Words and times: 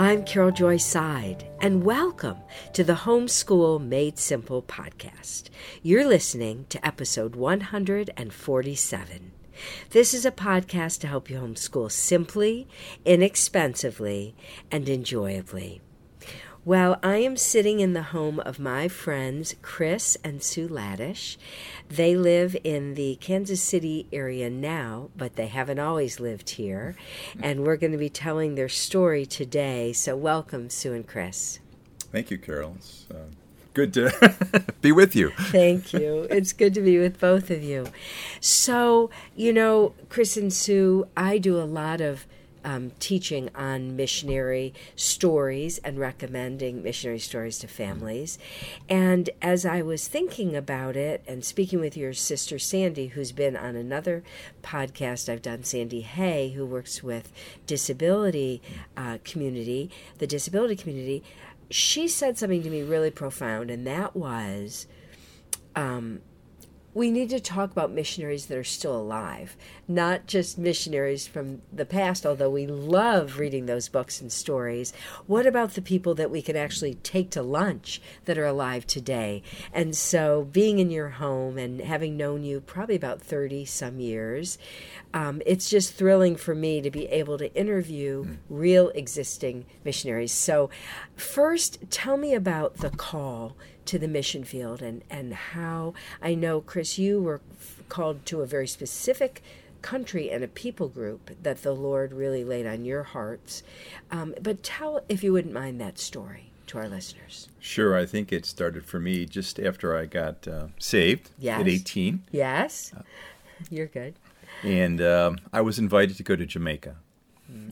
I'm 0.00 0.24
Carol 0.24 0.50
Joy 0.50 0.78
Seid, 0.78 1.44
and 1.60 1.84
welcome 1.84 2.38
to 2.72 2.82
the 2.82 2.94
Homeschool 2.94 3.86
Made 3.86 4.18
Simple 4.18 4.62
podcast. 4.62 5.50
You're 5.82 6.06
listening 6.06 6.64
to 6.70 6.82
episode 6.86 7.36
147. 7.36 9.32
This 9.90 10.14
is 10.14 10.24
a 10.24 10.30
podcast 10.30 11.00
to 11.00 11.06
help 11.06 11.28
you 11.28 11.36
homeschool 11.36 11.92
simply, 11.92 12.66
inexpensively, 13.04 14.34
and 14.70 14.88
enjoyably. 14.88 15.82
Well, 16.62 16.98
I 17.02 17.16
am 17.16 17.38
sitting 17.38 17.80
in 17.80 17.94
the 17.94 18.02
home 18.02 18.38
of 18.40 18.58
my 18.58 18.86
friends 18.86 19.54
Chris 19.62 20.18
and 20.22 20.42
Sue 20.42 20.68
Laddish. 20.68 21.38
They 21.88 22.14
live 22.14 22.54
in 22.62 22.96
the 22.96 23.16
Kansas 23.16 23.62
City 23.62 24.06
area 24.12 24.50
now, 24.50 25.08
but 25.16 25.36
they 25.36 25.46
haven't 25.46 25.78
always 25.78 26.20
lived 26.20 26.50
here. 26.50 26.96
And 27.42 27.64
we're 27.64 27.78
going 27.78 27.92
to 27.92 27.98
be 27.98 28.10
telling 28.10 28.56
their 28.56 28.68
story 28.68 29.24
today. 29.24 29.94
So, 29.94 30.14
welcome, 30.18 30.68
Sue 30.68 30.92
and 30.92 31.06
Chris. 31.06 31.60
Thank 32.12 32.30
you, 32.30 32.36
Carol. 32.36 32.74
It's 32.76 33.06
uh, 33.10 33.24
good 33.72 33.94
to 33.94 34.34
be 34.82 34.92
with 34.92 35.16
you. 35.16 35.30
Thank 35.30 35.94
you. 35.94 36.26
It's 36.30 36.52
good 36.52 36.74
to 36.74 36.82
be 36.82 36.98
with 36.98 37.18
both 37.18 37.50
of 37.50 37.62
you. 37.62 37.86
So, 38.38 39.08
you 39.34 39.54
know, 39.54 39.94
Chris 40.10 40.36
and 40.36 40.52
Sue, 40.52 41.08
I 41.16 41.38
do 41.38 41.58
a 41.58 41.64
lot 41.64 42.02
of 42.02 42.26
um, 42.64 42.92
teaching 42.98 43.50
on 43.54 43.96
missionary 43.96 44.74
stories 44.96 45.78
and 45.78 45.98
recommending 45.98 46.82
missionary 46.82 47.18
stories 47.18 47.58
to 47.60 47.68
families. 47.68 48.38
And 48.88 49.30
as 49.40 49.64
I 49.64 49.82
was 49.82 50.08
thinking 50.08 50.54
about 50.54 50.96
it 50.96 51.22
and 51.26 51.44
speaking 51.44 51.80
with 51.80 51.96
your 51.96 52.12
sister 52.12 52.58
Sandy, 52.58 53.08
who's 53.08 53.32
been 53.32 53.56
on 53.56 53.76
another 53.76 54.22
podcast 54.62 55.28
I've 55.28 55.42
done, 55.42 55.64
Sandy 55.64 56.02
Hay, 56.02 56.50
who 56.50 56.66
works 56.66 57.02
with 57.02 57.32
disability 57.66 58.60
uh, 58.96 59.18
community, 59.24 59.90
the 60.18 60.26
disability 60.26 60.76
community, 60.76 61.22
she 61.70 62.08
said 62.08 62.36
something 62.36 62.62
to 62.62 62.70
me 62.70 62.82
really 62.82 63.10
profound, 63.10 63.70
and 63.70 63.86
that 63.86 64.16
was. 64.16 64.86
Um, 65.76 66.20
we 66.92 67.10
need 67.10 67.30
to 67.30 67.38
talk 67.38 67.70
about 67.70 67.92
missionaries 67.92 68.46
that 68.46 68.58
are 68.58 68.64
still 68.64 68.96
alive, 68.96 69.56
not 69.86 70.26
just 70.26 70.58
missionaries 70.58 71.26
from 71.26 71.62
the 71.72 71.84
past, 71.84 72.26
although 72.26 72.50
we 72.50 72.66
love 72.66 73.38
reading 73.38 73.66
those 73.66 73.88
books 73.88 74.20
and 74.20 74.32
stories. 74.32 74.92
What 75.26 75.46
about 75.46 75.74
the 75.74 75.82
people 75.82 76.14
that 76.16 76.30
we 76.30 76.42
can 76.42 76.56
actually 76.56 76.94
take 76.94 77.30
to 77.30 77.42
lunch 77.42 78.02
that 78.24 78.38
are 78.38 78.46
alive 78.46 78.86
today? 78.86 79.42
And 79.72 79.96
so, 79.96 80.48
being 80.50 80.80
in 80.80 80.90
your 80.90 81.10
home 81.10 81.58
and 81.58 81.80
having 81.80 82.16
known 82.16 82.42
you 82.42 82.60
probably 82.60 82.96
about 82.96 83.20
30 83.20 83.64
some 83.66 84.00
years, 84.00 84.58
um, 85.14 85.42
it's 85.46 85.70
just 85.70 85.94
thrilling 85.94 86.34
for 86.34 86.54
me 86.54 86.80
to 86.80 86.90
be 86.90 87.06
able 87.06 87.38
to 87.38 87.54
interview 87.54 88.24
mm. 88.24 88.36
real 88.48 88.88
existing 88.90 89.64
missionaries. 89.84 90.32
So, 90.32 90.70
first, 91.14 91.78
tell 91.90 92.16
me 92.16 92.34
about 92.34 92.78
the 92.78 92.90
call 92.90 93.56
to 93.86 93.98
the 93.98 94.08
mission 94.08 94.44
field 94.44 94.82
and, 94.82 95.02
and 95.10 95.34
how 95.34 95.94
I 96.22 96.34
know, 96.34 96.60
Chris, 96.60 96.98
you 96.98 97.22
were 97.22 97.40
called 97.88 98.24
to 98.26 98.42
a 98.42 98.46
very 98.46 98.66
specific 98.66 99.42
country 99.82 100.30
and 100.30 100.44
a 100.44 100.48
people 100.48 100.88
group 100.88 101.30
that 101.42 101.62
the 101.62 101.72
Lord 101.72 102.12
really 102.12 102.44
laid 102.44 102.66
on 102.66 102.84
your 102.84 103.02
hearts. 103.02 103.62
Um, 104.10 104.34
but 104.40 104.62
tell, 104.62 105.02
if 105.08 105.24
you 105.24 105.32
wouldn't 105.32 105.54
mind, 105.54 105.80
that 105.80 105.98
story 105.98 106.50
to 106.68 106.78
our 106.78 106.88
listeners. 106.88 107.48
Sure. 107.58 107.96
I 107.96 108.06
think 108.06 108.32
it 108.32 108.46
started 108.46 108.84
for 108.84 109.00
me 109.00 109.26
just 109.26 109.58
after 109.58 109.96
I 109.96 110.06
got 110.06 110.46
uh, 110.46 110.68
saved 110.78 111.30
yes. 111.38 111.60
at 111.60 111.68
18. 111.68 112.24
Yes. 112.30 112.92
You're 113.70 113.86
good. 113.86 114.14
And 114.62 115.00
um, 115.00 115.38
I 115.52 115.62
was 115.62 115.78
invited 115.78 116.16
to 116.18 116.22
go 116.22 116.36
to 116.36 116.46
Jamaica 116.46 116.96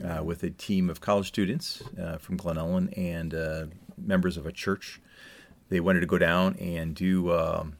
uh, 0.04 0.22
with 0.24 0.42
a 0.42 0.50
team 0.50 0.90
of 0.90 1.00
college 1.00 1.28
students 1.28 1.82
uh, 2.00 2.18
from 2.18 2.36
Glen 2.36 2.56
Ellyn 2.56 2.92
and 2.96 3.34
uh, 3.34 3.66
members 3.96 4.36
of 4.36 4.46
a 4.46 4.52
church 4.52 5.00
they 5.68 5.80
wanted 5.80 6.00
to 6.00 6.06
go 6.06 6.18
down 6.18 6.56
and 6.56 6.94
do 6.94 7.32
um, 7.32 7.76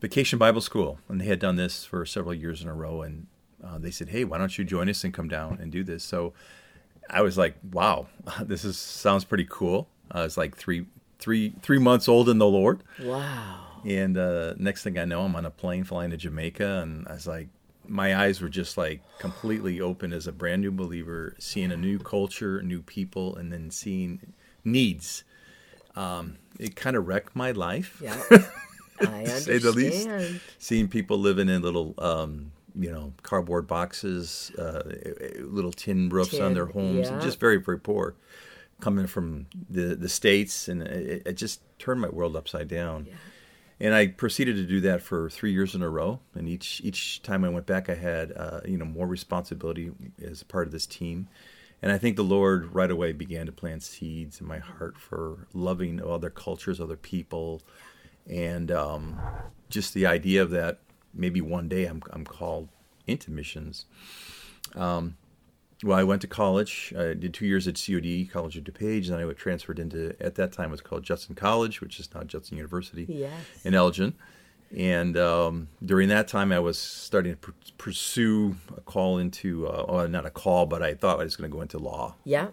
vacation 0.00 0.38
Bible 0.38 0.60
school, 0.60 0.98
and 1.08 1.20
they 1.20 1.26
had 1.26 1.38
done 1.38 1.56
this 1.56 1.84
for 1.84 2.04
several 2.04 2.34
years 2.34 2.62
in 2.62 2.68
a 2.68 2.74
row. 2.74 3.02
And 3.02 3.26
uh, 3.62 3.78
they 3.78 3.90
said, 3.90 4.08
"Hey, 4.08 4.24
why 4.24 4.38
don't 4.38 4.56
you 4.56 4.64
join 4.64 4.88
us 4.88 5.04
and 5.04 5.14
come 5.14 5.28
down 5.28 5.58
and 5.60 5.70
do 5.70 5.84
this?" 5.84 6.04
So 6.04 6.32
I 7.08 7.22
was 7.22 7.38
like, 7.38 7.56
"Wow, 7.72 8.08
this 8.42 8.64
is 8.64 8.76
sounds 8.76 9.24
pretty 9.24 9.46
cool." 9.48 9.88
I 10.10 10.22
was 10.22 10.36
like 10.36 10.56
three, 10.56 10.86
three, 11.18 11.54
three 11.62 11.78
months 11.78 12.08
old 12.08 12.28
in 12.28 12.38
the 12.38 12.46
Lord. 12.46 12.82
Wow. 13.02 13.60
And 13.84 14.16
uh, 14.16 14.54
next 14.56 14.82
thing 14.82 14.98
I 14.98 15.04
know, 15.04 15.22
I'm 15.22 15.36
on 15.36 15.44
a 15.44 15.50
plane 15.50 15.84
flying 15.84 16.10
to 16.10 16.16
Jamaica, 16.16 16.80
and 16.82 17.06
I 17.08 17.14
was 17.14 17.26
like, 17.26 17.48
my 17.86 18.16
eyes 18.16 18.40
were 18.40 18.48
just 18.48 18.76
like 18.76 19.02
completely 19.18 19.80
open 19.80 20.12
as 20.12 20.26
a 20.26 20.32
brand 20.32 20.62
new 20.62 20.70
believer, 20.70 21.34
seeing 21.38 21.70
a 21.70 21.76
new 21.76 21.98
culture, 21.98 22.62
new 22.62 22.82
people, 22.82 23.36
and 23.36 23.52
then 23.52 23.70
seeing 23.70 24.32
needs 24.64 25.24
um, 25.96 26.36
it 26.58 26.76
kind 26.76 26.96
of 26.96 27.06
wrecked 27.06 27.34
my 27.34 27.52
life. 27.52 28.00
Yeah, 28.02 28.20
I 29.00 29.04
understand. 29.06 29.42
say 29.42 29.58
the 29.58 29.72
least. 29.72 30.08
Seeing 30.58 30.88
people 30.88 31.18
living 31.18 31.48
in 31.48 31.62
little, 31.62 31.94
um, 31.98 32.52
you 32.74 32.90
know, 32.90 33.12
cardboard 33.22 33.66
boxes, 33.66 34.50
uh, 34.58 34.82
little 35.40 35.72
tin 35.72 36.08
roofs 36.08 36.30
tin, 36.30 36.42
on 36.42 36.54
their 36.54 36.66
homes, 36.66 37.10
yeah. 37.10 37.20
just 37.20 37.40
very, 37.40 37.56
very 37.56 37.78
poor. 37.78 38.14
Coming 38.80 39.06
from 39.06 39.46
the 39.70 39.94
the 39.94 40.08
states, 40.08 40.68
and 40.68 40.82
it, 40.82 41.22
it 41.26 41.32
just 41.34 41.60
turned 41.78 42.00
my 42.00 42.08
world 42.08 42.36
upside 42.36 42.68
down. 42.68 43.06
Yeah. 43.08 43.14
And 43.80 43.94
I 43.94 44.06
proceeded 44.08 44.56
to 44.56 44.64
do 44.64 44.80
that 44.82 45.02
for 45.02 45.28
three 45.28 45.52
years 45.52 45.74
in 45.74 45.82
a 45.82 45.88
row. 45.88 46.20
And 46.34 46.48
each 46.48 46.80
each 46.84 47.22
time 47.22 47.44
I 47.44 47.48
went 47.48 47.66
back, 47.66 47.88
I 47.88 47.94
had 47.94 48.32
uh, 48.36 48.60
you 48.66 48.76
know 48.76 48.84
more 48.84 49.06
responsibility 49.06 49.92
as 50.24 50.42
part 50.42 50.66
of 50.66 50.72
this 50.72 50.86
team 50.86 51.28
and 51.84 51.92
I 51.92 51.98
think 51.98 52.16
the 52.16 52.24
Lord 52.24 52.74
right 52.74 52.90
away 52.90 53.12
began 53.12 53.44
to 53.44 53.52
plant 53.52 53.82
seeds 53.82 54.40
in 54.40 54.46
my 54.46 54.58
heart 54.58 54.96
for 54.96 55.46
loving 55.52 56.02
other 56.02 56.30
cultures, 56.30 56.80
other 56.80 56.96
people, 56.96 57.60
and 58.26 58.72
um, 58.72 59.20
just 59.68 59.92
the 59.92 60.06
idea 60.06 60.40
of 60.40 60.48
that 60.52 60.78
maybe 61.12 61.42
one 61.42 61.68
day 61.68 61.84
I'm, 61.84 62.02
I'm 62.10 62.24
called 62.24 62.70
into 63.06 63.30
missions. 63.30 63.84
Um, 64.74 65.18
well, 65.82 65.98
I 65.98 66.04
went 66.04 66.22
to 66.22 66.26
college. 66.26 66.94
I 66.96 67.12
did 67.12 67.34
two 67.34 67.44
years 67.44 67.68
at 67.68 67.74
COD, 67.74 68.30
College 68.32 68.56
of 68.56 68.64
DuPage, 68.64 69.10
and 69.10 69.18
then 69.18 69.28
I 69.28 69.32
transferred 69.34 69.78
into, 69.78 70.16
at 70.20 70.36
that 70.36 70.52
time, 70.52 70.68
it 70.68 70.70
was 70.70 70.80
called 70.80 71.02
Judson 71.02 71.34
College, 71.34 71.82
which 71.82 72.00
is 72.00 72.08
now 72.14 72.22
Judson 72.22 72.56
University 72.56 73.04
yes. 73.06 73.34
in 73.62 73.74
Elgin. 73.74 74.14
And 74.76 75.16
um, 75.16 75.68
during 75.84 76.08
that 76.08 76.28
time, 76.28 76.52
I 76.52 76.58
was 76.58 76.78
starting 76.78 77.36
to 77.36 77.52
pursue 77.78 78.56
a 78.76 78.80
call 78.80 79.18
into, 79.18 79.68
uh, 79.68 79.84
well, 79.88 80.08
not 80.08 80.26
a 80.26 80.30
call, 80.30 80.66
but 80.66 80.82
I 80.82 80.94
thought 80.94 81.20
I 81.20 81.24
was 81.24 81.36
going 81.36 81.50
to 81.50 81.54
go 81.54 81.62
into 81.62 81.78
law. 81.78 82.16
Yeah. 82.24 82.48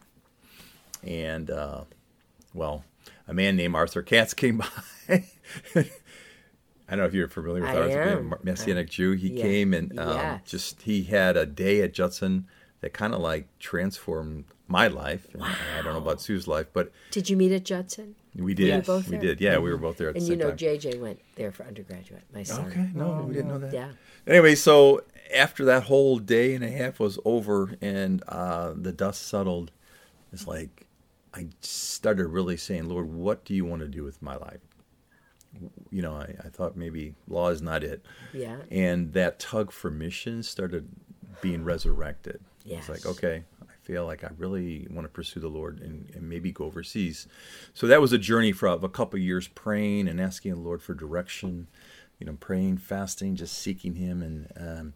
And, 1.03 1.49
uh, 1.49 1.85
well, 2.53 2.83
a 3.27 3.33
man 3.33 3.55
named 3.55 3.75
Arthur 3.75 4.03
Katz 4.03 4.33
came 4.33 4.57
by. 5.09 5.23
I 6.91 6.95
don't 6.95 6.99
know 6.99 7.05
if 7.05 7.13
you're 7.13 7.29
familiar 7.29 7.61
with 7.61 7.71
I 7.71 7.77
Arthur, 7.77 8.01
am. 8.01 8.33
Messianic 8.43 8.89
Jew. 8.89 9.13
He 9.13 9.29
yeah. 9.29 9.41
came 9.41 9.73
and 9.73 9.97
um, 9.97 10.41
just 10.45 10.81
he 10.81 11.03
had 11.03 11.37
a 11.37 11.45
day 11.45 11.81
at 11.81 11.93
Judson 11.93 12.47
that 12.81 12.91
kind 12.91 13.13
of 13.13 13.21
like 13.21 13.47
transformed 13.59 14.43
my 14.67 14.87
life. 14.87 15.27
Wow. 15.33 15.55
I 15.77 15.81
don't 15.81 15.93
know 15.93 16.01
about 16.01 16.21
Sue's 16.21 16.47
life, 16.47 16.67
but 16.73 16.91
did 17.09 17.29
you 17.29 17.37
meet 17.37 17.53
at 17.53 17.63
Judson? 17.63 18.15
We 18.35 18.53
did. 18.53 18.87
Yes. 18.87 19.07
We 19.07 19.17
did. 19.17 19.41
Yeah, 19.41 19.55
mm-hmm. 19.55 19.63
we 19.63 19.71
were 19.71 19.77
both 19.77 19.97
there 19.97 20.09
at 20.09 20.15
and 20.15 20.21
the 20.21 20.27
same 20.27 20.39
you 20.39 20.45
know, 20.45 20.49
time. 20.49 20.57
JJ 20.57 20.99
went 20.99 21.19
there 21.35 21.51
for 21.51 21.65
undergraduate. 21.65 22.23
My 22.33 22.43
son. 22.43 22.65
Okay, 22.67 22.89
no, 22.93 23.25
we 23.27 23.33
didn't 23.33 23.49
know 23.49 23.59
that. 23.59 23.73
Yeah. 23.73 23.91
Anyway, 24.25 24.55
so 24.55 25.03
after 25.35 25.65
that 25.65 25.83
whole 25.83 26.17
day 26.17 26.53
and 26.55 26.63
a 26.63 26.69
half 26.69 26.99
was 26.99 27.19
over 27.25 27.75
and 27.81 28.23
uh, 28.27 28.73
the 28.75 28.91
dust 28.91 29.27
settled, 29.27 29.71
it's 30.31 30.47
like 30.47 30.87
I 31.33 31.47
started 31.61 32.27
really 32.27 32.57
saying, 32.57 32.87
Lord, 32.87 33.11
what 33.11 33.43
do 33.43 33.53
you 33.53 33.65
want 33.65 33.81
to 33.81 33.87
do 33.87 34.03
with 34.03 34.21
my 34.21 34.35
life? 34.35 34.59
You 35.89 36.01
know, 36.01 36.13
I, 36.13 36.33
I 36.45 36.49
thought 36.49 36.77
maybe 36.77 37.13
law 37.27 37.49
is 37.49 37.61
not 37.61 37.83
it. 37.83 38.05
Yeah. 38.33 38.57
And 38.69 39.11
that 39.13 39.39
tug 39.39 39.71
for 39.71 39.91
mission 39.91 40.43
started 40.43 40.87
being 41.41 41.63
resurrected. 41.63 42.39
Yes. 42.63 42.79
It's 42.79 42.89
like, 42.89 43.05
okay, 43.17 43.43
feel 43.91 44.05
like 44.05 44.23
I 44.23 44.29
really 44.37 44.87
want 44.89 45.03
to 45.03 45.09
pursue 45.09 45.41
the 45.41 45.49
Lord 45.49 45.81
and, 45.81 46.09
and 46.15 46.29
maybe 46.29 46.49
go 46.49 46.63
overseas. 46.63 47.27
So 47.73 47.87
that 47.87 47.99
was 47.99 48.13
a 48.13 48.17
journey 48.17 48.53
for 48.53 48.67
a 48.67 48.87
couple 48.87 49.19
years 49.19 49.49
praying 49.49 50.07
and 50.07 50.21
asking 50.21 50.53
the 50.53 50.61
Lord 50.61 50.81
for 50.81 50.93
direction, 50.93 51.67
you 52.17 52.25
know, 52.25 52.37
praying, 52.39 52.77
fasting, 52.77 53.35
just 53.35 53.57
seeking 53.57 53.95
Him. 53.95 54.21
And 54.21 54.47
um, 54.55 54.93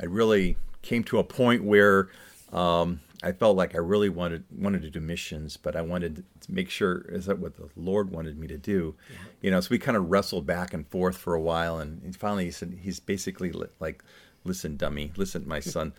I 0.00 0.06
really 0.06 0.56
came 0.80 1.04
to 1.04 1.18
a 1.18 1.24
point 1.24 1.64
where 1.64 2.08
um, 2.50 3.00
I 3.22 3.32
felt 3.32 3.58
like 3.58 3.74
I 3.74 3.78
really 3.78 4.08
wanted 4.08 4.44
wanted 4.56 4.80
to 4.82 4.90
do 4.90 5.00
missions, 5.00 5.58
but 5.58 5.76
I 5.76 5.82
wanted 5.82 6.24
to 6.40 6.52
make 6.52 6.70
sure 6.70 7.04
is 7.10 7.26
that 7.26 7.40
what 7.40 7.56
the 7.56 7.68
Lord 7.76 8.10
wanted 8.10 8.38
me 8.38 8.46
to 8.46 8.56
do. 8.56 8.94
Yeah. 9.10 9.16
You 9.42 9.50
know, 9.50 9.60
so 9.60 9.68
we 9.70 9.78
kind 9.78 9.98
of 9.98 10.10
wrestled 10.10 10.46
back 10.46 10.72
and 10.72 10.88
forth 10.88 11.18
for 11.18 11.34
a 11.34 11.40
while, 11.42 11.78
and 11.78 12.16
finally 12.16 12.46
he 12.46 12.50
said 12.50 12.78
he's 12.80 13.00
basically 13.00 13.52
like 13.78 14.02
listen, 14.44 14.76
dummy, 14.76 15.12
listen, 15.16 15.46
my 15.46 15.60
son, 15.60 15.92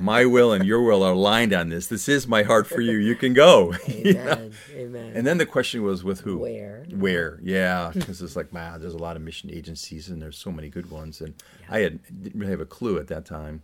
my 0.00 0.24
will 0.24 0.52
and 0.52 0.64
your 0.64 0.82
will 0.82 1.02
are 1.02 1.12
aligned 1.12 1.52
on 1.52 1.68
this. 1.68 1.86
This 1.88 2.08
is 2.08 2.26
my 2.26 2.42
heart 2.42 2.66
for 2.66 2.80
you. 2.80 2.96
You 2.98 3.14
can 3.14 3.34
go. 3.34 3.74
Amen. 3.88 4.04
you 4.04 4.14
know? 4.14 4.50
Amen. 4.74 5.12
And 5.14 5.26
then 5.26 5.38
the 5.38 5.46
question 5.46 5.82
was 5.82 6.04
with 6.04 6.20
who? 6.20 6.38
Where? 6.38 6.84
Where? 6.90 7.38
Yeah, 7.42 7.90
because 7.94 8.22
it's 8.22 8.36
like, 8.36 8.52
wow, 8.52 8.78
there's 8.78 8.94
a 8.94 8.98
lot 8.98 9.16
of 9.16 9.22
mission 9.22 9.50
agencies 9.50 10.08
and 10.08 10.22
there's 10.22 10.38
so 10.38 10.52
many 10.52 10.68
good 10.68 10.90
ones, 10.90 11.20
and 11.20 11.34
yeah. 11.60 11.66
I 11.74 11.78
had 11.80 12.22
didn't 12.22 12.38
really 12.38 12.52
have 12.52 12.60
a 12.60 12.66
clue 12.66 12.98
at 12.98 13.08
that 13.08 13.24
time, 13.24 13.62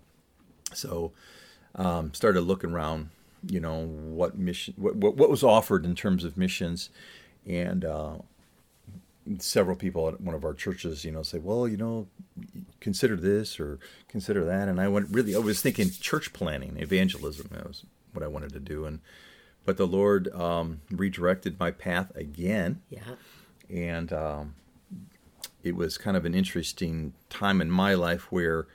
so 0.72 1.12
um, 1.74 2.12
started 2.14 2.42
looking 2.42 2.70
around 2.70 3.10
you 3.46 3.60
know 3.60 3.86
what 3.86 4.36
mission 4.36 4.74
what, 4.76 4.96
what, 4.96 5.16
what 5.16 5.30
was 5.30 5.44
offered 5.44 5.84
in 5.84 5.94
terms 5.94 6.24
of 6.24 6.36
missions, 6.36 6.90
and 7.46 7.84
uh, 7.84 8.16
several 9.38 9.76
people 9.76 10.08
at 10.08 10.20
one 10.20 10.34
of 10.34 10.44
our 10.44 10.54
churches, 10.54 11.04
you 11.04 11.12
know, 11.12 11.22
say, 11.22 11.38
well, 11.38 11.68
you 11.68 11.76
know, 11.76 12.08
consider 12.80 13.16
this 13.16 13.60
or 13.60 13.78
consider 14.08 14.44
that, 14.44 14.68
and 14.68 14.80
I 14.80 14.88
went 14.88 15.08
really 15.10 15.34
I 15.34 15.38
was 15.38 15.60
thinking 15.60 15.90
church 15.90 16.32
planning, 16.32 16.76
evangelism. 16.78 17.48
That 17.52 17.66
was 17.66 17.84
what 18.12 18.22
I 18.22 18.28
wanted 18.28 18.52
to 18.52 18.60
do, 18.60 18.84
and 18.84 19.00
but 19.64 19.76
the 19.76 19.86
Lord 19.86 20.34
um, 20.34 20.80
redirected 20.90 21.60
my 21.60 21.70
path 21.70 22.14
again. 22.16 22.80
Yeah. 22.88 23.16
And 23.68 24.12
um, 24.14 24.54
it 25.62 25.76
was 25.76 25.98
kind 25.98 26.16
of 26.16 26.24
an 26.24 26.34
interesting 26.34 27.12
time 27.28 27.60
in 27.60 27.70
my 27.70 27.92
life 27.92 28.32
where 28.32 28.66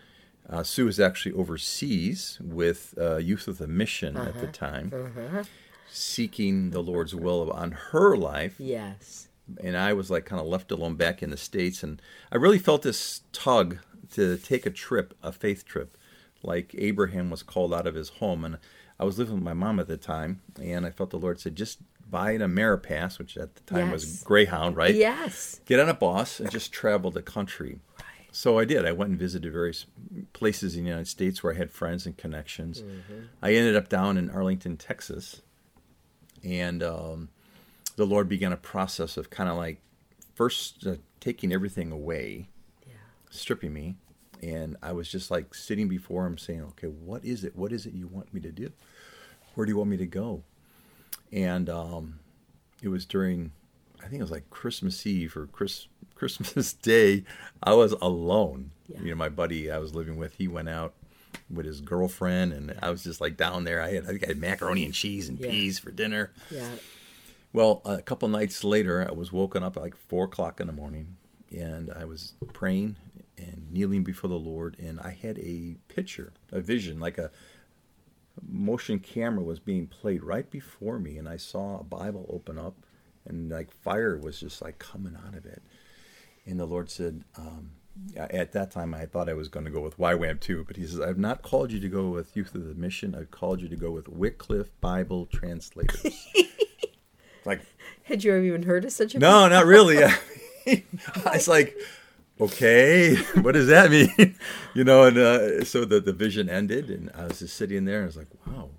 uh, 0.47 0.61
Sue 0.61 0.85
was 0.85 0.99
actually 0.99 1.33
overseas 1.33 2.37
with 2.43 2.93
uh, 2.99 3.17
Youth 3.17 3.47
with 3.47 3.61
a 3.61 3.67
Mission 3.67 4.17
uh-huh. 4.17 4.29
at 4.29 4.39
the 4.39 4.47
time, 4.47 4.91
uh-huh. 4.93 5.43
seeking 5.89 6.69
the 6.69 6.81
Lord's 6.81 7.15
will 7.15 7.51
on 7.51 7.71
her 7.71 8.15
life. 8.15 8.55
Yes. 8.59 9.29
And 9.61 9.77
I 9.77 9.93
was 9.93 10.09
like 10.09 10.25
kind 10.25 10.39
of 10.39 10.47
left 10.47 10.71
alone 10.71 10.95
back 10.95 11.21
in 11.21 11.29
the 11.29 11.37
States. 11.37 11.83
And 11.83 12.01
I 12.31 12.37
really 12.37 12.59
felt 12.59 12.81
this 12.81 13.21
tug 13.31 13.79
to 14.13 14.37
take 14.37 14.65
a 14.65 14.71
trip, 14.71 15.13
a 15.21 15.31
faith 15.31 15.65
trip, 15.65 15.97
like 16.41 16.75
Abraham 16.77 17.29
was 17.29 17.43
called 17.43 17.73
out 17.73 17.87
of 17.87 17.95
his 17.95 18.09
home. 18.09 18.45
And 18.45 18.57
I 18.99 19.05
was 19.05 19.17
living 19.17 19.35
with 19.35 19.43
my 19.43 19.53
mom 19.53 19.79
at 19.79 19.87
the 19.87 19.97
time, 19.97 20.41
and 20.61 20.85
I 20.85 20.91
felt 20.91 21.09
the 21.09 21.17
Lord 21.17 21.39
said, 21.39 21.55
just 21.55 21.79
buy 22.09 22.31
an 22.31 22.41
Ameripass, 22.41 23.17
which 23.17 23.37
at 23.37 23.55
the 23.55 23.61
time 23.61 23.87
yes. 23.87 23.91
was 23.91 24.23
Greyhound, 24.23 24.77
right? 24.77 24.93
Yes. 24.93 25.59
Get 25.65 25.79
on 25.79 25.89
a 25.89 25.93
bus 25.93 26.39
and 26.39 26.51
just 26.51 26.71
travel 26.71 27.09
the 27.11 27.21
country. 27.21 27.79
Right. 27.97 28.27
So 28.31 28.59
I 28.59 28.65
did. 28.65 28.85
I 28.85 28.91
went 28.91 29.09
and 29.09 29.19
visited 29.19 29.51
various 29.51 29.87
places 30.31 30.75
in 30.75 30.83
the 30.83 30.89
United 30.89 31.07
States 31.07 31.41
where 31.41 31.53
I 31.53 31.57
had 31.57 31.71
friends 31.71 32.05
and 32.05 32.15
connections. 32.15 32.81
Mm-hmm. 32.81 33.25
I 33.41 33.53
ended 33.53 33.75
up 33.75 33.89
down 33.89 34.17
in 34.17 34.29
Arlington, 34.29 34.77
Texas, 34.77 35.41
and 36.43 36.83
um, 36.83 37.29
the 37.95 38.05
Lord 38.05 38.27
began 38.27 38.51
a 38.51 38.57
process 38.57 39.17
of 39.17 39.29
kind 39.29 39.49
of 39.49 39.57
like 39.57 39.79
first 40.35 40.85
uh, 40.85 40.95
taking 41.19 41.53
everything 41.53 41.91
away, 41.91 42.47
yeah. 42.85 42.93
stripping 43.29 43.73
me, 43.73 43.95
and 44.41 44.75
I 44.81 44.91
was 44.91 45.09
just 45.09 45.31
like 45.31 45.53
sitting 45.53 45.87
before 45.87 46.25
him 46.25 46.37
saying, 46.37 46.61
"Okay, 46.61 46.87
what 46.87 47.23
is 47.23 47.43
it? 47.43 47.55
What 47.55 47.71
is 47.71 47.85
it 47.85 47.93
you 47.93 48.07
want 48.07 48.33
me 48.33 48.41
to 48.41 48.51
do? 48.51 48.71
Where 49.55 49.65
do 49.65 49.71
you 49.71 49.77
want 49.77 49.89
me 49.89 49.97
to 49.97 50.05
go?" 50.05 50.43
And 51.31 51.69
um, 51.69 52.19
it 52.81 52.89
was 52.89 53.05
during, 53.05 53.51
I 53.99 54.03
think 54.03 54.19
it 54.19 54.23
was 54.23 54.31
like 54.31 54.49
Christmas 54.49 55.05
Eve 55.07 55.35
or 55.35 55.47
Chris, 55.47 55.87
Christmas 56.15 56.73
Day. 56.73 57.23
I 57.63 57.73
was 57.73 57.93
alone. 57.93 58.71
Yeah. 58.87 58.99
You 59.01 59.09
know, 59.09 59.15
my 59.15 59.29
buddy 59.29 59.71
I 59.71 59.77
was 59.77 59.95
living 59.95 60.17
with, 60.17 60.35
he 60.35 60.47
went 60.47 60.69
out 60.69 60.93
with 61.49 61.65
his 61.65 61.81
girlfriend, 61.81 62.53
and 62.53 62.77
I 62.81 62.89
was 62.89 63.03
just 63.03 63.21
like 63.21 63.37
down 63.37 63.63
there. 63.63 63.81
I 63.81 63.93
had, 63.93 64.03
I 64.03 64.07
think 64.07 64.23
I 64.23 64.27
had 64.27 64.37
macaroni 64.37 64.85
and 64.85 64.93
cheese 64.93 65.29
and 65.29 65.39
peas 65.39 65.79
for 65.79 65.91
dinner. 65.91 66.31
Yeah. 66.51 66.69
Well, 67.53 67.83
a 67.85 68.01
couple 68.01 68.27
nights 68.29 68.63
later, 68.63 69.07
I 69.07 69.13
was 69.13 69.31
woken 69.31 69.61
up 69.61 69.77
at 69.77 69.83
like 69.83 69.95
four 69.95 70.25
o'clock 70.25 70.59
in 70.59 70.65
the 70.65 70.73
morning, 70.73 71.17
and 71.51 71.91
I 71.95 72.03
was 72.05 72.33
praying 72.51 72.95
and 73.37 73.71
kneeling 73.71 74.03
before 74.03 74.29
the 74.29 74.39
Lord, 74.39 74.75
and 74.79 74.99
I 74.99 75.11
had 75.11 75.37
a 75.37 75.75
picture, 75.87 76.33
a 76.51 76.59
vision, 76.59 76.99
like 76.99 77.19
a 77.19 77.29
motion 78.41 78.97
camera 78.97 79.43
was 79.43 79.59
being 79.59 79.85
played 79.85 80.23
right 80.23 80.49
before 80.49 80.97
me, 80.97 81.17
and 81.17 81.29
I 81.29 81.37
saw 81.37 81.79
a 81.79 81.83
Bible 81.83 82.25
open 82.33 82.57
up, 82.57 82.75
and 83.25 83.51
like 83.51 83.71
fire 83.71 84.17
was 84.17 84.39
just 84.39 84.63
like 84.63 84.79
coming 84.79 85.15
out 85.15 85.35
of 85.35 85.45
it. 85.45 85.61
And 86.47 86.59
the 86.59 86.65
Lord 86.65 86.89
said, 86.89 87.23
um, 87.37 87.71
at 88.17 88.51
that 88.53 88.71
time 88.71 88.95
I 88.95 89.05
thought 89.05 89.29
I 89.29 89.33
was 89.33 89.47
going 89.47 89.65
to 89.65 89.71
go 89.71 89.81
with 89.81 89.99
YWAM 89.99 90.39
too, 90.39 90.63
but 90.67 90.75
He 90.75 90.87
says, 90.87 90.99
I've 90.99 91.19
not 91.19 91.43
called 91.43 91.71
you 91.71 91.79
to 91.79 91.87
go 91.89 92.09
with 92.09 92.35
Youth 92.35 92.55
of 92.55 92.65
the 92.65 92.73
Mission. 92.73 93.13
I've 93.13 93.29
called 93.31 93.61
you 93.61 93.69
to 93.69 93.75
go 93.75 93.91
with 93.91 94.09
Wycliffe 94.09 94.71
Bible 94.81 95.27
Translators. 95.27 96.27
like, 97.45 97.61
had 98.03 98.23
you 98.23 98.33
ever 98.33 98.43
even 98.43 98.63
heard 98.63 98.85
of 98.85 98.91
such 98.91 99.11
a? 99.15 99.19
Thing? 99.19 99.21
No, 99.21 99.47
not 99.47 99.65
really. 99.65 99.97
it's 100.65 101.47
like 101.47 101.75
okay, 102.39 103.15
what 103.41 103.53
does 103.53 103.67
that 103.67 103.91
mean? 103.91 104.35
you 104.73 104.83
know, 104.83 105.03
and 105.03 105.17
uh, 105.17 105.63
so 105.63 105.85
the, 105.85 105.99
the 105.99 106.13
vision 106.13 106.49
ended, 106.49 106.89
and 106.89 107.11
I 107.15 107.25
was 107.25 107.39
just 107.39 107.55
sitting 107.55 107.85
there, 107.85 107.97
and 107.97 108.03
I 108.03 108.07
was 108.07 108.17
like, 108.17 108.27
wow. 108.45 108.69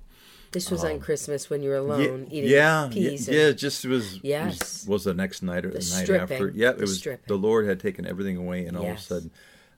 This 0.53 0.71
was 0.71 0.85
um, 0.85 0.93
on 0.93 1.01
Christmas 1.01 1.51
when 1.51 1.65
you 1.65 1.71
were 1.71 1.77
alone 1.77 2.29
yeah, 2.31 2.37
eating 2.37 2.51
yeah, 2.51 2.89
peas. 2.89 3.29
Yeah, 3.29 3.47
yeah, 3.47 3.53
just 3.53 3.85
was. 3.87 4.21
Yes. 4.23 4.59
Was, 4.61 4.87
was, 4.87 5.05
the 5.05 5.15
next 5.15 5.43
night 5.43 5.65
or 5.65 5.71
the, 5.71 5.79
the 5.79 5.95
night 5.95 6.05
stripping, 6.05 6.37
after. 6.37 6.53
Yeah, 6.55 6.71
it 6.71 6.79
was. 6.79 6.99
Stripping. 6.99 7.25
The 7.27 7.35
Lord 7.35 7.67
had 7.67 7.81
taken 7.81 8.07
everything 8.07 8.37
away, 8.37 8.65
and 8.65 8.77
all 8.77 8.85
yes. 8.85 8.99
of 8.99 8.99
a 8.99 9.15
sudden, 9.15 9.31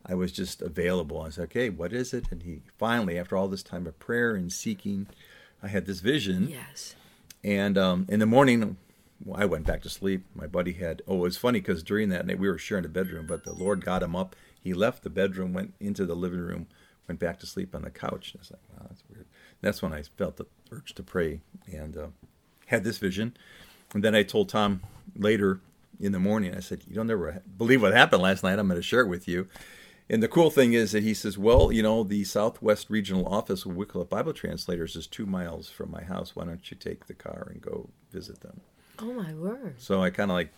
I 0.04 0.14
was 0.14 0.32
just 0.32 0.60
available. 0.60 1.22
I 1.22 1.24
was 1.24 1.38
like, 1.38 1.48
okay, 1.48 1.70
what 1.70 1.94
is 1.94 2.12
it? 2.12 2.26
And 2.30 2.42
He 2.42 2.60
finally, 2.76 3.18
after 3.18 3.38
all 3.38 3.48
this 3.48 3.62
time 3.62 3.86
of 3.86 3.98
prayer 3.98 4.34
and 4.34 4.52
seeking, 4.52 5.06
I 5.62 5.68
had 5.68 5.86
this 5.86 6.00
vision. 6.00 6.48
Yes. 6.48 6.94
And 7.46 7.78
um, 7.78 8.06
in 8.08 8.18
the 8.18 8.26
morning, 8.26 8.76
I 9.32 9.44
went 9.44 9.66
back 9.66 9.80
to 9.82 9.88
sleep. 9.88 10.24
My 10.34 10.48
buddy 10.48 10.72
had. 10.72 11.00
Oh, 11.06 11.18
it 11.18 11.20
was 11.20 11.36
funny 11.36 11.60
because 11.60 11.84
during 11.84 12.08
that 12.08 12.26
night 12.26 12.40
we 12.40 12.48
were 12.48 12.58
sharing 12.58 12.84
a 12.84 12.88
bedroom, 12.88 13.26
but 13.26 13.44
the 13.44 13.52
Lord 13.52 13.84
got 13.84 14.02
him 14.02 14.16
up. 14.16 14.34
He 14.60 14.74
left 14.74 15.04
the 15.04 15.10
bedroom, 15.10 15.52
went 15.52 15.74
into 15.78 16.04
the 16.04 16.16
living 16.16 16.40
room, 16.40 16.66
went 17.06 17.20
back 17.20 17.38
to 17.38 17.46
sleep 17.46 17.72
on 17.72 17.82
the 17.82 17.90
couch. 17.90 18.32
And 18.32 18.40
I 18.40 18.42
was 18.42 18.50
like, 18.50 18.60
wow, 18.72 18.86
that's 18.88 19.04
weird. 19.08 19.26
that's 19.60 19.80
when 19.80 19.92
I 19.92 20.02
felt 20.02 20.38
the 20.38 20.46
urge 20.72 20.92
to 20.94 21.04
pray 21.04 21.40
and 21.72 21.96
uh, 21.96 22.06
had 22.66 22.82
this 22.82 22.98
vision. 22.98 23.36
And 23.94 24.02
then 24.02 24.16
I 24.16 24.24
told 24.24 24.48
Tom 24.48 24.82
later 25.14 25.60
in 26.00 26.10
the 26.10 26.18
morning. 26.18 26.52
I 26.52 26.60
said, 26.60 26.82
"You 26.88 26.96
don't 26.96 27.10
ever 27.10 27.42
believe 27.56 27.80
what 27.80 27.94
happened 27.94 28.22
last 28.22 28.42
night. 28.42 28.58
I'm 28.58 28.66
going 28.66 28.80
to 28.80 28.82
share 28.82 29.00
it 29.00 29.08
with 29.08 29.28
you." 29.28 29.46
And 30.08 30.22
the 30.22 30.28
cool 30.28 30.50
thing 30.50 30.72
is 30.72 30.92
that 30.92 31.02
he 31.02 31.14
says, 31.14 31.36
"Well, 31.36 31.72
you 31.72 31.82
know, 31.82 32.04
the 32.04 32.22
Southwest 32.24 32.88
Regional 32.90 33.26
Office 33.26 33.64
of 33.64 33.74
Wycliffe 33.74 34.08
Bible 34.08 34.32
Translators 34.32 34.94
is 34.94 35.06
two 35.06 35.26
miles 35.26 35.68
from 35.68 35.90
my 35.90 36.04
house. 36.04 36.36
Why 36.36 36.44
don't 36.44 36.70
you 36.70 36.76
take 36.76 37.06
the 37.06 37.14
car 37.14 37.48
and 37.50 37.60
go 37.60 37.90
visit 38.12 38.40
them?" 38.40 38.60
Oh 38.98 39.12
my 39.12 39.34
word! 39.34 39.74
So 39.78 40.02
I 40.02 40.10
kind 40.10 40.30
of 40.30 40.36
like 40.36 40.52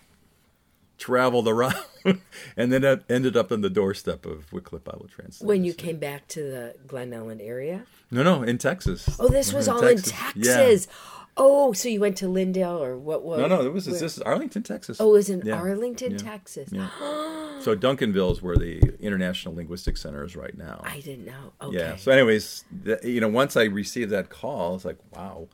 traveled 0.98 1.48
around, 1.48 1.76
and 2.56 2.72
then 2.72 2.84
it 2.84 3.04
ended 3.08 3.36
up 3.36 3.50
in 3.50 3.62
the 3.62 3.70
doorstep 3.70 4.26
of 4.26 4.52
Wycliffe 4.52 4.84
Bible 4.84 5.06
Translators. 5.08 5.46
When 5.46 5.64
you 5.64 5.72
came 5.72 5.98
back 5.98 6.28
to 6.28 6.42
the 6.42 6.74
Glen 6.86 7.10
Ellyn 7.12 7.40
area? 7.40 7.84
No, 8.10 8.22
no, 8.22 8.42
in 8.42 8.58
Texas. 8.58 9.16
Oh, 9.18 9.28
this 9.28 9.52
was 9.52 9.68
in 9.68 9.74
all 9.74 9.80
Texas. 9.80 10.10
in 10.10 10.16
Texas. 10.42 10.88
Yeah. 10.88 11.17
Oh, 11.40 11.72
so 11.72 11.88
you 11.88 12.00
went 12.00 12.16
to 12.18 12.26
Lindale 12.26 12.80
or 12.80 12.96
what 12.98 13.22
was? 13.22 13.38
No, 13.38 13.46
no, 13.46 13.62
it 13.64 13.72
was 13.72 13.84
this 13.84 14.02
is 14.02 14.20
Arlington, 14.20 14.62
Texas. 14.62 15.00
Oh, 15.00 15.10
it 15.10 15.12
was 15.12 15.30
in 15.30 15.42
yeah. 15.44 15.54
Arlington, 15.54 16.12
yeah. 16.12 16.18
Texas. 16.18 16.70
Yeah. 16.72 16.88
so 17.60 17.76
Duncanville 17.76 18.32
is 18.32 18.42
where 18.42 18.56
the 18.56 18.80
International 19.00 19.54
Linguistic 19.54 19.96
Center 19.96 20.24
is 20.24 20.34
right 20.34 20.56
now. 20.58 20.80
I 20.84 21.00
didn't 21.00 21.26
know. 21.26 21.52
Okay. 21.62 21.78
Yeah. 21.78 21.96
So, 21.96 22.10
anyways, 22.10 22.64
the, 22.82 23.00
you 23.04 23.20
know, 23.20 23.28
once 23.28 23.56
I 23.56 23.64
received 23.64 24.10
that 24.10 24.30
call, 24.30 24.74
it's 24.74 24.84
like, 24.84 24.98
wow. 25.14 25.48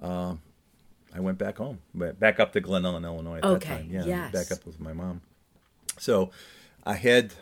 Uh, 0.00 0.34
I 1.14 1.20
went 1.20 1.38
back 1.38 1.56
home, 1.56 1.80
back 1.94 2.38
up 2.38 2.52
to 2.52 2.60
Glen 2.60 2.82
Ellyn, 2.82 3.04
Illinois 3.04 3.38
at 3.38 3.44
okay. 3.44 3.68
that 3.68 3.78
time. 3.78 3.88
Yeah, 3.90 4.04
yes. 4.04 4.32
back 4.32 4.52
up 4.52 4.64
with 4.66 4.78
my 4.78 4.92
mom. 4.92 5.22
So 5.98 6.30
I 6.84 6.94
had 6.94 7.32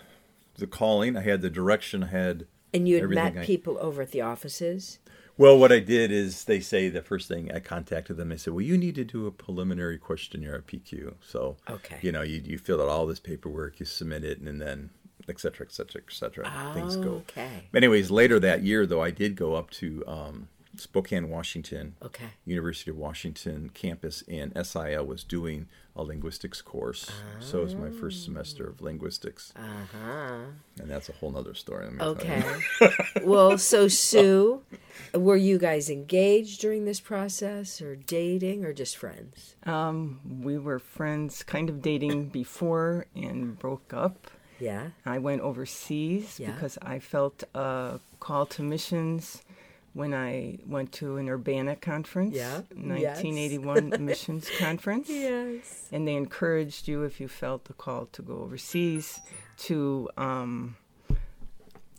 the 0.56 0.66
calling, 0.66 1.16
I 1.16 1.22
had 1.22 1.42
the 1.42 1.50
direction, 1.50 2.04
I 2.04 2.08
had. 2.08 2.46
And 2.72 2.88
you 2.88 3.00
had 3.00 3.10
met 3.10 3.36
I... 3.36 3.44
people 3.44 3.76
over 3.80 4.02
at 4.02 4.12
the 4.12 4.20
offices? 4.20 4.98
Well, 5.38 5.58
what 5.58 5.70
I 5.70 5.80
did 5.80 6.10
is 6.10 6.44
they 6.44 6.60
say 6.60 6.88
the 6.88 7.02
first 7.02 7.28
thing 7.28 7.52
I 7.52 7.60
contacted 7.60 8.16
them, 8.16 8.30
they 8.30 8.38
said, 8.38 8.54
well, 8.54 8.62
you 8.62 8.78
need 8.78 8.94
to 8.94 9.04
do 9.04 9.26
a 9.26 9.30
preliminary 9.30 9.98
questionnaire 9.98 10.54
at 10.56 10.66
PQ. 10.66 11.14
So, 11.20 11.56
okay. 11.68 11.98
you 12.00 12.10
know, 12.10 12.22
you, 12.22 12.40
you 12.44 12.56
fill 12.56 12.80
out 12.80 12.88
all 12.88 13.06
this 13.06 13.20
paperwork, 13.20 13.78
you 13.78 13.86
submit 13.86 14.24
it, 14.24 14.40
and 14.40 14.60
then 14.60 14.90
et 15.28 15.38
cetera, 15.38 15.66
et 15.66 15.72
cetera, 15.72 16.00
et 16.06 16.12
cetera. 16.12 16.50
Oh, 16.50 16.72
things 16.72 16.96
go. 16.96 17.22
Okay. 17.28 17.68
Anyways, 17.74 18.10
later 18.10 18.40
that 18.40 18.62
year, 18.62 18.86
though, 18.86 19.02
I 19.02 19.10
did 19.10 19.36
go 19.36 19.54
up 19.54 19.70
to 19.72 20.02
um, 20.06 20.48
Spokane, 20.80 21.28
Washington, 21.28 21.96
okay. 22.02 22.26
University 22.44 22.90
of 22.90 22.96
Washington 22.96 23.70
campus, 23.74 24.22
and 24.28 24.52
SIL 24.66 25.04
was 25.04 25.24
doing 25.24 25.68
a 25.96 26.02
linguistics 26.02 26.60
course. 26.60 27.10
Oh. 27.10 27.40
So 27.40 27.58
it 27.60 27.64
was 27.64 27.74
my 27.74 27.90
first 27.90 28.24
semester 28.24 28.68
of 28.68 28.82
linguistics. 28.82 29.52
Uh-huh. 29.56 30.38
And 30.78 30.90
that's 30.90 31.08
a 31.08 31.12
whole 31.12 31.30
nother 31.30 31.54
story. 31.54 31.88
Okay. 31.98 32.42
well, 33.22 33.56
so 33.58 33.88
Sue, 33.88 34.62
were 35.14 35.36
you 35.36 35.58
guys 35.58 35.88
engaged 35.88 36.60
during 36.60 36.84
this 36.84 37.00
process, 37.00 37.80
or 37.80 37.96
dating, 37.96 38.64
or 38.64 38.72
just 38.72 38.96
friends? 38.96 39.56
Um, 39.64 40.20
we 40.42 40.58
were 40.58 40.78
friends, 40.78 41.42
kind 41.42 41.70
of 41.70 41.80
dating 41.80 42.28
before, 42.30 43.06
and 43.14 43.58
broke 43.58 43.92
up. 43.94 44.30
Yeah. 44.58 44.88
I 45.04 45.18
went 45.18 45.42
overseas 45.42 46.40
yeah. 46.40 46.52
because 46.52 46.78
I 46.80 46.98
felt 46.98 47.44
a 47.54 48.00
call 48.20 48.46
to 48.46 48.62
missions 48.62 49.42
when 49.96 50.12
I 50.12 50.58
went 50.66 50.92
to 50.92 51.16
an 51.16 51.26
Urbana 51.26 51.74
conference, 51.74 52.36
yeah, 52.36 52.56
1981 52.74 53.88
yes. 53.88 53.98
missions 54.00 54.50
conference. 54.58 55.08
Yes. 55.08 55.88
And 55.90 56.06
they 56.06 56.16
encouraged 56.16 56.86
you, 56.86 57.04
if 57.04 57.18
you 57.18 57.28
felt 57.28 57.64
the 57.64 57.72
call 57.72 58.04
to 58.12 58.20
go 58.20 58.40
overseas, 58.40 59.18
to 59.60 60.10
um, 60.18 60.76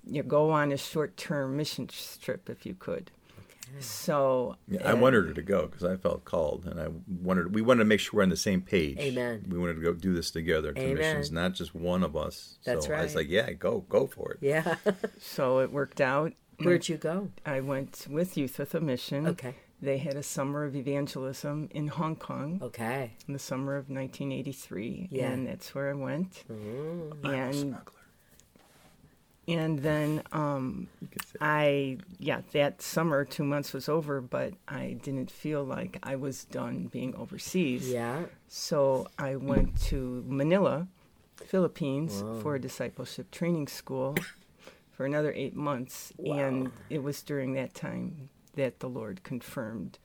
you 0.05 0.21
go 0.21 0.51
on 0.51 0.71
a 0.71 0.77
short 0.77 1.17
term 1.17 1.57
mission 1.57 1.89
trip 2.21 2.51
if 2.51 2.67
you 2.67 2.75
could. 2.75 3.09
Okay. 3.69 3.81
So 3.81 4.57
yeah, 4.67 4.87
I 4.87 4.93
wanted 4.93 5.25
her 5.25 5.33
to 5.33 5.41
go 5.41 5.65
because 5.65 5.83
I 5.83 5.97
felt 5.97 6.23
called, 6.23 6.67
and 6.67 6.79
I 6.79 6.89
wanted 7.21 7.55
we 7.55 7.63
wanted 7.63 7.79
to 7.79 7.85
make 7.85 7.99
sure 7.99 8.19
we're 8.19 8.23
on 8.23 8.29
the 8.29 8.37
same 8.37 8.61
page. 8.61 8.99
Amen. 8.99 9.43
We 9.49 9.57
wanted 9.57 9.73
to 9.73 9.81
go 9.81 9.93
do 9.93 10.13
this 10.13 10.29
together. 10.29 10.71
To 10.71 10.79
Amen. 10.79 10.95
missions, 10.97 11.31
not 11.31 11.53
just 11.53 11.73
one 11.73 12.03
of 12.03 12.15
us. 12.15 12.59
That's 12.63 12.85
so 12.85 12.91
right. 12.91 12.99
I 12.99 13.03
was 13.03 13.15
like, 13.15 13.27
yeah, 13.27 13.51
go, 13.53 13.79
go 13.89 14.05
for 14.05 14.33
it. 14.33 14.37
Yeah. 14.41 14.75
so 15.19 15.59
it 15.59 15.71
worked 15.71 15.99
out, 15.99 16.33
Where'd 16.59 16.89
you 16.89 16.97
go? 16.97 17.29
I 17.45 17.59
went 17.61 18.07
with 18.09 18.35
Youth 18.37 18.57
with 18.59 18.73
a 18.75 18.81
Mission. 18.81 19.27
Okay. 19.27 19.55
they 19.81 19.99
had 19.99 20.15
a 20.15 20.23
summer 20.23 20.63
of 20.63 20.75
evangelism 20.75 21.69
in 21.71 21.87
Hong 21.87 22.15
Kong. 22.15 22.59
Okay. 22.63 23.11
In 23.27 23.33
the 23.33 23.39
summer 23.39 23.75
of 23.75 23.89
1983, 23.91 25.09
Yeah. 25.11 25.29
and 25.31 25.47
that's 25.47 25.75
where 25.75 25.89
I 25.91 25.93
went. 25.93 26.43
Mm. 26.51 27.23
And 27.25 27.55
Smuggler. 27.55 27.93
and 29.47 29.79
then 29.79 30.23
um, 30.31 30.87
You 30.99 31.07
could 31.09 31.25
say. 31.27 31.37
I 31.39 31.97
yeah 32.19 32.41
that 32.53 32.81
summer 32.81 33.23
two 33.23 33.43
months 33.43 33.71
was 33.71 33.87
over, 33.87 34.19
but 34.19 34.53
I 34.67 34.97
didn't 35.03 35.29
feel 35.29 35.63
like 35.63 35.99
I 36.01 36.15
was 36.15 36.45
done 36.45 36.89
being 36.91 37.13
overseas. 37.15 37.87
Yeah. 37.87 38.23
So 38.47 39.07
I 39.19 39.35
went 39.35 39.79
to 39.89 40.23
Manila, 40.27 40.87
Philippines, 41.45 42.23
Wow. 42.23 42.39
for 42.41 42.55
a 42.55 42.59
discipleship 42.59 43.29
training 43.29 43.67
school 43.67 44.15
for 44.97 45.05
another 45.05 45.31
eight 45.35 45.55
months. 45.55 46.11
And 46.25 46.71
it 46.89 47.03
was 47.03 47.21
during 47.21 47.53
that 47.53 47.75
time 47.75 48.29
that 48.55 48.79
the 48.79 48.89
Lord 48.89 49.23
confirmed 49.23 49.99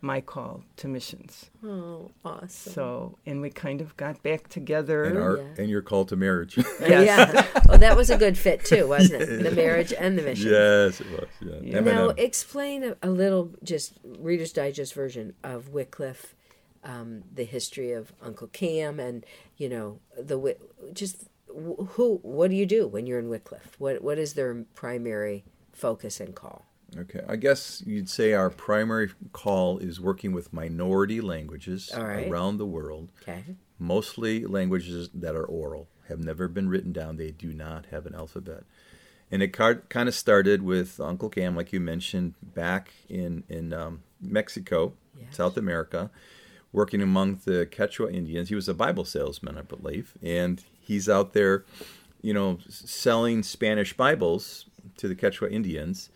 my 0.00 0.20
call 0.20 0.62
to 0.76 0.86
missions. 0.86 1.50
Oh, 1.66 2.12
awesome. 2.24 2.72
So, 2.72 3.18
and 3.26 3.40
we 3.42 3.50
kind 3.50 3.80
of 3.80 3.96
got 3.96 4.22
back 4.22 4.48
together. 4.48 5.02
and 5.02 5.18
our 5.18 5.38
yeah. 5.38 5.44
and 5.58 5.68
your 5.68 5.82
call 5.82 6.04
to 6.06 6.14
marriage. 6.16 6.56
Yes. 6.80 7.32
Yeah. 7.34 7.62
Well, 7.68 7.78
that 7.78 7.96
was 7.96 8.08
a 8.08 8.16
good 8.16 8.38
fit 8.38 8.64
too, 8.64 8.86
wasn't 8.86 9.22
it? 9.22 9.42
The 9.42 9.50
marriage 9.64 9.92
and 9.92 10.16
the 10.16 10.22
mission. 10.22 10.52
yes, 10.52 11.00
it 11.00 11.10
was. 11.10 11.28
Yeah. 11.40 11.56
Yeah. 11.60 11.80
Now, 11.80 12.10
explain 12.10 12.84
a, 12.84 12.96
a 13.02 13.10
little, 13.10 13.50
just 13.64 13.94
Reader's 14.04 14.52
Digest 14.52 14.94
version 14.94 15.34
of 15.42 15.70
Wycliffe, 15.70 16.36
um, 16.84 17.24
the 17.34 17.44
history 17.44 17.90
of 17.90 18.12
Uncle 18.22 18.46
Cam, 18.46 19.00
and 19.00 19.26
you 19.56 19.68
know 19.68 19.98
the 20.16 20.36
Wi- 20.36 20.56
just 20.92 21.16
wh- 21.22 21.26
who. 21.48 22.18
What 22.22 22.50
do 22.50 22.56
you 22.56 22.66
do 22.66 22.86
when 22.86 23.06
you're 23.06 23.18
in 23.18 23.28
Wycliffe? 23.28 23.74
What 23.78 24.02
What 24.02 24.18
is 24.18 24.34
their 24.34 24.64
primary 24.74 25.44
focus 25.72 26.20
and 26.20 26.34
call? 26.34 26.66
Okay, 26.96 27.20
I 27.28 27.36
guess 27.36 27.82
you'd 27.86 28.08
say 28.08 28.32
our 28.32 28.48
primary 28.48 29.10
call 29.32 29.78
is 29.78 30.00
working 30.00 30.32
with 30.32 30.52
minority 30.54 31.20
languages 31.20 31.90
right. 31.94 32.26
around 32.26 32.56
the 32.56 32.64
world, 32.66 33.10
Okay. 33.22 33.44
mostly 33.78 34.46
languages 34.46 35.10
that 35.12 35.34
are 35.36 35.44
oral, 35.44 35.88
have 36.08 36.18
never 36.18 36.48
been 36.48 36.68
written 36.70 36.92
down. 36.92 37.16
They 37.18 37.30
do 37.30 37.52
not 37.52 37.86
have 37.90 38.06
an 38.06 38.14
alphabet. 38.14 38.64
And 39.30 39.42
it 39.42 39.48
kind 39.52 40.08
of 40.08 40.14
started 40.14 40.62
with 40.62 40.98
Uncle 40.98 41.28
Cam, 41.28 41.54
like 41.54 41.74
you 41.74 41.80
mentioned, 41.80 42.32
back 42.42 42.92
in 43.08 43.44
in 43.48 43.72
um, 43.74 44.02
Mexico, 44.20 44.94
Yes. 45.20 45.36
South 45.36 45.56
America, 45.58 46.10
working 46.72 47.02
among 47.02 47.40
the 47.44 47.66
Quechua 47.70 48.12
Indians. 48.14 48.48
He 48.48 48.54
was 48.54 48.68
a 48.68 48.74
Bible 48.74 49.04
salesman, 49.04 49.58
I 49.58 49.62
believe, 49.62 50.14
and 50.22 50.64
he's 50.88 51.08
out 51.08 51.34
there, 51.34 51.64
you 52.22 52.32
know, 52.34 52.58
selling 52.68 53.42
Spanish 53.42 53.94
Bibles 53.96 54.64
to 54.96 55.06
the 55.06 55.14
Quechua 55.14 55.52
Indians, 55.52 56.08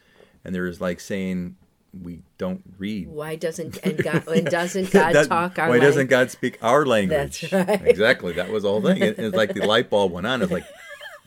and 0.44 0.54
there's 0.54 0.80
like 0.80 0.98
saying, 0.98 1.56
"We 2.02 2.22
don't 2.38 2.62
read." 2.78 3.08
Why 3.08 3.36
doesn't 3.36 3.76
and 3.84 3.98
God 4.02 4.26
and 4.26 4.46
doesn't 4.46 4.90
God 4.90 5.14
That- 5.14 5.28
talk 5.28 5.58
our 5.58 5.66
why 5.68 5.72
language? 5.74 5.88
doesn't 5.90 6.06
God 6.08 6.30
speak 6.30 6.58
our 6.62 6.84
language? 6.86 7.42
That's 7.42 7.68
right. 7.68 7.82
Exactly. 7.86 8.32
That 8.32 8.50
was 8.50 8.62
the 8.64 8.70
whole 8.70 8.82
thing. 8.82 8.96
It, 9.02 9.18
it's 9.18 9.36
like 9.36 9.52
the 9.54 9.66
light 9.66 9.90
bulb 9.90 10.10
went 10.12 10.26
on. 10.26 10.40
It's 10.42 10.50
like, 10.50 10.64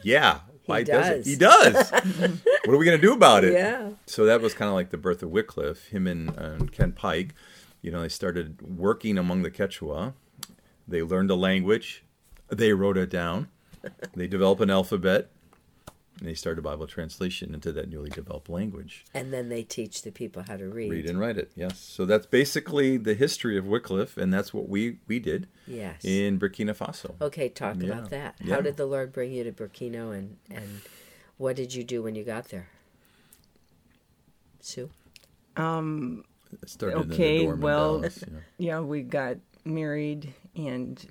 yeah, 0.03 0.39
why 0.65 0.81
does 0.83 1.07
it? 1.07 1.17
does. 1.17 1.25
He 1.27 1.35
does. 1.35 1.91
what 2.65 2.73
are 2.73 2.77
we 2.77 2.85
going 2.85 2.97
to 2.99 3.07
do 3.07 3.13
about 3.13 3.43
it? 3.43 3.53
Yeah. 3.53 3.91
So 4.07 4.25
that 4.25 4.41
was 4.41 4.53
kind 4.55 4.67
of 4.67 4.73
like 4.75 4.89
the 4.89 4.97
birth 4.97 5.21
of 5.21 5.29
Wycliffe. 5.29 5.87
Him 5.89 6.07
and 6.07 6.29
uh, 6.37 6.57
Ken 6.71 6.91
Pike, 6.91 7.35
you 7.83 7.91
know, 7.91 8.01
they 8.01 8.09
started 8.09 8.59
working 8.77 9.17
among 9.19 9.43
the 9.43 9.51
Quechua. 9.51 10.13
They 10.87 11.01
learned 11.03 11.29
the 11.29 11.37
language. 11.37 12.03
They 12.49 12.73
wrote 12.73 12.97
it 12.97 13.09
down. 13.09 13.47
They 14.15 14.27
develop 14.27 14.59
an 14.59 14.69
alphabet. 14.69 15.29
And 16.19 16.29
they 16.29 16.33
start 16.33 16.57
a 16.57 16.61
Bible 16.61 16.87
translation 16.87 17.53
into 17.53 17.73
that 17.73 17.89
newly 17.89 18.09
developed 18.09 18.47
language 18.49 19.03
And 19.13 19.33
then 19.33 19.49
they 19.49 19.63
teach 19.63 20.01
the 20.03 20.13
people 20.13 20.45
how 20.47 20.55
to 20.55 20.69
read. 20.69 20.89
read 20.89 21.09
and 21.09 21.19
write 21.19 21.37
it. 21.37 21.51
Yes. 21.57 21.77
So 21.77 22.05
that's 22.05 22.25
basically 22.25 22.95
the 22.95 23.15
history 23.15 23.57
of 23.57 23.65
Wycliffe, 23.65 24.15
and 24.15 24.33
that's 24.33 24.53
what 24.53 24.69
we 24.69 24.99
we 25.07 25.19
did 25.19 25.49
Yes. 25.67 26.05
in 26.05 26.39
Burkina 26.39 26.73
Faso. 26.73 27.15
Okay, 27.19 27.49
talk 27.49 27.75
Yeah. 27.81 27.89
about 27.91 28.09
that. 28.11 28.35
Yeah. 28.41 28.55
How 28.55 28.61
did 28.61 28.77
the 28.77 28.85
Lord 28.85 29.11
bring 29.11 29.33
you 29.33 29.43
to 29.43 29.51
Burkina, 29.51 30.17
and 30.17 30.37
and 30.49 30.79
what 31.35 31.57
did 31.57 31.73
you 31.73 31.83
do 31.83 32.01
when 32.01 32.15
you 32.15 32.23
got 32.23 32.47
there? 32.47 32.69
Sue. 34.61 34.89
Um, 35.57 36.23
It 36.61 36.69
started 36.69 37.01
in 37.01 37.11
Okay, 37.11 37.45
the 37.45 37.55
well- 37.57 37.95
Dallas, 37.99 38.23
yeah. 38.25 38.39
yeah, 38.57 38.79
we 38.79 39.01
got 39.01 39.35
married, 39.65 40.33
and 40.55 41.05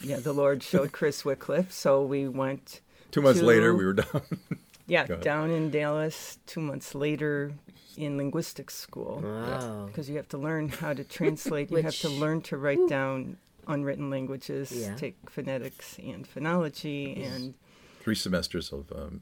yeah, 0.00 0.18
the 0.20 0.32
Lord 0.32 0.62
showed 0.62 0.92
Chris 0.92 1.24
Wycliffe, 1.24 1.72
so 1.72 2.02
we 2.04 2.28
went. 2.28 2.80
Two 3.10 3.22
months 3.22 3.40
to- 3.40 3.46
later, 3.46 3.74
we 3.74 3.84
were 3.86 3.94
done. 3.94 4.22
Yeah, 4.90 5.04
down 5.04 5.50
in 5.50 5.68
Dallas. 5.70 6.38
Two 6.46 6.62
months 6.62 6.94
later, 6.94 7.52
in 7.98 8.16
linguistics 8.16 8.74
school, 8.74 9.20
Wow. 9.22 9.84
because 9.86 10.08
you 10.08 10.16
have 10.16 10.28
to 10.30 10.38
learn 10.38 10.70
how 10.70 10.94
to 10.94 11.04
translate. 11.04 11.70
you 11.70 11.82
have 11.82 11.98
to 12.00 12.08
learn 12.08 12.40
to 12.48 12.56
write 12.56 12.88
down 12.88 13.36
unwritten 13.66 14.08
languages, 14.08 14.72
Yeah. 14.72 14.94
take 14.94 15.16
phonetics 15.28 15.98
and 15.98 16.26
phonology, 16.26 17.22
and 17.22 17.52
Three 18.00 18.14
semesters 18.14 18.72
of 18.72 18.90
um, 18.92 19.20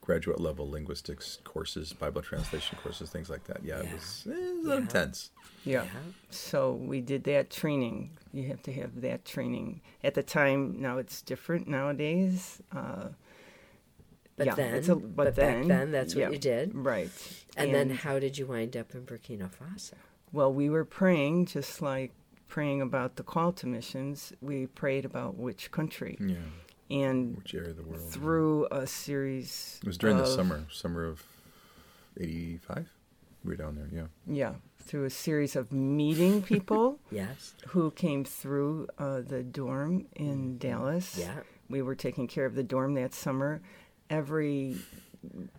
graduate 0.00 0.40
level 0.40 0.68
linguistics 0.68 1.38
courses, 1.44 1.92
Bible 1.92 2.20
translation 2.22 2.76
courses, 2.82 3.08
things 3.10 3.30
like 3.30 3.44
that. 3.44 3.62
Yeah, 3.62 3.82
Yeah. 3.82 3.90
it 3.90 3.94
was, 3.94 4.26
it 4.26 4.56
was 4.56 4.66
Yeah. 4.66 4.76
intense. 4.78 5.30
Yeah. 5.64 5.86
So 6.30 6.72
we 6.74 7.00
did 7.00 7.24
that 7.24 7.50
training. 7.50 8.10
You 8.32 8.48
have 8.48 8.62
to 8.64 8.72
have 8.72 9.00
that 9.02 9.24
training 9.24 9.80
at 10.02 10.14
the 10.14 10.22
time. 10.22 10.80
Now 10.80 10.98
it's 10.98 11.22
different 11.22 11.66
nowadays. 11.68 12.60
Uh, 12.74 13.08
But 14.36 14.46
yeah, 14.46 14.54
then, 14.56 14.74
it's 14.74 14.88
a- 14.88 14.96
but, 14.96 15.14
but 15.16 15.26
back 15.36 15.36
then, 15.36 15.68
then, 15.68 15.92
that's 15.92 16.14
what 16.14 16.22
yeah. 16.22 16.30
you 16.30 16.38
did. 16.38 16.74
right. 16.74 17.10
And, 17.56 17.72
then, 17.72 17.90
how 17.90 18.18
did 18.18 18.36
you 18.36 18.46
wind 18.46 18.76
up 18.76 18.92
in 18.94 19.02
Burkina 19.06 19.48
Faso? 19.48 19.94
Well, 20.32 20.52
we 20.52 20.68
were 20.68 20.84
praying 20.84 21.46
just 21.46 21.80
like 21.80 22.10
praying 22.48 22.82
about 22.82 23.14
the 23.14 23.22
call 23.22 23.52
to 23.52 23.66
missions. 23.68 24.32
We 24.40 24.66
prayed 24.66 25.04
about 25.04 25.36
which 25.36 25.70
country, 25.70 26.18
Yeah, 26.20 26.34
and 26.90 27.36
which 27.36 27.54
area 27.54 27.70
of 27.70 27.76
the 27.76 27.84
world? 27.84 28.10
through 28.10 28.66
a 28.72 28.86
series. 28.88 29.78
it 29.82 29.86
was 29.86 29.96
during 29.98 30.18
the 30.18 30.26
summer, 30.26 30.66
summer 30.72 31.04
of 31.04 31.22
'85. 32.20 32.88
We 33.44 33.50
were 33.50 33.56
down 33.56 33.76
there. 33.76 33.88
Yeah, 33.92 34.06
Yeah, 34.26 34.54
through 34.84 35.04
a 35.04 35.10
series 35.10 35.56
of 35.56 35.72
meeting 35.72 36.42
people 36.54 36.98
Yes. 37.10 37.54
who 37.68 37.90
came 37.92 38.24
through 38.24 38.88
uh, 38.98 39.20
the 39.20 39.42
dorm 39.42 40.06
in 40.16 40.58
Dallas. 40.58 41.16
Yeah. 41.18 41.40
we 41.68 41.82
were 41.82 41.94
taking 41.94 42.26
care 42.26 42.44
of 42.46 42.54
the 42.54 42.62
dorm 42.62 42.94
that 42.94 43.14
summer. 43.14 43.62
Every 44.10 44.76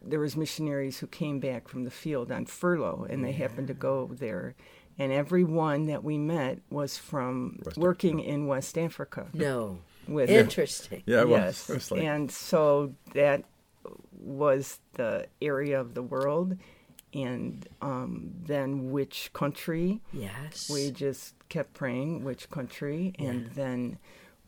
there 0.03 0.20
was 0.20 0.38
missionaries 0.38 1.00
who 1.00 1.08
came 1.08 1.39
back 1.39 1.67
from 1.67 1.84
the 1.86 1.89
field 1.91 2.32
on 2.32 2.46
furlough, 2.46 3.08
and 3.10 3.25
they 3.25 3.32
happened 3.32 3.67
to 3.70 3.74
go 3.74 4.12
there. 4.13 4.53
And 5.00 5.12
every 5.12 5.44
one 5.44 5.88
that 5.88 6.03
we 6.03 6.17
met 6.20 6.60
was 6.70 6.98
from 6.98 7.60
West 7.65 7.77
working 7.77 8.20
in 8.20 8.46
West 8.46 8.77
Africa 8.77 9.25
No. 9.34 9.79
with 10.08 10.29
Interesting. 10.29 11.01
yeah, 11.08 11.24
it 11.24 11.29
yes, 11.29 11.67
was. 11.67 11.70
It 11.70 11.74
was 11.74 11.91
like, 11.91 12.03
and 12.03 12.32
so 12.32 12.94
that 13.15 13.44
was 14.20 14.79
the 14.94 15.25
area 15.41 15.82
of 15.82 15.96
the 15.96 16.03
world, 16.03 16.58
and 17.15 17.67
um, 17.81 18.31
then 18.45 18.91
which 18.91 19.31
country? 19.34 20.01
Yes. 20.13 20.69
We 20.69 20.91
just 20.91 21.34
kept 21.50 21.74
praying 21.74 22.24
which 22.24 22.50
country, 22.51 23.13
and 23.17 23.43
Yeah. 23.43 23.50
then 23.55 23.98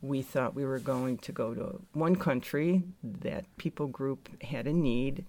we 0.01 0.21
thought 0.21 0.53
we 0.53 0.65
were 0.65 0.77
going 0.79 1.17
to 1.19 1.31
go 1.31 1.55
to 1.55 1.81
one 1.93 2.15
country 2.17 2.83
that 3.03 3.45
people 3.57 3.87
group 3.87 4.29
had 4.43 4.67
a 4.67 4.73
need, 4.73 5.25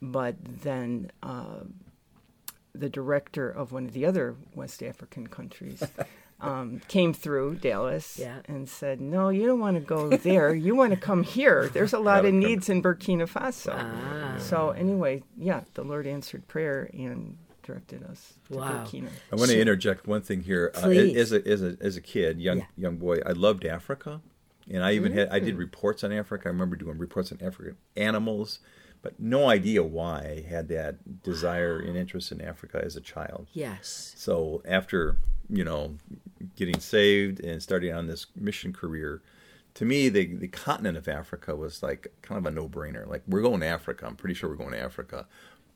but 0.00 0.34
then 0.62 1.10
uh, 1.22 1.60
the 2.74 2.88
director 2.88 3.48
of 3.50 3.70
one 3.70 3.84
of 3.84 3.92
the 3.92 4.04
other 4.06 4.34
West 4.54 4.82
African 4.82 5.26
countries. 5.28 5.82
Um, 6.42 6.80
came 6.88 7.14
through 7.14 7.54
Dallas 7.56 8.18
Yeah. 8.18 8.40
and 8.46 8.68
said, 8.68 9.00
"No, 9.00 9.28
you 9.28 9.46
don't 9.46 9.60
want 9.60 9.76
to 9.76 9.80
go 9.80 10.08
there. 10.16 10.52
You 10.54 10.74
want 10.74 10.92
to 10.92 10.98
come 10.98 11.22
here. 11.22 11.68
There's 11.72 11.92
a 11.92 11.98
lot 11.98 12.16
Gotta 12.16 12.28
of 12.28 12.32
come." 12.32 12.40
needs 12.40 12.68
in 12.68 12.82
Burkina 12.82 13.28
Faso." 13.28 13.72
Ah. 13.74 14.36
So 14.38 14.70
anyway, 14.70 15.22
yeah, 15.38 15.62
the 15.74 15.84
Lord 15.84 16.06
answered 16.06 16.48
prayer 16.48 16.90
and 16.92 17.36
directed 17.62 18.02
us 18.02 18.34
to 18.50 18.58
Wow. 18.58 18.84
Burkina. 18.84 19.08
I 19.32 19.36
want 19.36 19.50
to 19.52 19.60
interject 19.60 20.08
one 20.08 20.22
thing 20.22 20.42
here. 20.42 20.72
Uh, 20.74 20.90
as 20.90 21.30
a 21.32 21.46
as 21.48 21.62
a 21.62 21.76
as 21.80 21.96
a 21.96 22.00
kid, 22.00 22.40
young 22.40 22.58
Yeah. 22.58 22.64
young 22.76 22.96
boy, 22.96 23.18
I 23.24 23.32
loved 23.32 23.64
Africa, 23.64 24.20
and 24.68 24.82
I 24.82 24.92
even 24.94 25.12
had 25.12 25.28
I 25.30 25.38
Mm. 25.40 25.44
did 25.44 25.56
reports 25.58 26.02
on 26.02 26.10
Africa. 26.12 26.48
I 26.48 26.52
remember 26.52 26.74
doing 26.74 26.98
reports 26.98 27.30
on 27.30 27.38
African 27.40 27.76
animals, 27.96 28.58
but 29.02 29.18
no 29.18 29.48
idea 29.48 29.82
why 29.82 30.42
I 30.44 30.48
had 30.48 30.68
that 30.68 31.22
desire 31.22 31.78
and 31.78 31.96
interest 31.96 32.32
in 32.32 32.40
Africa 32.40 32.80
as 32.82 32.96
a 32.96 33.00
child. 33.00 33.48
Yes. 33.52 34.14
So 34.16 34.62
after 34.64 35.16
you 35.50 35.64
know 35.64 35.96
getting 36.56 36.80
saved 36.80 37.40
and 37.40 37.62
starting 37.62 37.92
on 37.92 38.06
this 38.06 38.26
mission 38.36 38.72
career, 38.72 39.20
to 39.74 39.84
me 39.84 40.08
the 40.08 40.34
the 40.36 40.48
continent 40.48 40.96
of 40.96 41.08
Africa 41.08 41.56
was 41.56 41.82
like 41.82 42.12
kind 42.22 42.38
of 42.38 42.46
a 42.46 42.54
no 42.54 42.68
brainer. 42.68 43.06
Like 43.06 43.22
we're 43.26 43.42
going 43.42 43.60
to 43.60 43.66
Africa. 43.66 44.06
I'm 44.06 44.16
pretty 44.16 44.34
sure 44.34 44.48
we're 44.48 44.56
going 44.56 44.72
to 44.72 44.80
Africa. 44.80 45.26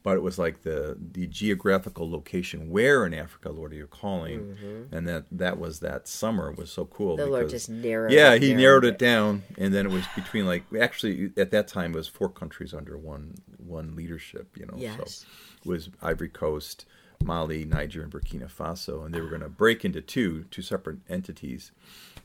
But 0.07 0.19
it 0.19 0.23
was 0.23 0.39
like 0.39 0.63
the 0.63 0.97
the 1.01 1.27
geographical 1.27 2.09
location 2.09 2.71
where 2.71 3.05
in 3.05 3.13
Africa, 3.13 3.51
Lord, 3.51 3.73
are 3.73 3.75
you 3.75 3.89
calling? 3.89 4.87
And 4.93 5.09
that 5.09 5.25
that 5.33 5.59
was 5.59 5.81
that 5.81 6.07
summer 6.07 6.53
was 6.53 6.71
so 6.71 6.85
cool. 6.85 7.17
Mm-hmm. 7.17 7.25
The 7.25 7.31
Lord 7.33 7.51
just 7.51 7.69
narrowed 7.69 8.13
Yeah, 8.13 8.37
he 8.37 8.51
narrowed 8.51 8.61
narrowed 8.61 8.85
it. 8.85 8.89
it 8.95 8.99
down, 9.01 9.43
and 9.59 9.75
then 9.75 9.85
it 9.85 9.91
was 9.91 10.05
between 10.15 10.47
like 10.47 10.63
actually 10.81 11.33
at 11.37 11.51
that 11.51 11.67
time 11.67 11.93
it 11.93 11.97
was 11.97 12.07
four 12.07 12.29
countries 12.29 12.73
under 12.73 12.97
one 12.97 13.35
one 13.59 13.97
leadership. 13.97 14.57
You 14.57 14.67
know, 14.67 14.75
Yes. 14.77 14.97
so 14.97 15.27
it 15.65 15.69
was 15.69 15.91
Ivory 16.01 16.29
Coast, 16.29 16.87
Mali, 17.25 17.65
Niger, 17.65 18.03
and 18.05 18.13
Burkina 18.13 18.49
Faso, 18.49 19.05
and 19.05 19.13
they 19.13 19.21
were 19.21 19.29
going 19.29 19.41
to 19.41 19.49
break 19.49 19.85
into 19.85 20.01
two 20.01 20.45
two 20.53 20.63
separate 20.63 20.99
entities. 21.09 21.73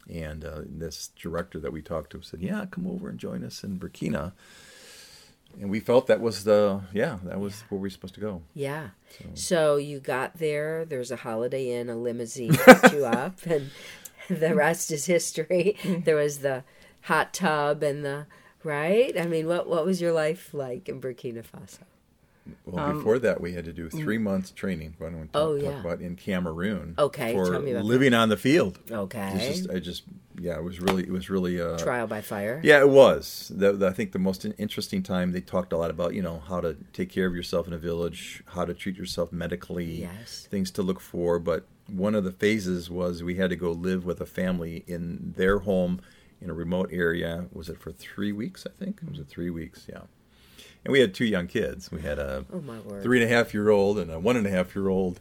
And 0.07 0.45
uh, 0.45 0.61
this 0.67 1.09
director 1.19 1.59
that 1.59 1.73
we 1.73 1.81
talked 1.81 2.11
to 2.11 2.21
said, 2.21 2.41
"Yeah, 2.41 2.67
come 2.69 2.85
over 2.85 3.09
and 3.09 3.17
join 3.17 3.43
us 3.43 3.63
in 3.63 3.79
Burkina." 3.79 4.33
And 5.59 5.69
we 5.69 5.79
felt 5.79 6.07
that 6.07 6.21
was 6.21 6.43
the 6.43 6.81
yeah 6.93 7.17
that 7.23 7.39
was 7.39 7.59
yeah. 7.59 7.65
where 7.69 7.79
we 7.79 7.85
were 7.85 7.89
supposed 7.89 8.15
to 8.15 8.21
go. 8.21 8.41
Yeah. 8.53 8.89
So. 9.09 9.25
so 9.33 9.75
you 9.77 9.99
got 9.99 10.37
there. 10.37 10.85
There's 10.85 11.11
a 11.11 11.17
Holiday 11.17 11.79
Inn, 11.79 11.89
a 11.89 11.95
limousine 11.95 12.53
picked 12.65 12.93
you 12.93 13.05
up, 13.05 13.45
and 13.45 13.71
the 14.29 14.55
rest 14.55 14.91
is 14.91 15.05
history. 15.05 15.77
There 16.05 16.15
was 16.15 16.39
the 16.39 16.63
hot 17.01 17.33
tub 17.33 17.83
and 17.83 18.05
the 18.05 18.27
right. 18.63 19.17
I 19.19 19.25
mean, 19.25 19.47
what 19.47 19.67
what 19.67 19.85
was 19.85 20.01
your 20.01 20.13
life 20.13 20.53
like 20.53 20.87
in 20.89 21.01
Burkina 21.01 21.43
Faso? 21.43 21.79
Well, 22.65 22.83
um, 22.83 22.97
before 22.97 23.19
that, 23.19 23.39
we 23.39 23.53
had 23.53 23.65
to 23.65 23.73
do 23.73 23.89
three 23.89 24.17
months 24.17 24.51
training. 24.51 24.95
What 24.97 25.13
I 25.13 25.15
want 25.15 25.33
to 25.33 25.39
oh, 25.39 25.59
talk, 25.59 25.79
about 25.79 26.01
in 26.01 26.15
Cameroon. 26.15 26.95
Okay, 26.97 27.33
for 27.33 27.59
living 27.59 28.11
that. 28.11 28.17
on 28.17 28.29
the 28.29 28.37
field. 28.37 28.79
Okay, 28.89 29.33
just, 29.37 29.69
I 29.69 29.79
just 29.79 30.03
yeah, 30.39 30.57
it 30.57 30.63
was 30.63 30.79
really 30.79 31.03
it 31.03 31.11
was 31.11 31.29
really 31.29 31.61
uh, 31.61 31.77
trial 31.77 32.07
by 32.07 32.21
fire. 32.21 32.59
Yeah, 32.63 32.79
it 32.79 32.89
was. 32.89 33.51
The, 33.53 33.73
the, 33.73 33.87
I 33.87 33.93
think 33.93 34.11
the 34.11 34.19
most 34.19 34.45
interesting 34.57 35.03
time 35.03 35.31
they 35.31 35.41
talked 35.41 35.71
a 35.71 35.77
lot 35.77 35.91
about 35.91 36.15
you 36.15 36.21
know 36.21 36.39
how 36.39 36.61
to 36.61 36.77
take 36.93 37.09
care 37.09 37.27
of 37.27 37.35
yourself 37.35 37.67
in 37.67 37.73
a 37.73 37.77
village, 37.77 38.43
how 38.47 38.65
to 38.65 38.73
treat 38.73 38.97
yourself 38.97 39.31
medically, 39.31 40.01
yes. 40.01 40.47
things 40.49 40.71
to 40.71 40.81
look 40.81 40.99
for. 40.99 41.37
But 41.37 41.67
one 41.87 42.15
of 42.15 42.23
the 42.23 42.31
phases 42.31 42.89
was 42.89 43.21
we 43.21 43.35
had 43.35 43.51
to 43.51 43.55
go 43.55 43.71
live 43.71 44.03
with 44.03 44.19
a 44.19 44.25
family 44.25 44.83
in 44.87 45.33
their 45.37 45.59
home 45.59 46.01
in 46.41 46.49
a 46.49 46.53
remote 46.53 46.89
area. 46.91 47.45
Was 47.53 47.69
it 47.69 47.79
for 47.79 47.91
three 47.91 48.31
weeks? 48.31 48.65
I 48.65 48.83
think 48.83 48.99
it 49.03 49.09
was 49.09 49.19
it 49.19 49.27
three 49.27 49.51
weeks. 49.51 49.85
Yeah 49.87 50.01
and 50.83 50.91
we 50.91 50.99
had 50.99 51.13
two 51.13 51.25
young 51.25 51.47
kids. 51.47 51.91
We 51.91 52.01
had 52.01 52.19
a 52.19 52.45
oh 52.51 52.61
my 52.61 52.79
word. 52.79 53.03
three 53.03 53.21
and 53.21 53.31
a 53.31 53.33
half 53.33 53.53
year 53.53 53.69
old 53.69 53.99
and 53.99 54.11
a 54.11 54.19
one 54.19 54.37
and 54.37 54.47
a 54.47 54.49
half 54.49 54.75
year 54.75 54.89
old. 54.89 55.19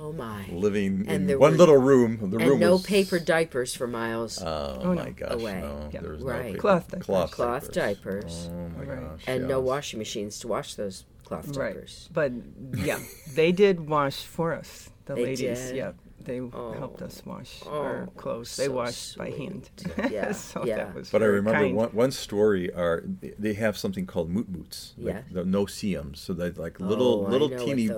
Oh 0.00 0.12
my! 0.12 0.44
Living 0.50 1.04
and 1.08 1.30
in 1.30 1.38
one 1.38 1.52
were, 1.52 1.58
little 1.58 1.76
room. 1.76 2.18
The 2.30 2.38
and 2.38 2.48
room 2.48 2.60
no 2.60 2.72
was, 2.72 2.82
paper 2.82 3.20
diapers 3.20 3.74
for 3.74 3.86
miles. 3.86 4.42
Oh, 4.42 4.80
oh 4.82 4.94
my 4.94 5.04
no. 5.04 5.10
gosh! 5.12 5.32
Away. 5.32 5.60
No, 5.60 5.88
yeah. 5.92 6.00
there 6.00 6.12
was 6.12 6.22
right. 6.22 6.36
no 6.36 6.42
paper. 6.48 6.58
Cloth 6.58 6.88
diapers. 6.88 7.06
Cloth, 7.06 7.30
cloth 7.30 7.72
diapers. 7.72 8.48
diapers. 8.48 8.50
Oh 8.50 8.68
my 8.78 8.84
right. 8.84 9.10
gosh! 9.10 9.24
And 9.26 9.42
yes. 9.42 9.48
no 9.48 9.60
washing 9.60 9.98
machines 9.98 10.38
to 10.40 10.48
wash 10.48 10.74
those 10.74 11.04
cloth 11.24 11.52
diapers. 11.52 12.08
Right. 12.12 12.32
But 12.72 12.78
yeah, 12.84 12.98
they 13.34 13.52
did 13.52 13.88
wash 13.88 14.22
for 14.22 14.52
us. 14.52 14.90
The 15.04 15.14
they 15.14 15.24
ladies. 15.26 15.60
Did. 15.68 15.76
Yeah. 15.76 15.92
They 16.24 16.40
oh. 16.40 16.72
helped 16.72 17.02
us 17.02 17.22
wash 17.24 17.60
oh, 17.66 17.82
our 17.82 18.08
clothes. 18.16 18.56
They 18.56 18.66
so 18.66 18.72
washed 18.72 19.18
by 19.18 19.30
hand. 19.30 19.68
Yeah, 20.10 20.32
so 20.32 20.64
yeah. 20.64 20.90
but 21.12 21.22
I 21.22 21.26
remember 21.26 21.60
kind. 21.60 21.76
one, 21.76 21.90
one 21.90 22.10
story. 22.10 22.72
Are 22.72 23.04
they 23.20 23.54
have 23.54 23.76
something 23.76 24.06
called 24.06 24.34
mootmoots? 24.34 24.92
Yeah. 24.96 25.14
Like 25.14 25.32
the 25.32 25.44
no-see-ums. 25.44 26.20
So 26.20 26.32
that 26.34 26.56
like 26.58 26.80
little 26.80 27.26
oh, 27.26 27.30
little 27.30 27.50
teeny 27.50 27.90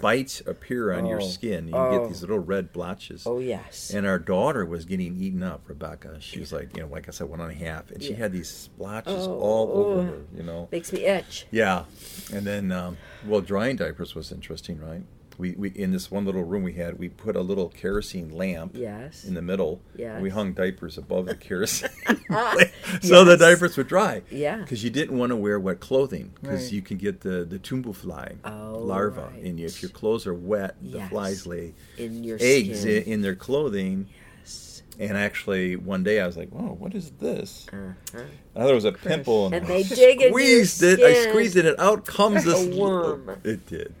bites 0.00 0.40
appear 0.46 0.92
on 0.92 1.04
oh. 1.04 1.10
your 1.10 1.20
skin. 1.20 1.68
You 1.68 1.74
oh. 1.74 1.98
get 1.98 2.08
these 2.08 2.22
little 2.22 2.38
red 2.38 2.72
blotches. 2.72 3.26
Oh 3.26 3.38
yes. 3.38 3.90
And 3.90 4.06
our 4.06 4.18
daughter 4.18 4.64
was 4.64 4.84
getting 4.84 5.16
eaten 5.16 5.42
up. 5.42 5.68
Rebecca. 5.68 6.20
She 6.20 6.40
was 6.40 6.52
like 6.52 6.76
you 6.76 6.82
know 6.82 6.88
like 6.88 7.08
I 7.08 7.12
said 7.12 7.28
one 7.28 7.40
and 7.40 7.50
a 7.50 7.54
half, 7.54 7.90
and 7.90 8.02
she 8.02 8.12
yeah. 8.12 8.16
had 8.16 8.32
these 8.32 8.48
splotches 8.48 9.26
oh, 9.26 9.38
all 9.38 9.72
over 9.72 10.02
her. 10.02 10.18
You 10.34 10.42
know. 10.42 10.68
Makes 10.72 10.92
me 10.92 11.04
itch. 11.04 11.46
Yeah. 11.50 11.84
And 12.32 12.46
then 12.46 12.72
um, 12.72 12.96
well, 13.26 13.40
drying 13.40 13.76
diapers 13.76 14.14
was 14.14 14.32
interesting, 14.32 14.80
right? 14.80 15.02
We, 15.38 15.52
we 15.52 15.68
in 15.70 15.92
this 15.92 16.10
one 16.10 16.24
little 16.24 16.44
room 16.44 16.62
we 16.62 16.74
had 16.74 16.98
we 16.98 17.08
put 17.08 17.36
a 17.36 17.40
little 17.40 17.68
kerosene 17.68 18.30
lamp 18.30 18.72
yes. 18.74 19.24
in 19.24 19.34
the 19.34 19.42
middle 19.42 19.80
yes. 19.96 20.20
we 20.20 20.30
hung 20.30 20.52
diapers 20.52 20.98
above 20.98 21.26
the 21.26 21.34
kerosene 21.34 21.90
so 22.06 22.08
yes. 22.08 23.02
the 23.02 23.36
diapers 23.38 23.76
would 23.76 23.88
dry 23.88 24.22
yeah 24.30 24.56
because 24.56 24.84
you 24.84 24.90
didn't 24.90 25.16
want 25.18 25.30
to 25.30 25.36
wear 25.36 25.58
wet 25.58 25.80
clothing 25.80 26.32
because 26.40 26.64
right. 26.64 26.72
you 26.72 26.82
can 26.82 26.96
get 26.96 27.20
the 27.20 27.44
the 27.44 27.58
tumbu 27.58 27.94
fly 27.94 28.34
oh, 28.44 28.78
larva 28.78 29.30
right. 29.32 29.42
and 29.42 29.60
if 29.60 29.82
your 29.82 29.90
clothes 29.90 30.26
are 30.26 30.34
wet 30.34 30.76
the 30.82 30.98
yes. 30.98 31.10
flies 31.10 31.46
lay 31.46 31.74
in 31.98 32.24
your 32.24 32.38
eggs 32.40 32.84
in, 32.84 33.02
in, 33.04 33.20
their 33.22 33.34
clothing 33.34 34.06
yes 34.40 34.74
and 34.98 35.16
actually, 35.16 35.76
one 35.76 36.04
day 36.04 36.20
I 36.20 36.26
was 36.26 36.36
like, 36.36 36.50
"Whoa, 36.50 36.72
what 36.72 36.94
is 36.94 37.10
this?" 37.18 37.66
Uh-huh. 37.72 38.20
I 38.54 38.58
thought 38.60 38.70
it 38.70 38.74
was 38.74 38.84
a 38.84 38.92
pimple, 38.92 39.46
and, 39.46 39.56
and 39.56 39.66
they 39.66 39.82
dig 39.82 40.22
squeezed 40.28 40.82
it. 40.82 41.00
I 41.00 41.30
squeezed 41.30 41.56
it, 41.56 41.66
and 41.66 41.78
out 41.80 42.06
comes 42.06 42.44
this 42.44 42.76
worm. 42.76 43.40
It 43.42 43.66
did. 43.66 43.94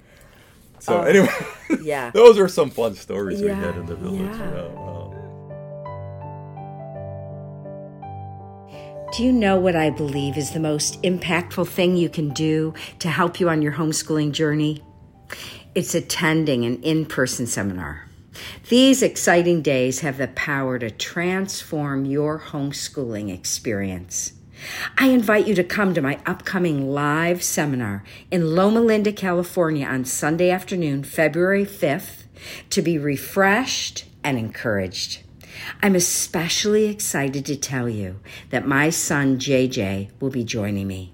So 0.84 1.00
uh, 1.00 1.04
anyway, 1.04 1.30
yeah, 1.80 2.10
those 2.14 2.38
are 2.38 2.46
some 2.46 2.68
fun 2.68 2.94
stories 2.94 3.40
yeah, 3.40 3.46
we 3.46 3.64
had 3.64 3.76
in 3.78 3.86
the 3.86 3.96
village. 3.96 4.20
Yeah. 4.20 4.68
wow. 4.74 5.14
Do 9.16 9.24
you 9.24 9.32
know 9.32 9.58
what 9.58 9.76
I 9.76 9.88
believe 9.88 10.36
is 10.36 10.50
the 10.50 10.60
most 10.60 11.00
impactful 11.00 11.68
thing 11.68 11.96
you 11.96 12.10
can 12.10 12.34
do 12.34 12.74
to 12.98 13.08
help 13.08 13.40
you 13.40 13.48
on 13.48 13.62
your 13.62 13.72
homeschooling 13.72 14.32
journey? 14.32 14.84
It's 15.74 15.94
attending 15.94 16.66
an 16.66 16.82
in 16.82 17.06
person 17.06 17.46
seminar. 17.46 18.06
These 18.68 19.02
exciting 19.02 19.62
days 19.62 20.00
have 20.00 20.18
the 20.18 20.28
power 20.28 20.78
to 20.78 20.90
transform 20.90 22.04
your 22.04 22.38
homeschooling 22.38 23.32
experience. 23.32 24.33
I 24.98 25.08
invite 25.08 25.46
you 25.46 25.54
to 25.54 25.64
come 25.64 25.94
to 25.94 26.02
my 26.02 26.18
upcoming 26.26 26.90
live 26.90 27.42
seminar 27.42 28.04
in 28.30 28.54
Loma 28.54 28.80
Linda, 28.80 29.12
California 29.12 29.86
on 29.86 30.04
Sunday 30.04 30.50
afternoon, 30.50 31.04
February 31.04 31.64
5th, 31.64 32.24
to 32.70 32.82
be 32.82 32.98
refreshed 32.98 34.06
and 34.22 34.38
encouraged. 34.38 35.22
I'm 35.82 35.94
especially 35.94 36.86
excited 36.86 37.46
to 37.46 37.56
tell 37.56 37.88
you 37.88 38.20
that 38.50 38.66
my 38.66 38.90
son 38.90 39.38
JJ 39.38 40.10
will 40.20 40.30
be 40.30 40.44
joining 40.44 40.86
me. 40.86 41.12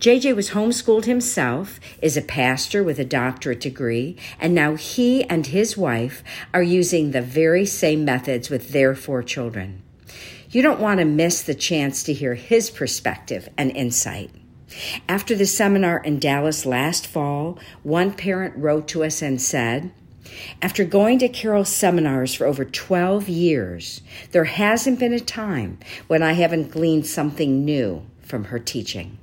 JJ 0.00 0.36
was 0.36 0.50
homeschooled 0.50 1.06
himself, 1.06 1.80
is 2.02 2.16
a 2.16 2.22
pastor 2.22 2.82
with 2.82 2.98
a 2.98 3.04
doctorate 3.04 3.60
degree, 3.60 4.16
and 4.38 4.54
now 4.54 4.74
he 4.74 5.24
and 5.24 5.46
his 5.46 5.76
wife 5.76 6.22
are 6.52 6.62
using 6.62 7.10
the 7.10 7.22
very 7.22 7.64
same 7.64 8.04
methods 8.04 8.50
with 8.50 8.70
their 8.70 8.94
four 8.94 9.22
children. 9.22 9.82
You 10.52 10.60
don't 10.60 10.80
want 10.80 11.00
to 11.00 11.06
miss 11.06 11.40
the 11.40 11.54
chance 11.54 12.02
to 12.02 12.12
hear 12.12 12.34
his 12.34 12.68
perspective 12.68 13.48
and 13.56 13.74
insight. 13.74 14.30
After 15.08 15.34
the 15.34 15.46
seminar 15.46 15.98
in 15.98 16.18
Dallas 16.18 16.66
last 16.66 17.06
fall, 17.06 17.58
one 17.82 18.12
parent 18.12 18.54
wrote 18.58 18.86
to 18.88 19.02
us 19.02 19.22
and 19.22 19.40
said, 19.40 19.92
after 20.60 20.84
going 20.84 21.18
to 21.20 21.28
Carol's 21.28 21.70
seminars 21.70 22.34
for 22.34 22.46
over 22.46 22.66
12 22.66 23.30
years, 23.30 24.02
there 24.32 24.44
hasn't 24.44 24.98
been 24.98 25.14
a 25.14 25.20
time 25.20 25.78
when 26.06 26.22
I 26.22 26.34
haven't 26.34 26.70
gleaned 26.70 27.06
something 27.06 27.64
new 27.64 28.04
from 28.20 28.44
her 28.44 28.58
teaching. 28.58 29.16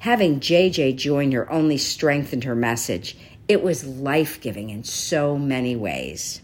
Having 0.00 0.40
JJ 0.40 0.96
join 0.96 1.30
her 1.30 1.50
only 1.50 1.78
strengthened 1.78 2.42
her 2.44 2.56
message. 2.56 3.16
It 3.46 3.62
was 3.62 3.84
life 3.84 4.40
giving 4.40 4.70
in 4.70 4.82
so 4.82 5.38
many 5.38 5.76
ways. 5.76 6.42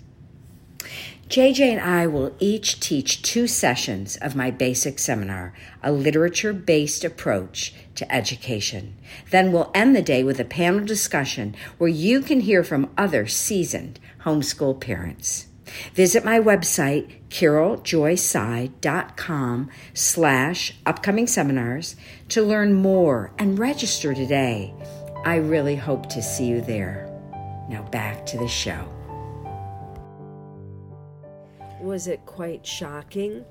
JJ 1.29 1.73
and 1.73 1.81
I 1.81 2.07
will 2.07 2.35
each 2.39 2.81
teach 2.81 3.21
two 3.21 3.47
sessions 3.47 4.17
of 4.17 4.35
my 4.35 4.51
basic 4.51 4.99
seminar, 4.99 5.53
a 5.83 5.93
literature 5.93 6.55
based 6.55 7.05
approach 7.05 7.75
to 7.97 8.11
education. 8.11 8.97
Then 9.31 9.53
we'll 9.53 9.71
end 9.75 9.95
the 9.95 10.01
day 10.01 10.25
with 10.25 10.41
a 10.41 10.47
panel 10.47 10.87
discussion 10.87 11.55
where 11.77 11.91
you 11.91 12.23
can 12.23 12.41
hear 12.41 12.65
from 12.65 12.89
other 12.97 13.27
seasoned 13.27 14.01
homeschool 14.25 14.81
parents. 14.81 15.49
Visit 15.93 16.25
my 16.25 16.41
website, 16.41 17.17
caroljoyseid.com 17.29 19.71
slash 19.93 20.75
upcoming 20.87 21.27
seminars 21.27 21.95
to 22.31 22.41
learn 22.41 22.73
more 22.73 23.35
and 23.39 23.59
register 23.59 24.15
today. 24.15 24.73
I 25.27 25.37
really 25.37 25.77
hope 25.77 26.09
to 26.09 26.23
see 26.23 26.47
you 26.47 26.63
there. 26.63 27.05
Now 27.69 27.83
back 27.83 28.25
to 28.27 28.39
the 28.39 28.49
show 28.49 28.89
was 31.81 32.07
it 32.07 32.25
quite 32.27 32.67
shocking 32.67 33.45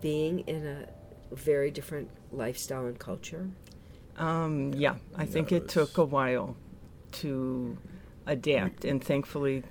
being 0.00 0.40
in 0.40 0.66
a 0.66 1.34
very 1.34 1.70
different 1.70 2.10
lifestyle 2.32 2.86
and 2.86 2.98
culture? 2.98 3.48
Um, 4.16 4.72
yeah, 4.74 4.96
I 5.16 5.24
think 5.24 5.52
it 5.52 5.68
took 5.68 5.98
a 5.98 6.04
while 6.04 6.56
to 7.12 7.78
adapt, 8.26 8.84
and 8.84 9.02
thankfully, 9.02 9.62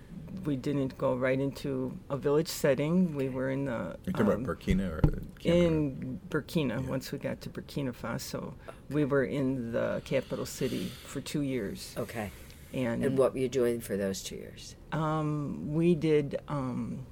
we 0.44 0.56
didn't 0.56 0.98
go 0.98 1.16
right 1.16 1.40
into 1.40 1.98
a 2.10 2.18
village 2.18 2.48
setting. 2.48 3.16
We 3.16 3.30
were 3.30 3.50
in 3.50 3.66
the 3.66 3.98
You're 4.06 4.14
talking 4.14 4.32
um, 4.34 4.44
about 4.44 4.58
Burkina 4.58 4.92
or 4.92 5.02
in 5.44 6.20
Burkina. 6.30 6.82
Yeah. 6.82 6.90
Once 6.90 7.12
we 7.12 7.18
got 7.20 7.42
to 7.42 7.50
Burkina 7.50 7.94
Faso, 7.94 8.54
we 8.90 9.06
were 9.06 9.24
in 9.24 9.72
the 9.72 10.02
capital 10.06 10.46
city 10.46 10.92
for 11.06 11.22
two 11.22 11.42
years. 11.42 11.94
Okay. 11.98 12.32
And, 12.74 13.04
and 13.04 13.18
what 13.18 13.34
were 13.34 13.40
you 13.40 13.50
doing 13.50 13.82
for 13.82 13.98
those 13.98 14.22
two 14.22 14.36
years? 14.36 14.76
Um, 14.92 15.74
we 15.74 15.96
did 15.96 16.40
um, 16.48 17.06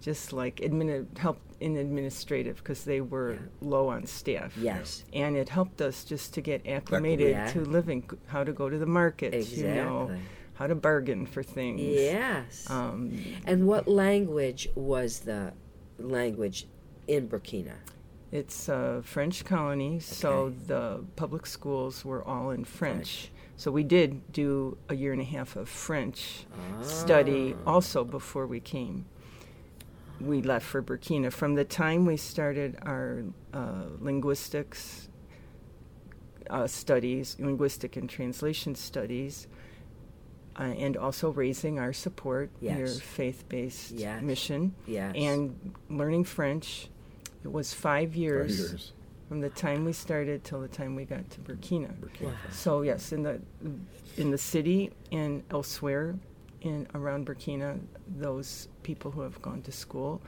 just 0.00 0.32
like 0.32 0.56
admin 0.56 1.06
help 1.18 1.40
in 1.60 1.76
administrative 1.76 2.56
because 2.56 2.84
they 2.84 3.00
were 3.00 3.32
yeah. 3.32 3.38
low 3.60 3.88
on 3.88 4.06
staff. 4.06 4.56
Yes, 4.56 5.04
and 5.12 5.36
it 5.36 5.48
helped 5.48 5.80
us 5.80 6.04
just 6.04 6.34
to 6.34 6.40
get 6.40 6.66
acclimated 6.66 7.30
yeah. 7.30 7.50
to 7.52 7.60
living, 7.60 8.08
how 8.26 8.44
to 8.44 8.52
go 8.52 8.68
to 8.68 8.78
the 8.78 8.86
market, 8.86 9.34
exactly. 9.34 9.68
you 9.68 9.74
know, 9.74 10.16
how 10.54 10.66
to 10.66 10.74
bargain 10.74 11.26
for 11.26 11.42
things. 11.42 11.80
Yes. 11.80 12.68
Um, 12.68 13.22
and 13.46 13.66
what 13.66 13.88
language 13.88 14.68
was 14.74 15.20
the 15.20 15.52
language 15.98 16.66
in 17.06 17.28
Burkina? 17.28 17.74
It's 18.32 18.68
a 18.68 19.02
French 19.04 19.44
colony, 19.44 19.96
okay. 19.96 20.00
so 20.00 20.54
the 20.66 21.04
public 21.16 21.46
schools 21.46 22.04
were 22.04 22.22
all 22.26 22.50
in 22.50 22.64
French. 22.64 23.28
French. 23.28 23.32
So 23.56 23.70
we 23.70 23.82
did 23.82 24.32
do 24.32 24.78
a 24.88 24.94
year 24.94 25.12
and 25.12 25.20
a 25.20 25.24
half 25.24 25.56
of 25.56 25.68
French 25.68 26.46
ah. 26.54 26.82
study 26.82 27.54
also 27.66 28.04
before 28.04 28.46
we 28.46 28.60
came. 28.60 29.04
We 30.20 30.42
left 30.42 30.66
for 30.66 30.82
Burkina. 30.82 31.32
From 31.32 31.54
the 31.54 31.64
time 31.64 32.04
we 32.04 32.16
started 32.16 32.78
our 32.82 33.24
uh, 33.54 33.84
linguistics 34.00 35.08
uh, 36.50 36.66
studies, 36.66 37.36
linguistic 37.38 37.96
and 37.96 38.08
translation 38.08 38.74
studies, 38.74 39.46
uh, 40.58 40.64
and 40.64 40.96
also 40.96 41.30
raising 41.30 41.78
our 41.78 41.92
support, 41.92 42.50
yes. 42.60 42.76
your 42.76 42.88
faith 42.88 43.48
based 43.48 43.92
yes. 43.92 44.20
mission, 44.22 44.74
yes. 44.86 45.14
and 45.16 45.74
learning 45.88 46.24
French. 46.24 46.88
It 47.44 47.50
was 47.50 47.72
five 47.72 48.14
years, 48.14 48.58
five 48.58 48.70
years, 48.70 48.92
from 49.28 49.40
the 49.40 49.48
time 49.48 49.84
we 49.84 49.92
started 49.92 50.44
till 50.44 50.60
the 50.60 50.68
time 50.68 50.94
we 50.96 51.04
got 51.04 51.30
to 51.30 51.40
Burkina. 51.40 51.94
Burkina. 51.98 52.26
Wow. 52.26 52.32
So 52.50 52.82
yes, 52.82 53.12
in 53.12 53.22
the 53.22 53.40
in 54.16 54.30
the 54.30 54.38
city 54.38 54.90
and 55.12 55.42
elsewhere 55.50 56.16
in 56.60 56.86
around 56.94 57.26
Burkina, 57.26 57.78
those 58.06 58.68
people 58.82 59.10
who 59.10 59.22
have 59.22 59.40
gone 59.42 59.62
to 59.62 59.72
school 59.72 60.20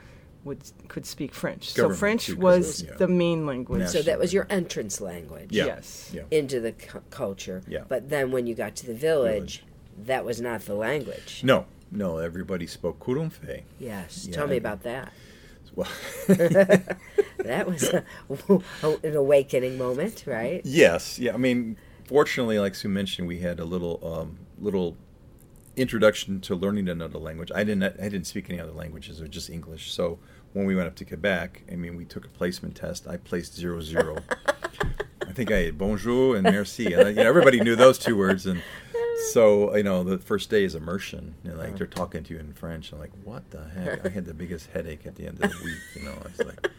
would 0.43 0.59
could 0.87 1.05
speak 1.05 1.33
French. 1.33 1.73
Government 1.75 1.95
so 1.95 1.99
French 1.99 2.33
was 2.33 2.83
yeah. 2.83 2.95
the 2.95 3.07
main 3.07 3.45
language. 3.45 3.87
So 3.87 4.01
that 4.01 4.19
was 4.19 4.33
your 4.33 4.47
entrance 4.49 4.99
language. 4.99 5.51
Yeah. 5.51 5.65
Yes. 5.65 6.11
Yeah. 6.13 6.23
Into 6.31 6.59
the 6.59 6.73
cu- 6.73 7.01
culture. 7.09 7.61
Yeah. 7.67 7.83
But 7.87 8.09
then 8.09 8.31
when 8.31 8.47
you 8.47 8.55
got 8.55 8.75
to 8.77 8.87
the 8.87 8.93
village, 8.93 9.59
village, 9.59 10.05
that 10.05 10.25
was 10.25 10.41
not 10.41 10.61
the 10.61 10.75
language. 10.75 11.41
No, 11.43 11.65
no. 11.91 12.17
Everybody 12.17 12.67
spoke 12.67 12.99
Kurumfe. 12.99 13.63
Yes. 13.79 14.27
Tell 14.31 14.47
me 14.47 14.57
about 14.57 14.83
that. 14.83 15.11
Well, 15.75 15.89
that 16.27 17.65
was 17.65 17.83
a, 17.83 18.03
an 19.07 19.15
awakening 19.15 19.77
moment, 19.77 20.25
right? 20.27 20.61
Yes. 20.63 21.17
Yeah. 21.17 21.33
I 21.33 21.37
mean, 21.37 21.77
fortunately, 22.05 22.59
like 22.59 22.75
Sue 22.75 22.89
mentioned, 22.89 23.27
we 23.27 23.39
had 23.39 23.59
a 23.59 23.65
little 23.65 23.99
um, 24.03 24.37
little 24.59 24.97
introduction 25.75 26.39
to 26.41 26.55
learning 26.55 26.89
another 26.89 27.19
language. 27.19 27.51
I 27.53 27.63
didn't 27.63 27.83
I 27.83 28.09
didn't 28.09 28.25
speak 28.25 28.49
any 28.49 28.59
other 28.59 28.71
languages 28.71 29.21
or 29.21 29.27
just 29.27 29.49
English. 29.49 29.91
So 29.91 30.19
when 30.53 30.65
we 30.65 30.75
went 30.75 30.87
up 30.87 30.95
to 30.95 31.05
Quebec, 31.05 31.63
I 31.71 31.75
mean, 31.75 31.95
we 31.95 32.05
took 32.05 32.25
a 32.25 32.29
placement 32.29 32.75
test. 32.75 33.07
I 33.07 33.17
placed 33.17 33.55
zero 33.55 33.81
zero. 33.81 34.17
I 35.21 35.31
think 35.31 35.51
I 35.51 35.63
had 35.63 35.77
bonjour 35.77 36.35
and 36.35 36.43
merci. 36.43 36.93
And, 36.93 37.09
you 37.09 37.15
know, 37.15 37.23
everybody 37.23 37.59
knew 37.59 37.75
those 37.75 37.97
two 37.97 38.15
words, 38.15 38.45
and 38.45 38.61
so 39.31 39.75
you 39.75 39.83
know, 39.83 40.03
the 40.03 40.19
first 40.19 40.49
day 40.49 40.63
is 40.63 40.75
immersion. 40.75 41.35
Know, 41.43 41.55
like 41.55 41.77
they're 41.77 41.87
talking 41.87 42.23
to 42.23 42.33
you 42.33 42.39
in 42.39 42.53
French. 42.53 42.91
I'm 42.91 42.99
like, 42.99 43.11
what 43.23 43.49
the 43.49 43.63
heck? 43.69 44.05
I 44.05 44.09
had 44.09 44.25
the 44.25 44.33
biggest 44.33 44.69
headache 44.71 45.05
at 45.05 45.15
the 45.15 45.27
end 45.27 45.43
of 45.43 45.51
the 45.51 45.63
week. 45.63 45.79
You 45.95 46.03
know, 46.03 46.13
I 46.13 46.27
was 46.37 46.47
like. 46.47 46.69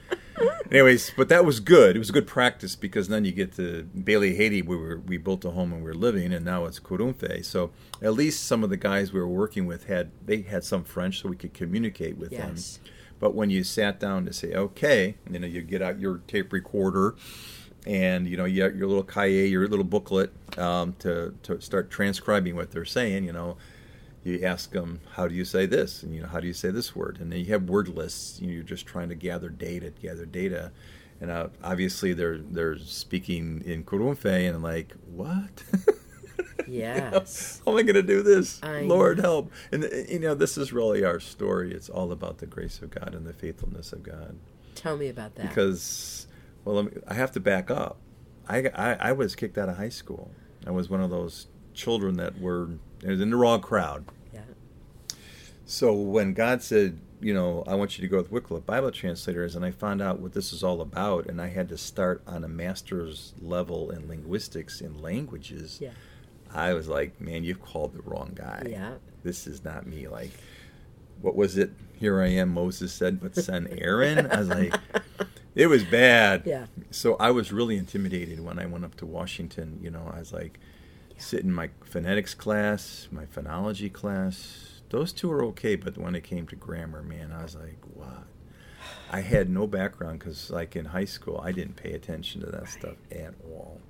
Anyways, 0.70 1.12
but 1.16 1.29
that 1.29 1.44
was 1.44 1.61
good. 1.61 1.94
It 1.94 1.98
was 1.98 2.11
a 2.11 2.12
good 2.12 2.27
practice 2.27 2.74
because 2.74 3.09
then 3.09 3.24
you 3.24 3.33
get 3.33 3.55
to 3.57 3.88
Béléhédé, 3.96 4.64
where 4.64 4.79
we, 4.79 4.85
were, 4.85 4.98
we 4.98 5.16
built 5.18 5.44
a 5.44 5.50
home 5.50 5.72
and 5.72 5.85
we 5.85 5.90
are 5.90 5.94
living, 5.94 6.33
and 6.33 6.44
now 6.44 6.64
it's 6.64 6.81
Kurumfe. 6.81 7.44
So 7.44 7.70
at 8.00 8.14
least 8.14 8.44
some 8.44 8.64
of 8.64 8.70
the 8.70 8.77
guys 8.77 9.12
we 9.12 9.20
were 9.20 9.29
working 9.29 9.66
with 9.66 9.87
had 9.87 10.11
they 10.24 10.42
had 10.42 10.64
some 10.64 10.85
French, 10.85 11.20
so 11.20 11.29
we 11.29 11.37
could 11.37 11.53
communicate 11.53 12.16
with 12.16 12.33
yes. 12.33 12.79
them. 12.79 12.92
But 13.20 13.35
when 13.35 13.50
you 13.50 13.62
sat 13.62 14.00
down 14.00 14.27
to 14.27 14.33
say, 14.33 14.55
okay, 14.55 15.16
you 15.31 15.38
know, 15.38 15.46
you 15.46 15.62
get 15.62 15.83
out 15.83 16.00
your 16.00 16.18
tape 16.27 16.53
recorder 16.53 17.14
and 17.87 18.27
you 18.27 18.37
know 18.37 18.44
you 18.44 18.62
your 18.70 18.87
little 18.87 19.05
cahier, 19.05 19.50
your 19.50 19.68
little 19.68 19.85
booklet 19.85 20.33
um, 20.59 20.94
to 21.00 21.35
to 21.42 21.61
start 21.61 21.90
transcribing 21.90 22.57
what 22.57 22.70
they're 22.70 22.85
saying. 22.85 23.24
You 23.24 23.33
know, 23.33 23.57
you 24.27 24.43
ask 24.45 24.71
them 24.71 25.01
how 25.13 25.29
do 25.29 25.35
you 25.35 25.45
say 25.45 25.67
this, 25.67 26.03
and 26.03 26.15
you 26.15 26.23
know 26.23 26.29
how 26.29 26.41
do 26.41 26.47
you 26.47 26.53
say 26.53 26.71
this 26.71 26.95
word, 26.97 27.19
and 27.21 27.31
then 27.33 27.41
you 27.41 27.47
have 27.47 27.69
word 27.69 27.89
lists. 27.89 28.41
You 28.41 28.47
know, 28.47 28.53
you're 28.55 28.63
just 28.63 28.87
trying 28.87 29.09
to 29.11 29.15
gather 29.15 29.49
data, 29.49 29.93
gather 30.03 30.27
data, 30.27 30.73
and 31.21 31.31
uh, 31.31 31.49
obviously 31.63 32.13
they're 32.13 32.39
they're 32.39 32.79
speaking 32.79 33.63
in 33.65 33.85
Kurumfe, 33.85 34.25
and 34.25 34.57
I'm 34.57 34.63
like, 34.63 34.95
what? 35.07 35.63
Yes. 36.67 37.61
How 37.65 37.73
am 37.73 37.79
I 37.79 37.83
going 37.83 37.95
to 37.95 38.03
do 38.03 38.23
this? 38.23 38.61
I 38.63 38.83
Lord 38.83 39.19
know. 39.19 39.23
help! 39.23 39.53
And 39.73 39.85
uh, 39.85 39.89
you 40.09 40.19
know, 40.19 40.35
this 40.35 40.57
is 40.57 40.73
really 40.73 41.05
our 41.05 41.21
story. 41.21 41.73
It's 41.73 41.89
all 41.89 42.13
about 42.13 42.39
the 42.39 42.47
grace 42.47 42.81
of 42.81 42.91
God 42.91 43.15
and 43.15 43.27
the 43.27 43.33
faithfulness 43.33 43.93
of 43.93 44.03
God. 44.03 44.39
Tell 44.75 44.97
me 44.97 45.09
about 45.09 45.35
that. 45.37 45.49
Because 45.49 46.27
well, 46.65 46.85
me, 46.85 46.93
I 47.07 47.15
have 47.15 47.33
to 47.33 47.41
back 47.41 47.71
up. 47.71 47.99
I, 48.49 48.71
I, 48.75 48.95
I 48.95 49.13
was 49.13 49.35
kicked 49.35 49.57
out 49.57 49.69
of 49.69 49.77
high 49.77 49.89
school. 49.89 50.31
I 50.67 50.71
was 50.71 50.91
one 50.91 51.01
of 51.01 51.11
those 51.11 51.47
children 51.73 52.17
that 52.17 52.41
were 52.41 52.71
in 53.05 53.31
the 53.31 53.37
wrong 53.37 53.61
crowd. 53.61 54.07
Yeah. 54.33 54.40
So 55.67 55.93
when 55.93 56.35
God 56.35 56.62
said, 56.62 56.99
you 57.21 57.33
know, 57.33 57.64
I 57.67 57.75
want 57.75 57.97
you 57.97 58.03
to 58.03 58.09
go 58.09 58.19
with 58.19 58.31
Wycliffe 58.31 58.67
Bible 58.67 58.90
translators, 58.90 59.55
and 59.55 59.64
I 59.64 59.71
found 59.71 60.03
out 60.03 60.21
what 60.21 60.35
this 60.35 60.53
is 60.53 60.62
all 60.62 60.81
about, 60.81 61.27
and 61.27 61.40
I 61.40 61.49
had 61.49 61.69
to 61.71 61.79
start 61.79 62.23
on 62.27 62.45
a 62.45 62.49
master's 62.49 63.33
level 63.40 63.90
in 63.90 64.09
linguistics 64.09 64.81
in 64.81 65.01
languages. 65.01 65.79
Yeah. 65.81 65.90
I 66.53 66.75
was 66.75 66.88
like, 66.88 67.21
man, 67.21 67.43
you've 67.43 67.62
called 67.62 67.95
the 67.95 68.03
wrong 68.03 68.33
guy. 68.35 68.67
Yeah. 68.69 68.95
This 69.23 69.47
is 69.47 69.64
not 69.64 69.87
me. 69.87 70.07
Like, 70.07 70.31
what 71.21 71.35
was 71.35 71.57
it? 71.57 71.71
Here 71.95 72.21
I 72.21 72.29
am, 72.29 72.53
Moses 72.53 72.93
said, 72.93 73.21
but 73.21 73.35
send 73.35 73.69
Aaron. 73.71 74.31
I 74.31 74.38
was 74.38 74.49
like, 74.49 74.75
it 75.55 75.67
was 75.67 75.83
bad. 75.83 76.43
Yeah. 76.45 76.67
So 76.90 77.17
I 77.19 77.31
was 77.31 77.53
really 77.53 77.77
intimidated 77.77 78.45
when 78.45 78.59
I 78.59 78.67
went 78.67 78.85
up 78.85 78.97
to 78.97 79.07
Washington. 79.07 79.79
You 79.83 79.90
know, 79.90 80.11
I 80.14 80.19
was 80.19 80.33
like. 80.33 80.59
Sit 81.16 81.40
in 81.40 81.53
my 81.53 81.70
phonetics 81.85 82.35
class, 82.35 83.09
my 83.11 83.24
phonology 83.24 83.92
class. 83.92 84.81
Those 84.90 85.12
two 85.12 85.31
are 85.33 85.42
okay, 85.46 85.77
but 85.77 85.98
when 85.98 86.14
it 86.14 86.24
came 86.24 86.46
to 86.48 86.57
grammar, 86.57 87.03
man, 87.03 87.33
I 87.33 87.42
was 87.42 87.57
like, 87.57 87.79
what? 87.94 88.24
I 89.11 89.20
had 89.20 89.48
no 89.48 89.66
background 89.66 90.18
because, 90.18 90.50
like 90.50 90.77
in 90.77 90.87
high 90.87 91.05
school, 91.05 91.40
I 91.42 91.53
didn't 91.53 91.77
pay 91.77 91.92
attention 91.92 92.40
to 92.42 92.46
that 92.48 92.61
right. 92.61 92.68
stuff 92.68 92.96
at 93.11 93.35
all. 93.44 93.81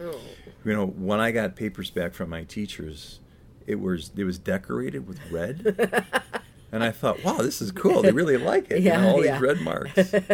Oh. 0.00 0.18
You 0.64 0.72
know, 0.72 0.86
when 0.86 1.20
I 1.20 1.30
got 1.30 1.54
papers 1.54 1.90
back 1.90 2.14
from 2.14 2.30
my 2.30 2.44
teachers, 2.44 3.20
it 3.66 3.76
was 3.76 4.10
it 4.16 4.24
was 4.24 4.38
decorated 4.38 5.06
with 5.06 5.20
red, 5.30 6.02
and 6.72 6.82
I 6.82 6.90
thought, 6.90 7.22
wow, 7.22 7.38
this 7.38 7.62
is 7.62 7.70
cool. 7.72 8.02
They 8.02 8.12
really 8.12 8.36
like 8.36 8.70
it. 8.70 8.82
Yeah, 8.82 8.96
you 8.96 9.02
know, 9.02 9.10
all 9.12 9.24
yeah. 9.24 9.32
these 9.32 9.40
red 9.40 9.60
marks. 9.60 10.14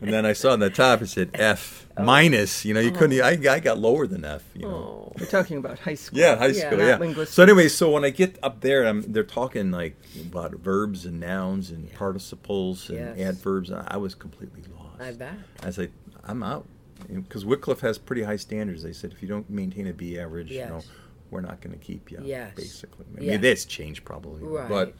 And 0.00 0.12
then 0.12 0.24
I 0.24 0.32
saw 0.32 0.52
on 0.52 0.60
the 0.60 0.70
top 0.70 1.02
it 1.02 1.08
said 1.08 1.30
F 1.34 1.86
oh. 2.00 2.04
minus. 2.04 2.64
You 2.64 2.74
know, 2.74 2.80
you 2.80 2.90
oh. 2.90 2.98
couldn't. 2.98 3.20
I, 3.20 3.52
I 3.52 3.60
got 3.60 3.78
lower 3.78 4.06
than 4.06 4.24
F. 4.24 4.42
You 4.54 4.62
know. 4.62 4.68
Oh. 4.68 5.12
We're 5.18 5.26
talking 5.26 5.58
about 5.58 5.78
high 5.78 5.94
school. 5.94 6.18
Yeah, 6.18 6.36
high 6.36 6.52
school. 6.52 6.78
Yeah. 6.78 7.02
yeah. 7.02 7.24
So 7.24 7.42
anyway, 7.42 7.68
so 7.68 7.90
when 7.90 8.04
I 8.04 8.10
get 8.10 8.38
up 8.42 8.60
there, 8.60 8.86
I'm, 8.86 9.02
they're 9.12 9.24
talking 9.24 9.70
like 9.70 9.96
about 10.20 10.52
verbs 10.52 11.04
and 11.04 11.20
nouns 11.20 11.70
and 11.70 11.88
yeah. 11.88 11.96
participles 11.96 12.88
and 12.88 13.18
yes. 13.18 13.36
adverbs. 13.36 13.70
I 13.70 13.96
was 13.96 14.14
completely 14.14 14.62
lost. 14.76 15.00
I 15.00 15.12
bet. 15.12 15.34
I 15.62 15.66
was 15.66 15.78
like, 15.78 15.92
I'm 16.24 16.42
out 16.42 16.66
because 17.12 17.44
Wycliffe 17.44 17.80
has 17.80 17.98
pretty 17.98 18.22
high 18.22 18.36
standards. 18.36 18.82
They 18.82 18.92
said 18.92 19.12
if 19.12 19.22
you 19.22 19.28
don't 19.28 19.48
maintain 19.50 19.86
a 19.86 19.92
B 19.92 20.18
average, 20.18 20.50
yes. 20.50 20.68
you 20.68 20.74
know, 20.74 20.82
we're 21.30 21.40
not 21.40 21.60
going 21.60 21.78
to 21.78 21.84
keep 21.84 22.10
you. 22.10 22.20
Yes. 22.22 22.54
Basically, 22.54 23.06
I 23.16 23.20
mean, 23.20 23.42
yes. 23.42 23.64
changed 23.64 24.04
probably, 24.04 24.42
right. 24.42 24.68
but. 24.68 24.94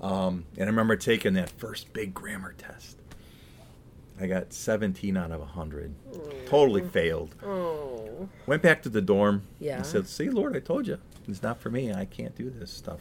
Um, 0.00 0.44
and 0.58 0.64
I 0.64 0.66
remember 0.66 0.96
taking 0.96 1.34
that 1.34 1.48
first 1.48 1.92
big 1.94 2.12
grammar 2.12 2.52
test 2.58 2.98
I 4.20 4.26
got 4.26 4.52
17 4.52 5.16
out 5.16 5.32
of 5.32 5.40
100. 5.40 5.94
Totally 6.46 6.82
mm. 6.82 6.90
failed. 6.90 7.34
Oh. 7.44 8.28
Went 8.46 8.62
back 8.62 8.82
to 8.82 8.88
the 8.88 9.00
dorm. 9.00 9.42
Yeah. 9.58 9.80
I 9.80 9.82
said, 9.82 10.06
"See, 10.06 10.30
Lord, 10.30 10.56
I 10.56 10.60
told 10.60 10.86
you. 10.86 10.98
It's 11.26 11.42
not 11.42 11.60
for 11.60 11.70
me. 11.70 11.92
I 11.92 12.04
can't 12.04 12.36
do 12.36 12.50
this 12.50 12.70
stuff." 12.70 13.00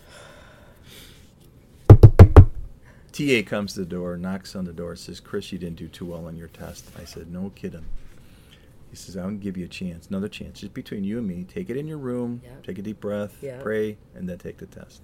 TA 3.11 3.43
comes 3.45 3.73
to 3.73 3.81
the 3.81 3.85
door, 3.85 4.17
knocks 4.17 4.55
on 4.55 4.65
the 4.65 4.73
door, 4.73 4.95
says, 4.95 5.19
"Chris, 5.19 5.51
you 5.51 5.59
didn't 5.59 5.75
do 5.75 5.87
too 5.87 6.05
well 6.05 6.25
on 6.25 6.35
your 6.35 6.47
test." 6.47 6.89
I 6.99 7.05
said, 7.05 7.31
"No 7.31 7.51
kidding." 7.53 7.85
He 8.93 8.97
says, 8.97 9.17
I'll 9.17 9.31
give 9.31 9.57
you 9.57 9.65
a 9.65 9.67
chance, 9.67 10.05
another 10.05 10.27
chance, 10.27 10.59
just 10.59 10.75
between 10.75 11.03
you 11.03 11.17
and 11.17 11.25
me. 11.25 11.45
Take 11.45 11.71
it 11.71 11.77
in 11.77 11.87
your 11.87 11.97
room, 11.97 12.41
yep. 12.43 12.63
take 12.63 12.77
a 12.77 12.83
deep 12.83 12.99
breath, 12.99 13.35
yep. 13.41 13.63
pray, 13.63 13.97
and 14.13 14.29
then 14.29 14.37
take 14.37 14.59
the 14.59 14.67
test." 14.67 15.01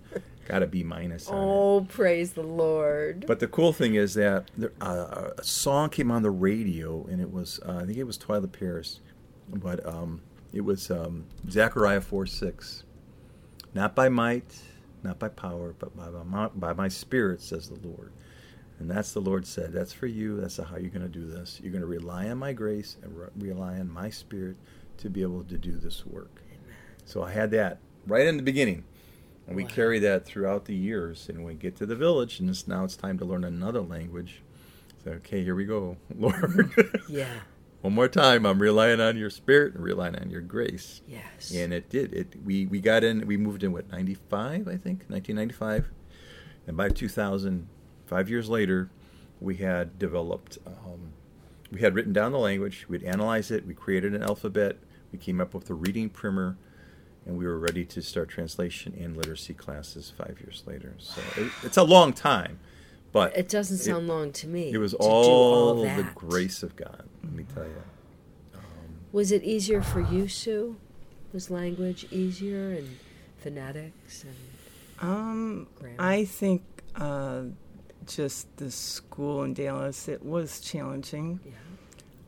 got 0.48 0.62
a 0.62 0.68
B 0.68 0.84
minus. 0.84 1.28
Oh, 1.32 1.88
praise 1.90 2.34
the 2.34 2.44
Lord! 2.44 3.26
But 3.26 3.40
the 3.40 3.48
cool 3.48 3.74
thing 3.74 3.96
is 3.96 4.14
that 4.14 4.52
there, 4.56 4.74
uh, 4.80 5.32
a 5.36 5.44
song 5.44 5.90
came 5.90 6.12
on 6.12 6.22
the 6.22 6.30
radio, 6.30 7.04
and 7.10 7.20
it 7.20 7.32
was 7.32 7.60
uh, 7.66 7.78
I 7.78 7.86
think 7.88 7.98
it 7.98 8.04
was 8.04 8.20
Twila 8.20 8.52
Paris, 8.52 9.00
but 9.52 9.84
um, 9.88 10.22
it 10.54 10.62
was 10.62 10.92
um, 10.92 11.26
Zechariah 11.50 12.02
four 12.02 12.28
six. 12.28 12.84
Not 13.74 13.96
by 13.96 14.08
might, 14.08 14.62
not 15.02 15.18
by 15.18 15.30
power, 15.30 15.74
but 15.80 15.98
by 15.98 16.10
my, 16.24 16.48
by 16.50 16.74
my 16.74 16.90
spirit, 16.90 17.42
says 17.42 17.70
the 17.70 17.88
Lord. 17.88 18.12
And 18.80 18.90
that's 18.90 19.12
the 19.12 19.20
Lord 19.20 19.46
said. 19.46 19.74
That's 19.74 19.92
for 19.92 20.08
you. 20.08 20.40
That's 20.40 20.58
how 20.58 20.78
you're 20.78 20.90
going 20.90 21.02
to 21.02 21.10
do 21.10 21.28
this. 21.28 21.60
You're 21.62 21.72
going 21.72 21.82
to 21.82 21.88
rely 21.88 22.30
on 22.30 22.38
my 22.38 22.54
grace 22.54 22.96
and 23.04 23.18
re- 23.18 23.28
rely 23.38 23.78
on 23.78 23.92
my 23.92 24.10
spirit 24.10 24.56
to 24.98 25.10
be 25.10 25.22
able 25.22 25.44
to 25.44 25.58
do 25.58 25.78
this 25.78 26.06
work. 26.06 26.42
Amen. 26.48 26.76
So 27.06 27.22
I 27.22 27.32
had 27.32 27.52
that 27.52 27.80
right 28.08 28.26
in 28.26 28.38
the 28.38 28.44
beginning. 28.44 28.86
And 29.48 29.56
we 29.56 29.64
wow. 29.64 29.70
carry 29.70 30.00
that 30.00 30.26
throughout 30.26 30.66
the 30.66 30.76
years. 30.76 31.28
And 31.28 31.44
we 31.44 31.56
get 31.56 31.76
to 31.78 31.86
the 31.86 31.96
village, 31.96 32.40
and 32.40 32.50
it's, 32.50 32.68
now 32.68 32.86
it's 32.86 32.96
time 32.96 33.18
to 33.18 33.26
learn 33.26 33.44
another 33.44 33.82
language. 33.82 34.44
So, 35.04 35.12
okay, 35.12 35.44
here 35.44 35.56
we 35.56 35.66
go, 35.66 35.98
Lord. 36.16 36.72
yeah. 37.10 37.28
One 37.82 37.94
more 37.94 38.10
time, 38.10 38.46
I'm 38.46 38.62
relying 38.62 39.00
on 39.00 39.16
your 39.18 39.30
spirit 39.30 39.74
and 39.74 39.84
relying 39.84 40.18
on 40.18 40.30
your 40.30 40.42
grace. 40.42 41.02
Yes. 41.08 41.52
And 41.52 41.74
it 41.74 41.90
did. 41.90 42.14
It 42.14 42.36
we, 42.44 42.66
we 42.66 42.82
got 42.82 43.06
in, 43.06 43.26
we 43.26 43.38
moved 43.38 43.64
in, 43.64 43.72
what, 43.72 43.90
95, 43.90 44.68
I 44.68 44.76
think? 44.76 45.06
1995. 45.08 45.86
And 46.68 46.76
by 46.76 46.90
2000, 46.90 47.68
five 48.10 48.30
years 48.30 48.50
later, 48.50 48.90
we 49.40 49.58
had 49.58 50.00
developed 50.00 50.58
um, 50.66 51.14
we 51.72 51.82
had 51.82 51.94
written 51.94 52.12
down 52.12 52.32
the 52.32 52.40
language, 52.40 52.88
we'd 52.90 53.04
analyzed 53.04 53.52
it, 53.52 53.66
we 53.68 53.76
created 53.76 54.16
an 54.16 54.24
alphabet, 54.24 54.78
we 55.12 55.20
came 55.20 55.40
up 55.40 55.54
with 55.54 55.70
a 55.70 55.76
reading 55.76 56.10
primer, 56.10 56.58
and 57.26 57.38
we 57.38 57.46
were 57.46 57.60
ready 57.60 57.86
to 57.86 58.02
start 58.02 58.28
translation 58.30 58.98
and 59.00 59.16
literacy 59.16 59.54
classes 59.54 60.12
five 60.18 60.40
years 60.42 60.64
later. 60.66 60.96
So 60.98 61.22
it, 61.38 61.52
it's 61.64 61.78
a 61.78 61.84
long 61.84 62.12
time, 62.12 62.60
but 63.12 63.38
it 63.38 63.48
doesn't 63.48 63.78
sound 63.78 64.06
it, 64.06 64.12
long 64.12 64.32
to 64.34 64.48
me. 64.48 64.72
It 64.74 64.80
was 64.80 64.96
all, 64.96 65.78
all 65.78 65.84
the 65.84 66.08
grace 66.16 66.64
of 66.64 66.76
God. 66.76 67.08
Let 67.24 67.34
me 67.34 67.46
tell 67.54 67.66
you. 67.66 67.84
Um, 68.56 68.62
was 69.12 69.32
it 69.32 69.44
easier 69.44 69.84
for 69.84 70.02
you, 70.02 70.28
Sue? 70.28 70.78
Was 71.32 71.52
language 71.52 72.08
easier 72.10 72.72
and 72.72 72.98
phonetics 73.38 74.24
and 74.24 74.36
um, 75.02 75.68
I 75.98 76.26
think 76.26 76.64
uh, 76.96 77.44
just 78.10 78.58
the 78.58 78.72
school 78.72 79.44
in 79.44 79.54
Dallas 79.54 80.08
it 80.08 80.24
was 80.24 80.60
challenging. 80.60 81.40
Yeah. 81.46 81.52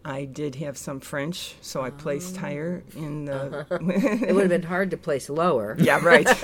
I 0.04 0.26
did 0.26 0.56
have 0.56 0.78
some 0.78 1.00
French, 1.00 1.54
so 1.62 1.82
I 1.82 1.92
placed 1.92 2.38
oh. 2.38 2.40
higher 2.40 2.84
in 2.96 3.26
the. 3.26 3.60
Uh-huh. 3.60 3.78
it 3.82 4.34
would 4.34 4.42
have 4.42 4.50
been 4.50 4.64
hard 4.64 4.90
to 4.92 4.98
place 4.98 5.30
lower. 5.30 5.76
Yeah, 5.78 6.04
right. 6.04 6.26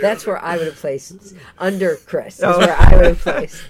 That's 0.00 0.26
where 0.26 0.42
I 0.42 0.56
would 0.56 0.66
have 0.66 0.76
placed 0.76 1.36
under 1.58 1.94
Chris. 1.96 2.40
oh. 2.42 2.58
where 2.58 2.76
I 2.76 2.96
would 2.96 3.04
have 3.04 3.20
placed. 3.20 3.62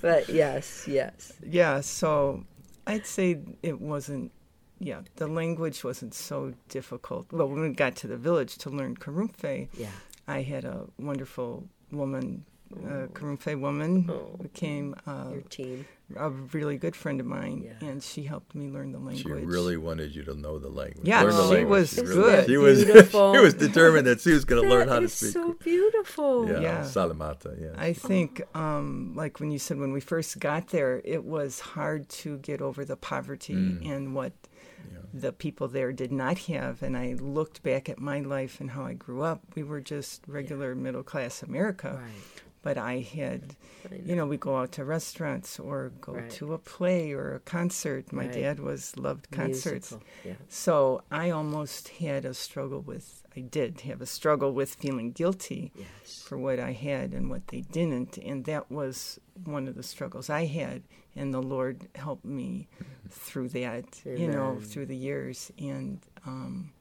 But 0.00 0.28
yes, 0.28 0.88
yes. 0.88 1.32
Yeah, 1.46 1.80
so 1.80 2.44
I'd 2.86 3.06
say 3.06 3.38
it 3.62 3.80
wasn't. 3.80 4.32
Yeah, 4.80 5.02
the 5.14 5.28
language 5.28 5.84
wasn't 5.84 6.14
so 6.14 6.54
difficult. 6.68 7.30
Well, 7.30 7.48
when 7.48 7.60
we 7.60 7.68
got 7.70 7.94
to 7.96 8.08
the 8.08 8.16
village 8.16 8.58
to 8.58 8.70
learn 8.70 8.96
Karumfe, 8.96 9.68
yeah. 9.78 9.90
I 10.26 10.42
had 10.42 10.64
a 10.64 10.86
wonderful 10.98 11.68
woman 11.92 12.44
uh, 12.84 13.06
Karumfe 13.08 13.58
woman 13.58 14.08
oh, 14.10 14.36
became 14.42 14.94
uh, 15.06 15.28
your 15.30 15.42
team. 15.42 15.86
a 16.16 16.30
really 16.30 16.76
good 16.76 16.94
friend 16.96 17.20
of 17.20 17.26
mine, 17.26 17.62
yeah. 17.64 17.88
and 17.88 18.02
she 18.02 18.22
helped 18.22 18.54
me 18.54 18.68
learn 18.68 18.92
the 18.92 18.98
language. 18.98 19.22
She 19.22 19.46
really 19.46 19.76
wanted 19.76 20.14
you 20.14 20.22
to 20.24 20.34
know 20.34 20.58
the 20.58 20.68
language. 20.68 21.06
Yeah, 21.06 21.22
learn 21.22 21.32
she 21.32 21.38
language. 21.38 21.68
was 21.68 21.90
she 21.92 22.02
good. 22.02 22.46
She 22.52 22.56
was 22.56 22.82
she 22.82 23.18
was 23.18 23.54
determined 23.54 24.06
that 24.06 24.20
she 24.20 24.32
was 24.32 24.44
going 24.44 24.62
to 24.62 24.68
learn 24.68 24.88
how 24.88 25.00
to 25.00 25.08
speak. 25.08 25.32
So 25.32 25.54
beautiful. 25.54 26.48
Yeah, 26.48 26.60
yeah. 26.60 26.80
Salamata. 26.82 27.60
Yeah. 27.60 27.74
I 27.76 27.92
think, 27.92 28.42
um, 28.54 29.12
like 29.14 29.40
when 29.40 29.50
you 29.50 29.58
said 29.58 29.78
when 29.78 29.92
we 29.92 30.00
first 30.00 30.38
got 30.38 30.68
there, 30.68 31.00
it 31.04 31.24
was 31.24 31.60
hard 31.60 32.08
to 32.08 32.38
get 32.38 32.60
over 32.60 32.84
the 32.84 32.96
poverty 32.96 33.54
mm. 33.54 33.88
and 33.90 34.14
what 34.14 34.32
the 35.12 35.32
people 35.32 35.68
there 35.68 35.92
did 35.92 36.12
not 36.12 36.38
have. 36.38 36.82
And 36.82 36.96
I 36.96 37.14
looked 37.14 37.62
back 37.62 37.88
at 37.88 37.98
my 37.98 38.20
life 38.20 38.60
and 38.60 38.70
how 38.70 38.84
I 38.84 38.94
grew 38.94 39.22
up. 39.22 39.42
We 39.54 39.62
were 39.62 39.80
just 39.80 40.22
regular 40.26 40.70
yeah. 40.70 40.80
middle 40.80 41.02
class 41.02 41.42
America. 41.42 42.00
Right. 42.02 42.42
But 42.62 42.78
I 42.78 43.00
had, 43.00 43.56
I 43.84 43.96
know. 43.96 44.00
you 44.04 44.16
know, 44.16 44.26
we 44.26 44.36
go 44.36 44.56
out 44.56 44.72
to 44.72 44.84
restaurants 44.84 45.58
or 45.58 45.92
go 46.00 46.14
right. 46.14 46.30
to 46.30 46.54
a 46.54 46.58
play 46.58 47.12
or 47.12 47.34
a 47.34 47.40
concert. 47.40 48.12
My 48.12 48.26
right. 48.26 48.32
dad 48.32 48.60
was 48.60 48.96
loved 48.96 49.30
concerts. 49.32 49.96
Yeah. 50.24 50.34
So 50.48 51.02
I 51.10 51.30
almost 51.30 51.88
had 51.88 52.24
a 52.24 52.34
struggle 52.34 52.80
with, 52.80 53.24
I 53.36 53.40
did 53.40 53.80
have 53.80 54.00
a 54.00 54.06
struggle 54.06 54.52
with 54.52 54.76
feeling 54.76 55.10
guilty 55.10 55.72
yes. 55.74 56.22
for 56.22 56.38
what 56.38 56.60
I 56.60 56.72
had 56.72 57.12
and 57.12 57.28
what 57.28 57.48
they 57.48 57.62
didn't. 57.62 58.16
And 58.18 58.44
that 58.44 58.70
was 58.70 59.18
one 59.44 59.66
of 59.66 59.74
the 59.74 59.82
struggles 59.82 60.30
I 60.30 60.46
had. 60.46 60.82
And 61.16 61.34
the 61.34 61.42
Lord 61.42 61.88
helped 61.96 62.24
me 62.24 62.68
through 63.10 63.48
that, 63.50 64.00
Amen. 64.06 64.20
you 64.20 64.28
know, 64.28 64.60
through 64.62 64.86
the 64.86 64.96
years. 64.96 65.50
And 65.58 65.98
um, 66.24 66.72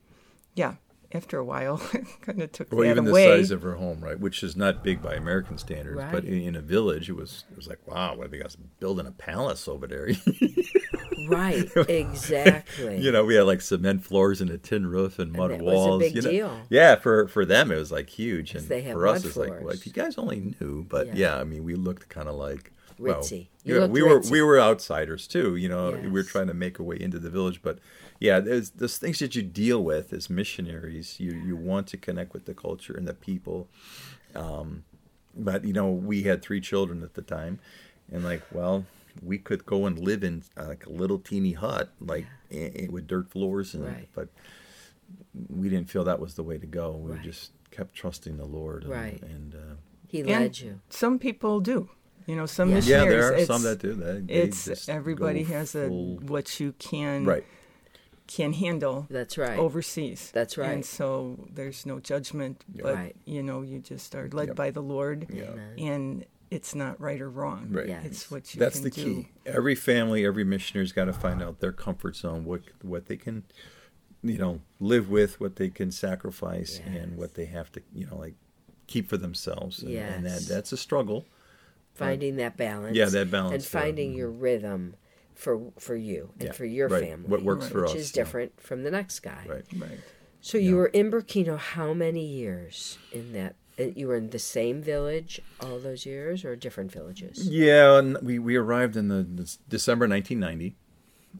yeah, 0.53 0.75
after 1.13 1.37
a 1.37 1.43
while, 1.43 1.77
kind 2.21 2.41
of 2.41 2.51
took 2.51 2.71
well, 2.71 2.81
that 2.81 2.91
even 2.91 3.07
away. 3.07 3.27
the 3.27 3.37
size 3.37 3.51
of 3.51 3.61
her 3.61 3.75
home, 3.75 3.99
right, 4.01 4.19
which 4.19 4.43
is 4.43 4.55
not 4.55 4.83
big 4.83 5.01
by 5.01 5.15
American 5.15 5.57
standards, 5.57 5.97
right. 5.97 6.11
but 6.11 6.25
in, 6.25 6.41
in, 6.41 6.55
a 6.55 6.61
village, 6.61 7.09
it 7.09 7.15
was 7.15 7.45
it 7.51 7.55
was 7.55 7.67
like, 7.67 7.79
wow, 7.87 8.15
they 8.29 8.37
guys 8.37 8.55
building 8.79 9.05
a 9.05 9.11
palace 9.11 9.67
over 9.67 9.87
there? 9.87 10.09
right, 11.29 11.69
exactly. 11.89 12.99
you 12.99 13.11
know, 13.11 13.25
we 13.25 13.35
had 13.35 13.43
like 13.43 13.61
cement 13.61 14.03
floors 14.05 14.41
and 14.41 14.49
a 14.49 14.57
tin 14.57 14.87
roof 14.87 15.19
and 15.19 15.33
mud 15.33 15.51
and 15.51 15.63
walls. 15.63 16.03
you 16.03 16.21
know? 16.21 16.31
Deal. 16.31 16.61
Yeah, 16.69 16.95
for 16.95 17.27
for 17.27 17.45
them 17.45 17.71
it 17.71 17.77
was 17.77 17.91
like 17.91 18.09
huge, 18.09 18.55
and 18.55 18.65
for 18.65 19.07
us 19.07 19.25
it's 19.25 19.37
like, 19.37 19.61
well, 19.61 19.69
if 19.69 19.85
you 19.85 19.93
guys 19.93 20.17
only 20.17 20.55
knew, 20.59 20.85
but 20.89 21.07
yeah, 21.07 21.13
yeah 21.15 21.37
I 21.37 21.43
mean, 21.43 21.63
we 21.63 21.75
looked 21.75 22.09
kind 22.09 22.27
of 22.27 22.35
like 22.35 22.71
ritzy. 22.99 23.47
Well, 23.65 23.79
yeah, 23.81 23.85
we 23.85 24.01
ritzy. 24.01 24.07
were 24.07 24.31
we 24.31 24.41
were 24.41 24.59
outsiders 24.59 25.27
too. 25.27 25.55
You 25.55 25.69
know, 25.69 25.93
yes. 25.93 26.03
we 26.03 26.09
were 26.09 26.23
trying 26.23 26.47
to 26.47 26.53
make 26.53 26.79
our 26.79 26.85
way 26.85 26.97
into 26.99 27.19
the 27.19 27.29
village, 27.29 27.61
but 27.61 27.79
yeah, 28.21 28.39
there's 28.39 28.69
there's 28.69 28.97
things 28.97 29.17
that 29.19 29.35
you 29.35 29.41
deal 29.41 29.83
with 29.83 30.13
as 30.13 30.29
missionaries. 30.29 31.19
You 31.19 31.31
you 31.31 31.55
want 31.55 31.87
to 31.87 31.97
connect 31.97 32.33
with 32.33 32.45
the 32.45 32.53
culture 32.53 32.93
and 32.93 33.07
the 33.07 33.15
people, 33.15 33.67
um, 34.35 34.83
but 35.35 35.65
you 35.65 35.73
know 35.73 35.89
we 35.89 36.21
had 36.21 36.43
three 36.43 36.61
children 36.61 37.01
at 37.01 37.15
the 37.15 37.23
time, 37.23 37.59
and 38.11 38.23
like 38.23 38.43
well 38.51 38.85
we 39.23 39.39
could 39.39 39.65
go 39.65 39.87
and 39.87 39.97
live 39.97 40.23
in 40.23 40.43
uh, 40.55 40.67
like 40.67 40.85
a 40.85 40.91
little 40.91 41.17
teeny 41.17 41.53
hut 41.53 41.89
like 41.99 42.27
yeah. 42.51 42.69
a, 42.75 42.85
a, 42.85 42.87
with 42.89 43.07
dirt 43.07 43.29
floors 43.29 43.73
and 43.73 43.85
right. 43.85 44.07
but 44.13 44.29
we 45.49 45.67
didn't 45.67 45.89
feel 45.89 46.03
that 46.03 46.19
was 46.19 46.35
the 46.35 46.43
way 46.43 46.57
to 46.57 46.67
go. 46.67 46.91
We 46.91 47.11
right. 47.11 47.21
just 47.21 47.51
kept 47.71 47.93
trusting 47.93 48.37
the 48.37 48.45
Lord. 48.45 48.83
And, 48.83 48.91
right. 48.91 49.21
And 49.21 49.55
uh, 49.55 49.75
He 50.07 50.23
led 50.23 50.41
and 50.41 50.61
you. 50.61 50.79
Some 50.89 51.19
people 51.19 51.59
do. 51.59 51.89
You 52.25 52.35
know, 52.37 52.45
some 52.45 52.69
yeah. 52.69 52.75
missionaries. 52.75 53.05
Yeah, 53.05 53.09
there 53.09 53.33
are 53.35 53.45
some 53.45 53.63
that 53.63 53.79
do 53.79 53.93
that. 53.95 54.25
it's 54.29 54.87
everybody 54.87 55.43
has 55.43 55.75
a 55.75 55.89
what 55.89 56.59
you 56.59 56.73
can 56.79 57.25
right 57.25 57.43
can 58.31 58.53
handle. 58.53 59.07
That's 59.09 59.37
right. 59.37 59.59
Overseas. 59.59 60.31
That's 60.33 60.57
right. 60.57 60.71
And 60.71 60.85
so 60.85 61.47
there's 61.51 61.85
no 61.85 61.99
judgment, 61.99 62.63
but 62.67 62.95
right. 62.95 63.15
you 63.25 63.43
know, 63.43 63.61
you 63.61 63.79
just 63.79 64.15
are 64.15 64.29
led 64.31 64.49
yep. 64.49 64.55
by 64.55 64.71
the 64.71 64.81
Lord, 64.81 65.27
yeah. 65.29 65.51
and 65.77 66.25
it's 66.49 66.73
not 66.75 66.99
right 66.99 67.19
or 67.19 67.29
wrong. 67.29 67.67
Right. 67.71 67.87
Yes. 67.87 68.05
It's 68.05 68.31
what 68.31 68.53
you. 68.53 68.59
That's 68.59 68.79
the 68.79 68.89
do. 68.89 69.03
key. 69.03 69.27
Every 69.45 69.75
family, 69.75 70.25
every 70.25 70.43
missionary's 70.43 70.91
got 70.91 71.05
to 71.05 71.13
find 71.13 71.41
out 71.41 71.59
their 71.59 71.71
comfort 71.71 72.15
zone, 72.15 72.45
what 72.45 72.61
what 72.81 73.07
they 73.07 73.17
can, 73.17 73.43
you 74.23 74.37
know, 74.37 74.61
live 74.79 75.09
with, 75.09 75.39
what 75.39 75.57
they 75.57 75.69
can 75.69 75.91
sacrifice, 75.91 76.79
yes. 76.85 76.95
and 76.95 77.17
what 77.17 77.33
they 77.33 77.45
have 77.45 77.71
to, 77.73 77.81
you 77.93 78.07
know, 78.07 78.17
like 78.17 78.35
keep 78.87 79.09
for 79.09 79.17
themselves. 79.17 79.81
And, 79.81 79.91
yes. 79.91 80.13
and 80.15 80.25
that 80.25 80.41
that's 80.47 80.71
a 80.71 80.77
struggle. 80.77 81.25
Finding 81.93 82.37
that 82.37 82.55
balance. 82.55 82.95
Yeah, 82.95 83.05
that 83.05 83.29
balance. 83.29 83.53
And 83.53 83.63
finding 83.65 84.13
your 84.13 84.29
rhythm 84.29 84.95
for 85.41 85.59
for 85.79 85.95
you 85.95 86.29
and 86.39 86.49
yeah, 86.49 86.51
for 86.51 86.65
your 86.65 86.87
right. 86.87 87.03
family. 87.03 87.27
What 87.27 87.41
works 87.41 87.63
right. 87.63 87.71
for 87.71 87.81
which 87.81 87.89
us, 87.89 87.93
Which 87.95 88.01
is 88.03 88.11
different 88.11 88.53
yeah. 88.55 88.63
from 88.63 88.83
the 88.83 88.91
next 88.91 89.21
guy. 89.21 89.43
Right. 89.49 89.65
Right. 89.75 89.99
So 90.39 90.59
you 90.59 90.75
were 90.75 90.87
in 90.87 91.09
Burkina 91.09 91.57
how 91.57 91.93
many 91.93 92.23
years 92.23 92.99
in 93.11 93.33
that? 93.33 93.55
Uh, 93.79 93.85
you 93.95 94.07
were 94.07 94.17
in 94.17 94.29
the 94.29 94.39
same 94.39 94.83
village 94.83 95.41
all 95.59 95.79
those 95.79 96.05
years, 96.05 96.45
or 96.45 96.55
different 96.55 96.91
villages? 96.91 97.47
Yeah, 97.47 98.01
we 98.21 98.37
we 98.37 98.55
arrived 98.55 98.95
in 98.95 99.07
the, 99.07 99.23
the 99.23 99.57
December 99.67 100.07
1990, 100.07 100.75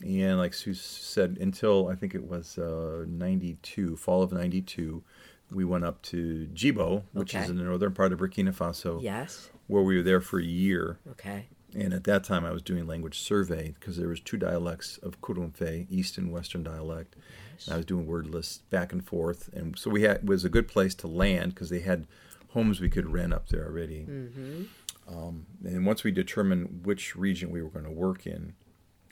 and 0.03 0.39
like 0.39 0.55
Sue 0.55 0.73
said, 0.73 1.37
until 1.39 1.87
I 1.89 1.95
think 1.95 2.15
it 2.15 2.27
was 2.27 2.57
uh, 2.57 3.05
92, 3.07 3.97
fall 3.97 4.23
of 4.23 4.31
92, 4.31 5.03
we 5.51 5.65
went 5.65 5.83
up 5.83 6.01
to 6.03 6.47
Djibo, 6.53 7.03
which 7.13 7.35
okay. 7.35 7.43
is 7.43 7.51
in 7.51 7.57
the 7.57 7.63
northern 7.63 7.93
part 7.93 8.13
of 8.13 8.19
Burkina 8.19 8.55
Faso. 8.55 9.01
Yes. 9.01 9.49
Where 9.67 9.83
we 9.83 9.97
were 9.97 10.03
there 10.03 10.21
for 10.21 10.39
a 10.39 10.43
year. 10.43 10.97
Okay. 11.11 11.47
And 11.73 11.93
at 11.93 12.03
that 12.03 12.23
time, 12.23 12.45
I 12.45 12.51
was 12.51 12.61
doing 12.61 12.85
language 12.85 13.19
survey 13.19 13.73
because 13.79 13.97
there 13.97 14.09
was 14.09 14.19
two 14.19 14.37
dialects 14.37 14.97
of 14.97 15.21
Kurumfe, 15.21 15.87
East 15.89 16.17
and 16.17 16.31
Western 16.31 16.63
dialect. 16.63 17.15
Yes. 17.53 17.67
And 17.67 17.73
I 17.73 17.77
was 17.77 17.85
doing 17.85 18.05
word 18.05 18.27
lists 18.27 18.59
back 18.69 18.91
and 18.91 19.05
forth, 19.05 19.49
and 19.53 19.77
so 19.77 19.89
we 19.89 20.01
had 20.01 20.17
it 20.17 20.25
was 20.25 20.43
a 20.43 20.49
good 20.49 20.67
place 20.67 20.95
to 20.95 21.07
land 21.07 21.53
because 21.53 21.69
they 21.69 21.79
had 21.79 22.07
homes 22.49 22.81
we 22.81 22.89
could 22.89 23.11
rent 23.11 23.33
up 23.33 23.49
there 23.49 23.65
already. 23.65 24.05
Mm-hmm. 24.09 24.63
Um, 25.07 25.45
and 25.63 25.85
once 25.85 26.03
we 26.03 26.11
determined 26.11 26.81
which 26.85 27.15
region 27.15 27.51
we 27.51 27.61
were 27.61 27.69
going 27.69 27.85
to 27.85 27.91
work 27.91 28.25
in, 28.25 28.53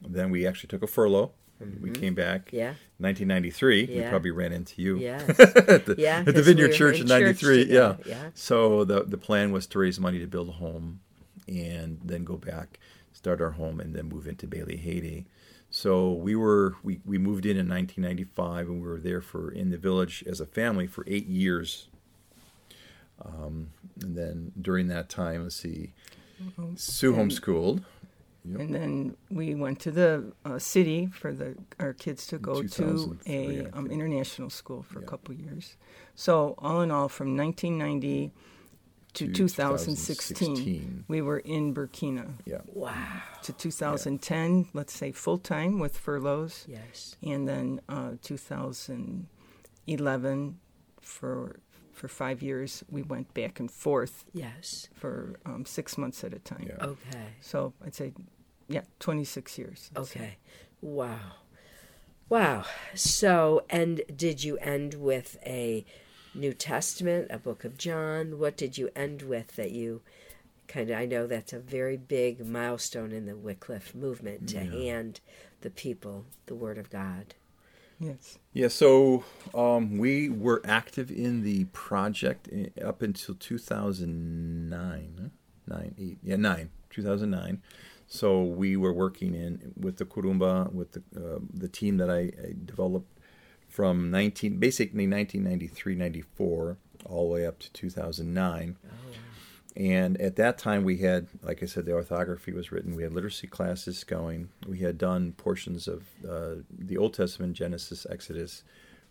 then 0.08 0.30
we 0.30 0.46
actually 0.46 0.68
took 0.68 0.84
a 0.84 0.88
furlough. 0.88 1.32
Mm-hmm. 1.62 1.84
We 1.84 1.92
came 1.92 2.16
back. 2.16 2.50
Yeah. 2.54 2.74
1993. 3.00 3.84
Yeah. 3.84 4.04
We 4.04 4.10
probably 4.10 4.32
ran 4.32 4.54
into 4.54 4.82
you. 4.82 4.98
Yes. 4.98 5.30
at 5.40 5.86
the, 5.86 5.96
yeah. 5.98 6.24
At 6.26 6.36
the 6.36 6.42
Vineyard 6.42 6.72
we 6.72 6.78
Church 6.78 7.00
in 7.02 7.08
'93. 7.08 7.66
Yeah. 7.66 7.96
yeah. 8.06 8.30
So 8.34 8.86
the 8.86 9.04
the 9.04 9.18
plan 9.18 9.52
was 9.52 9.68
to 9.68 9.80
raise 9.80 10.00
money 10.00 10.20
to 10.20 10.28
build 10.28 10.50
a 10.50 10.54
home, 10.54 11.02
and 11.50 12.00
then 12.04 12.24
go 12.24 12.38
back, 12.38 12.80
start 13.14 13.42
our 13.42 13.52
home, 13.52 13.80
and 13.80 13.96
then 13.96 14.10
move 14.10 14.28
into 14.28 14.48
Béléhédé. 14.48 15.26
So 15.72 16.14
we 16.14 16.36
were 16.36 16.76
we, 16.84 17.00
we 17.06 17.18
moved 17.18 17.46
in 17.46 17.58
in 17.58 17.70
1995, 17.70 18.68
and 18.68 18.82
we 18.82 18.88
were 18.88 19.00
there 19.00 19.22
for 19.22 19.52
in 19.52 19.70
the 19.70 19.78
village 19.78 20.24
as 20.28 20.40
a 20.40 20.46
family 20.46 20.88
for 20.88 21.04
eight 21.08 21.28
years. 21.28 21.88
Um, 23.24 23.72
and 24.02 24.18
then 24.18 24.52
during 24.60 24.88
that 24.88 25.10
time, 25.10 25.44
let's 25.44 25.56
see, 25.56 25.94
Sue 26.76 27.14
homeschooled. 27.14 27.84
Yep. 28.46 28.60
And 28.62 28.74
then 28.74 29.18
we 29.30 29.54
went 29.54 29.80
to 29.82 29.92
the 29.92 30.32
uh, 30.46 30.58
city 30.60 31.08
for 31.08 31.34
the 31.34 31.56
our 31.80 31.94
kids 31.94 32.26
to 32.28 32.38
go 32.40 32.64
to 32.64 33.18
a 33.28 33.68
um, 33.74 33.92
international 33.92 34.50
school 34.50 34.82
for 34.82 35.00
yeah. 35.00 35.06
a 35.06 35.08
couple 35.08 35.36
years. 35.36 35.76
So 36.16 36.56
all 36.58 36.82
in 36.82 36.90
all, 36.90 37.10
from 37.10 37.36
1990 37.36 38.32
to, 39.14 39.28
to 39.28 39.34
2016, 39.34 40.48
2016, 40.48 41.06
we 41.08 41.22
were 41.22 41.40
in 41.40 41.74
Burkina. 41.74 42.34
Yeah. 42.46 42.62
Wow. 42.74 42.94
To 43.44 43.54
2010, 43.54 44.58
yeah. 44.58 44.64
let's 44.74 44.94
say 44.94 45.12
full 45.12 45.38
time 45.38 45.80
with 45.80 45.98
furloughs. 45.98 46.66
Yes. 46.68 47.16
And 47.24 47.48
then 47.48 47.82
uh, 47.90 48.12
2011 48.22 50.60
for 51.02 51.60
for 51.92 52.08
five 52.08 52.42
years, 52.42 52.82
we 52.90 53.02
went 53.02 53.34
back 53.34 53.60
and 53.60 53.70
forth. 53.70 54.24
Yes. 54.34 54.88
For 54.94 55.38
um, 55.46 55.66
six 55.66 55.98
months 55.98 56.24
at 56.24 56.34
a 56.34 56.40
time. 56.40 56.70
Yeah. 56.70 56.86
Okay. 56.86 57.26
So 57.42 57.74
I'd 57.86 57.94
say 57.94 58.14
Yeah, 58.70 58.82
26 59.00 59.58
years. 59.58 59.92
Okay. 59.98 60.38
Wow. 60.82 61.20
Wow. 62.30 62.64
So, 62.96 63.66
and 63.70 64.02
did 64.16 64.44
you 64.44 64.58
end 64.60 64.94
with 64.94 65.38
a 65.46 65.84
New 66.40 66.54
Testament, 66.54 67.28
a 67.30 67.38
book 67.38 67.64
of 67.64 67.78
John? 67.78 68.40
What 68.40 68.58
did 68.58 68.78
you 68.78 68.90
end 68.96 69.22
with 69.22 69.56
that 69.56 69.72
you 69.72 70.02
kind 70.68 70.90
of, 70.90 70.98
I 70.98 71.06
know 71.06 71.28
that's 71.28 71.52
a 71.52 71.60
very 71.60 71.98
big 71.98 72.46
milestone 72.46 73.12
in 73.12 73.26
the 73.26 73.36
Wycliffe 73.36 73.94
movement 73.94 74.50
to 74.50 74.64
yeah. 74.64 74.72
hand 74.72 75.20
the 75.62 75.70
people 75.70 76.26
the 76.46 76.56
Word 76.56 76.78
of 76.78 76.90
God. 76.90 77.36
Yes. 78.00 78.40
Yeah, 78.54 78.70
so 78.70 79.26
um, 79.54 79.98
we 79.98 80.30
were 80.30 80.62
active 80.64 81.12
in 81.12 81.44
the 81.44 81.66
project 81.66 82.48
up 82.82 83.02
until 83.02 83.36
2009. 83.36 85.32
Nine, 85.68 85.96
eight, 86.00 86.18
yeah, 86.24 86.38
nine, 86.38 86.70
2009. 86.90 87.62
So 88.08 88.42
we 88.42 88.78
were 88.78 88.94
working 88.94 89.36
in 89.36 89.74
with 89.78 89.98
the 89.98 90.06
Kurumba, 90.06 90.72
with 90.72 90.94
the 90.94 91.04
uh, 91.16 91.40
the 91.54 91.68
team 91.68 91.98
that 91.98 92.10
I, 92.10 92.32
I, 92.44 92.56
developed 92.66 93.19
from 93.70 94.12
19, 94.12 94.58
basically 94.58 95.08
1993, 95.08 95.96
94, 95.96 96.78
all 97.06 97.28
the 97.28 97.34
way 97.34 97.46
up 97.46 97.60
to 97.60 97.72
2009. 97.72 98.78
Oh, 98.84 98.90
And 99.76 100.20
at 100.20 100.36
that 100.36 100.58
time, 100.58 100.84
we 100.84 100.98
had, 100.98 101.28
like 101.44 101.64
I 101.64 101.68
said, 101.68 101.86
the 101.86 101.94
orthography 101.94 102.52
was 102.52 102.72
written. 102.72 102.96
We 102.96 103.04
had 103.04 103.14
literacy 103.14 103.48
classes 103.48 104.04
going. 104.04 104.50
We 104.68 104.80
had 104.80 104.98
done 104.98 105.34
portions 105.34 105.88
of 105.88 106.04
uh, 106.28 106.64
the 106.78 106.98
Old 106.98 107.14
Testament, 107.14 107.54
Genesis, 107.54 108.06
Exodus. 108.10 108.64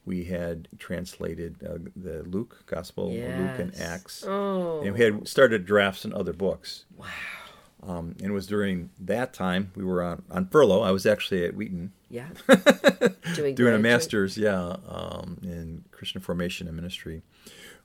We 0.05 0.25
had 0.25 0.69
translated 0.79 1.57
uh, 1.63 1.79
the 1.95 2.23
Luke 2.25 2.65
Gospel, 2.67 3.13
yes. 3.13 3.39
Luke 3.39 3.59
and 3.61 3.81
Acts, 3.81 4.25
oh. 4.27 4.81
and 4.83 4.95
we 4.95 5.01
had 5.01 5.29
started 5.29 5.67
drafts 5.67 6.05
in 6.05 6.15
other 6.15 6.33
books. 6.33 6.87
Wow. 6.97 7.07
Um, 7.83 8.17
and 8.19 8.29
it 8.29 8.33
was 8.33 8.47
during 8.47 8.91
that 9.01 9.33
time 9.33 9.73
we 9.77 9.85
were 9.85 10.03
on, 10.03 10.23
on 10.31 10.49
furlough. 10.49 10.83
I 10.83 10.91
was 10.91 11.07
actually 11.07 11.45
at 11.45 11.55
Wheaton. 11.55 11.93
Yeah. 12.11 12.29
Doing, 13.35 13.55
doing 13.55 13.75
a 13.75 13.79
master's, 13.79 14.39
yeah, 14.39 14.77
um, 14.89 15.39
in 15.43 15.85
Christian 15.93 16.23
formation 16.23 16.67
and 16.67 16.75
ministry. 16.75 17.21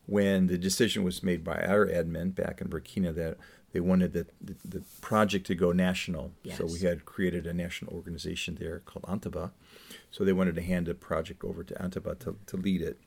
When 0.06 0.47
the 0.47 0.58
decision 0.58 1.03
was 1.03 1.21
made 1.21 1.43
by 1.43 1.58
our 1.58 1.86
admin 1.86 2.34
back 2.34 2.62
in 2.62 2.69
Burkina 2.69 3.13
that 3.15 3.38
they 3.73 3.79
wanted 3.79 4.13
the, 4.13 4.27
the, 4.41 4.56
the 4.63 4.84
project 5.01 5.45
to 5.47 5.56
go 5.56 5.71
national. 5.71 6.32
Yes. 6.43 6.58
So 6.58 6.65
we 6.65 6.79
had 6.79 7.06
created 7.06 7.45
a 7.45 7.53
national 7.53 7.93
organization 7.93 8.56
there 8.60 8.79
called 8.86 9.03
Antaba. 9.03 9.51
So 10.12 10.23
they 10.23 10.32
wanted 10.32 10.56
to 10.56 10.62
hand 10.62 10.86
the 10.86 10.93
project 10.93 11.43
over 11.43 11.63
to 11.63 11.73
Antaba 11.73 12.17
to, 12.19 12.38
to 12.45 12.58
lead 12.58 12.82
it. 12.82 12.99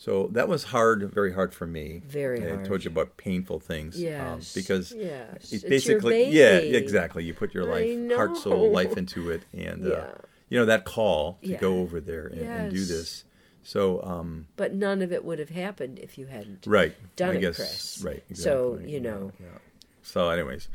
So 0.00 0.30
that 0.32 0.48
was 0.48 0.64
hard, 0.64 1.12
very 1.12 1.34
hard 1.34 1.52
for 1.52 1.66
me. 1.66 2.00
Very 2.06 2.40
hard. 2.40 2.60
I 2.60 2.62
told 2.66 2.84
you 2.84 2.90
about 2.90 3.18
painful 3.18 3.60
things. 3.60 3.96
Um, 3.96 4.02
yes. 4.02 4.22
Um, 4.22 4.40
because 4.54 4.92
yes. 4.92 5.28
it's, 5.34 5.52
it's 5.52 5.64
basically, 5.64 6.24
yeah, 6.30 6.56
exactly. 6.56 7.22
You 7.22 7.34
put 7.34 7.52
your 7.52 7.66
life, 7.66 8.16
heart, 8.16 8.38
soul, 8.38 8.70
life 8.72 8.96
into 8.96 9.30
it. 9.30 9.42
And, 9.52 9.84
yeah. 9.84 9.92
uh, 9.92 10.14
you 10.48 10.58
know, 10.58 10.64
that 10.64 10.86
call 10.86 11.38
to 11.42 11.48
yeah. 11.48 11.58
go 11.58 11.80
over 11.80 12.00
there 12.00 12.28
and, 12.28 12.40
yes. 12.40 12.60
and 12.60 12.70
do 12.72 12.82
this. 12.82 13.24
So, 13.62 14.02
um, 14.02 14.46
but 14.56 14.72
none 14.72 15.02
of 15.02 15.12
it 15.12 15.22
would 15.22 15.38
have 15.38 15.50
happened 15.50 15.98
if 15.98 16.16
you 16.16 16.24
hadn't 16.24 16.64
right. 16.66 16.96
done 17.16 17.32
I 17.32 17.34
it, 17.34 17.40
guess, 17.42 17.56
Chris. 17.56 18.02
Right. 18.02 18.24
Exactly. 18.30 18.42
So 18.42 18.80
you 18.82 19.00
know. 19.00 19.32
Yeah. 19.38 19.58
So, 20.00 20.30
anyways, 20.30 20.68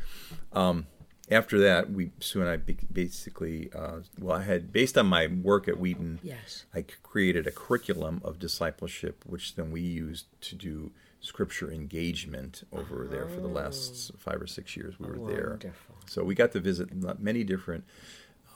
um, 0.53 0.85
after 1.31 1.59
that, 1.59 1.91
we 1.91 2.11
Sue 2.19 2.41
and 2.41 2.49
I 2.49 2.57
basically, 2.57 3.69
uh, 3.73 3.99
well, 4.19 4.38
I 4.38 4.43
had 4.43 4.71
based 4.71 4.97
on 4.97 5.07
my 5.07 5.27
work 5.27 5.67
at 5.67 5.79
Wheaton, 5.79 6.19
yes, 6.23 6.65
I 6.73 6.85
created 7.03 7.47
a 7.47 7.51
curriculum 7.51 8.21
of 8.23 8.39
discipleship, 8.39 9.23
which 9.25 9.55
then 9.55 9.71
we 9.71 9.81
used 9.81 10.25
to 10.41 10.55
do 10.55 10.91
scripture 11.21 11.71
engagement 11.71 12.63
over 12.71 13.05
oh. 13.05 13.07
there 13.07 13.27
for 13.27 13.39
the 13.39 13.47
last 13.47 14.11
oh. 14.13 14.17
five 14.19 14.39
or 14.39 14.47
six 14.47 14.77
years 14.77 14.99
we 14.99 15.07
were 15.07 15.17
Wonderful. 15.17 15.55
there. 15.61 15.73
So 16.07 16.23
we 16.23 16.35
got 16.35 16.51
to 16.51 16.59
visit 16.59 16.89
many 17.19 17.43
different 17.43 17.83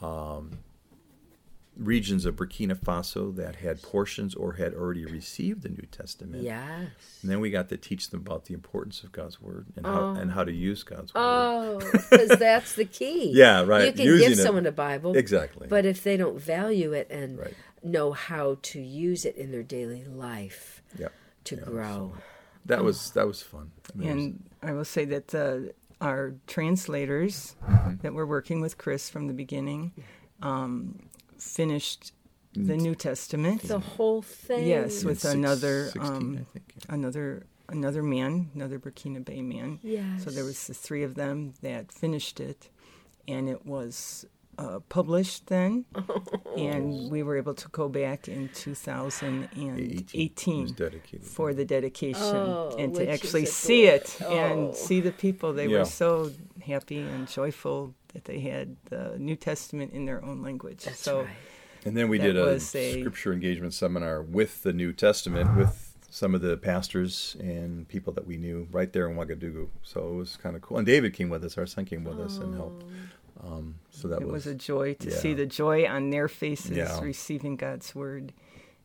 um, 0.02 0.60
regions 1.80 2.26
of 2.26 2.36
Burkina 2.36 2.76
Faso 2.76 3.34
that 3.38 3.56
had 3.58 3.82
portions 3.82 4.36
or 4.36 4.54
had 4.54 4.74
already 4.74 5.06
received 5.06 5.64
the 5.64 5.70
New 5.70 5.88
Testament. 5.92 6.44
Yes. 6.44 6.90
And 7.22 7.32
then 7.32 7.40
we 7.40 7.50
got 7.50 7.70
to 7.70 7.78
teach 7.78 8.10
them 8.10 8.20
about 8.20 8.46
the 8.46 8.54
importance 8.54 9.02
of 9.04 9.12
God's 9.12 9.42
word 9.42 9.68
and 9.76 9.88
oh. 9.88 9.92
how 9.92 10.22
and 10.22 10.32
how 10.32 10.44
to 10.44 10.52
use 10.52 10.84
God's 10.84 11.14
word. 11.14 11.22
Oh, 11.22 11.80
because 11.92 12.38
that's 12.38 12.74
the 12.74 12.86
key. 12.86 13.32
yeah, 13.34 13.64
right. 13.64 13.88
You 13.88 13.94
can 13.94 14.06
Using 14.06 14.30
give 14.30 14.40
it. 14.40 14.42
someone 14.42 14.66
a 14.66 14.72
Bible, 14.72 15.16
exactly, 15.16 15.68
but 15.68 15.86
if 15.86 16.04
they 16.04 16.18
don't 16.18 16.40
value 16.40 16.94
it 16.94 17.10
and 17.10 17.40
right. 17.40 17.54
know 17.82 18.12
how 18.12 18.58
to 18.62 18.82
use 18.82 19.26
it 19.26 19.36
in 19.38 19.52
their 19.52 19.64
daily 19.64 20.04
life 20.04 20.84
yep. 20.98 21.14
to 21.46 21.56
yeah, 21.56 21.64
grow, 21.64 22.14
so 22.16 22.22
that 22.66 22.84
was 22.84 23.12
that 23.12 23.26
was 23.26 23.42
fun. 23.42 23.72
I 23.94 23.98
mean, 23.98 24.10
and 24.10 24.20
was... 24.62 24.70
I 24.70 24.74
will 24.74 24.86
say 24.86 25.06
that 25.06 25.34
uh, 25.34 25.72
our 26.02 26.36
translators 26.46 27.56
mm-hmm. 27.66 27.96
that 28.02 28.14
were 28.14 28.28
working 28.28 28.60
with 28.60 28.78
Chris 28.78 29.10
from 29.10 29.28
the 29.28 29.34
beginning. 29.34 29.94
Um, 30.42 31.09
finished 31.40 32.14
the 32.54 32.78
New 32.78 32.96
Testament. 32.96 33.64
The 33.64 33.80
whole 33.80 34.22
thing. 34.22 34.68
Yes, 34.68 35.04
with 35.04 35.22
Six, 35.22 35.34
another 35.34 35.86
16, 35.86 36.04
um, 36.04 36.46
think, 36.54 36.74
yeah. 36.76 36.96
another 36.96 37.48
another 37.70 38.02
man, 38.02 38.50
another 38.56 38.80
Burkinabé 38.80 39.44
man. 39.44 39.80
Yes. 39.84 40.24
So 40.24 40.32
there 40.32 40.44
was 40.44 40.66
the 40.68 40.74
three 40.74 41.04
of 41.04 41.16
them 41.16 41.54
that 41.62 41.92
finished 41.92 42.40
it, 42.40 42.70
and 43.28 43.48
it 43.48 43.64
was 43.66 44.26
uh, 44.58 44.80
published 44.90 45.46
then, 45.48 45.86
and 46.58 47.12
we 47.12 47.24
were 47.24 47.38
able 47.38 47.54
to 47.54 47.68
go 47.70 47.88
back 47.88 48.28
in 48.28 48.50
2018 48.54 50.76
for 51.22 51.54
the 51.54 51.66
dedication 51.66 52.22
oh, 52.22 52.76
and 52.78 52.94
to 52.96 53.10
actually 53.10 53.46
see 53.46 53.86
it 53.86 54.18
oh. 54.26 54.36
and 54.36 54.76
see 54.76 55.00
the 55.00 55.12
people. 55.12 55.54
They 55.54 55.68
yeah. 55.68 55.80
were 55.80 55.86
so 55.86 56.32
happy 56.66 57.00
and 57.00 57.28
joyful 57.28 57.94
that 58.14 58.26
they 58.26 58.40
had 58.40 58.76
the 58.90 59.16
New 59.18 59.36
Testament 59.36 59.94
in 59.94 60.06
their 60.06 60.24
own 60.24 60.42
language. 60.42 60.84
That's 60.86 61.00
so. 61.00 61.22
Right. 61.22 61.30
And 61.86 61.96
then 61.96 62.10
we 62.10 62.18
did 62.18 62.36
a, 62.38 62.44
was 62.44 62.76
a- 62.76 63.00
scripture 63.00 63.32
engagement 63.32 63.74
seminar 63.74 64.22
with 64.22 64.64
the 64.64 64.74
New 64.74 64.92
Testament 64.92 65.56
with 65.56 65.96
some 66.10 66.36
of 66.36 66.42
the 66.42 66.58
pastors 66.58 67.38
and 67.40 67.88
people 67.88 68.12
that 68.14 68.26
we 68.28 68.36
knew 68.36 68.68
right 68.72 68.92
there 68.92 69.10
in 69.10 69.16
Ouagadougou. 69.16 69.70
So 69.84 70.10
it 70.10 70.16
was 70.16 70.36
kind 70.38 70.56
of 70.56 70.62
cool. 70.62 70.78
And 70.78 70.86
David 70.86 71.14
came 71.14 71.30
with 71.30 71.46
us. 71.46 71.58
Our 71.58 71.66
son 71.68 71.86
came 71.86 72.04
with 72.04 72.20
us 72.20 72.38
and 72.38 72.54
helped. 72.56 72.84
Um, 73.42 73.76
so 73.92 74.10
that 74.10 74.22
it 74.22 74.26
was, 74.26 74.46
was 74.46 74.48
a 74.48 74.56
joy 74.56 74.96
to 74.96 75.10
yeah. 75.10 75.16
see 75.16 75.34
the 75.34 75.46
joy 75.46 75.88
on 75.88 76.10
their 76.10 76.28
faces 76.28 76.72
Yeah. 76.76 77.00
receiving 77.00 77.56
God's 77.56 77.96
word, 77.96 78.34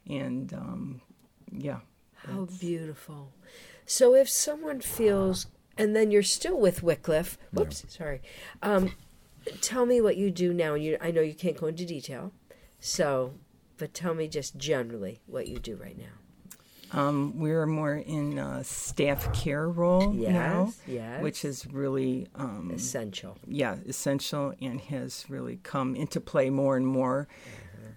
and 0.08 0.52
um, 0.54 1.00
yeah, 1.50 1.80
How 2.14 2.42
that's- 2.42 2.58
beautiful. 2.58 3.32
So 3.84 4.14
if 4.14 4.28
someone 4.28 4.80
feels, 4.80 5.48
and 5.76 5.96
then 5.96 6.12
you're 6.12 6.22
still 6.22 6.56
with 6.56 6.84
Wycliffe. 6.84 7.36
Whoops, 7.52 7.84
sorry. 7.88 8.22
Um, 8.62 8.92
tell 9.60 9.86
me 9.86 10.00
what 10.00 10.16
you 10.16 10.30
do 10.30 10.52
now. 10.54 10.74
And 10.74 10.84
you, 10.84 10.96
I 11.00 11.10
know 11.10 11.20
you 11.20 11.34
can't 11.34 11.56
go 11.56 11.66
into 11.66 11.84
detail. 11.84 12.32
So, 12.80 13.34
but 13.78 13.94
tell 13.94 14.14
me 14.14 14.28
just 14.28 14.56
generally 14.56 15.20
what 15.26 15.48
you 15.48 15.58
do 15.58 15.76
right 15.76 15.96
now. 15.98 16.04
Um, 16.92 17.40
we're 17.40 17.66
more 17.66 17.94
in 17.96 18.38
a 18.38 18.62
staff 18.62 19.32
care 19.32 19.68
role 19.68 20.12
now, 20.12 20.66
Yes, 20.66 20.80
yes. 20.86 21.22
which 21.22 21.44
is 21.44 21.66
really 21.66 22.28
um, 22.36 22.70
Essential. 22.72 23.36
yeah 23.48 23.78
essential 23.88 24.54
and 24.60 24.80
has 24.80 25.24
really 25.28 25.56
come 25.64 25.96
into 25.96 26.20
play 26.20 26.50
more 26.50 26.76
and 26.76 26.86
more, 26.86 27.26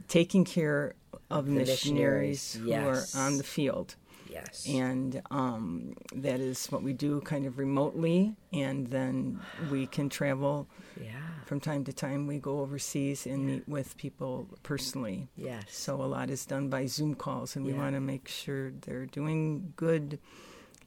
taking 0.08 0.46
care 0.46 0.96
of 1.30 1.46
The 1.46 1.52
missionaries, 1.52 2.56
missionaries, 2.60 3.14
who 3.14 3.20
are 3.20 3.24
on 3.24 3.38
the 3.38 3.44
field. 3.44 3.96
Yes. 4.30 4.66
and 4.68 5.22
um, 5.32 5.94
that 6.16 6.40
is 6.40 6.68
what 6.68 6.84
we 6.84 6.94
do 6.94 7.22
kind 7.22 7.46
of 7.46 7.58
remotely 7.58 8.36
and 8.54 8.88
then 8.88 9.40
we 9.72 9.88
can 9.88 10.10
travel 10.10 10.68
yeah. 11.02 11.12
from 11.46 11.60
time 11.60 11.84
to 11.86 11.94
time 11.94 12.28
we 12.28 12.40
go 12.40 12.60
overseas 12.60 13.26
and 13.26 13.46
meet 13.46 13.68
with 13.68 13.98
people 13.98 14.48
personally 14.63 15.28
Yes. 15.36 15.63
so 15.70 16.02
a 16.02 16.06
lot 16.06 16.30
is 16.30 16.46
done 16.46 16.70
by 16.70 16.86
zoom 16.88 17.16
calls 17.16 17.56
and 17.56 17.66
we 17.66 17.72
Yeah. 17.74 17.80
want 17.80 17.96
to 17.96 18.02
make 18.02 18.28
sure 18.28 18.72
they're 18.72 19.06
doing 19.06 19.74
good 19.76 20.20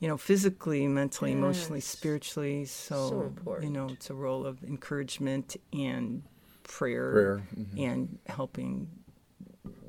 you 0.00 0.08
know 0.08 0.16
physically 0.16 0.86
mentally 0.88 1.32
emotionally 1.32 1.80
spiritually 1.80 2.64
so, 2.64 3.08
So 3.08 3.20
important. 3.22 3.64
you 3.66 3.70
know 3.72 3.88
it's 3.90 4.10
a 4.10 4.14
role 4.14 4.46
of 4.46 4.62
encouragement 4.64 5.56
and 5.72 6.22
prayer, 6.62 7.10
Prayer, 7.12 7.42
mhm. 7.56 7.78
and 7.90 8.18
helping 8.26 8.88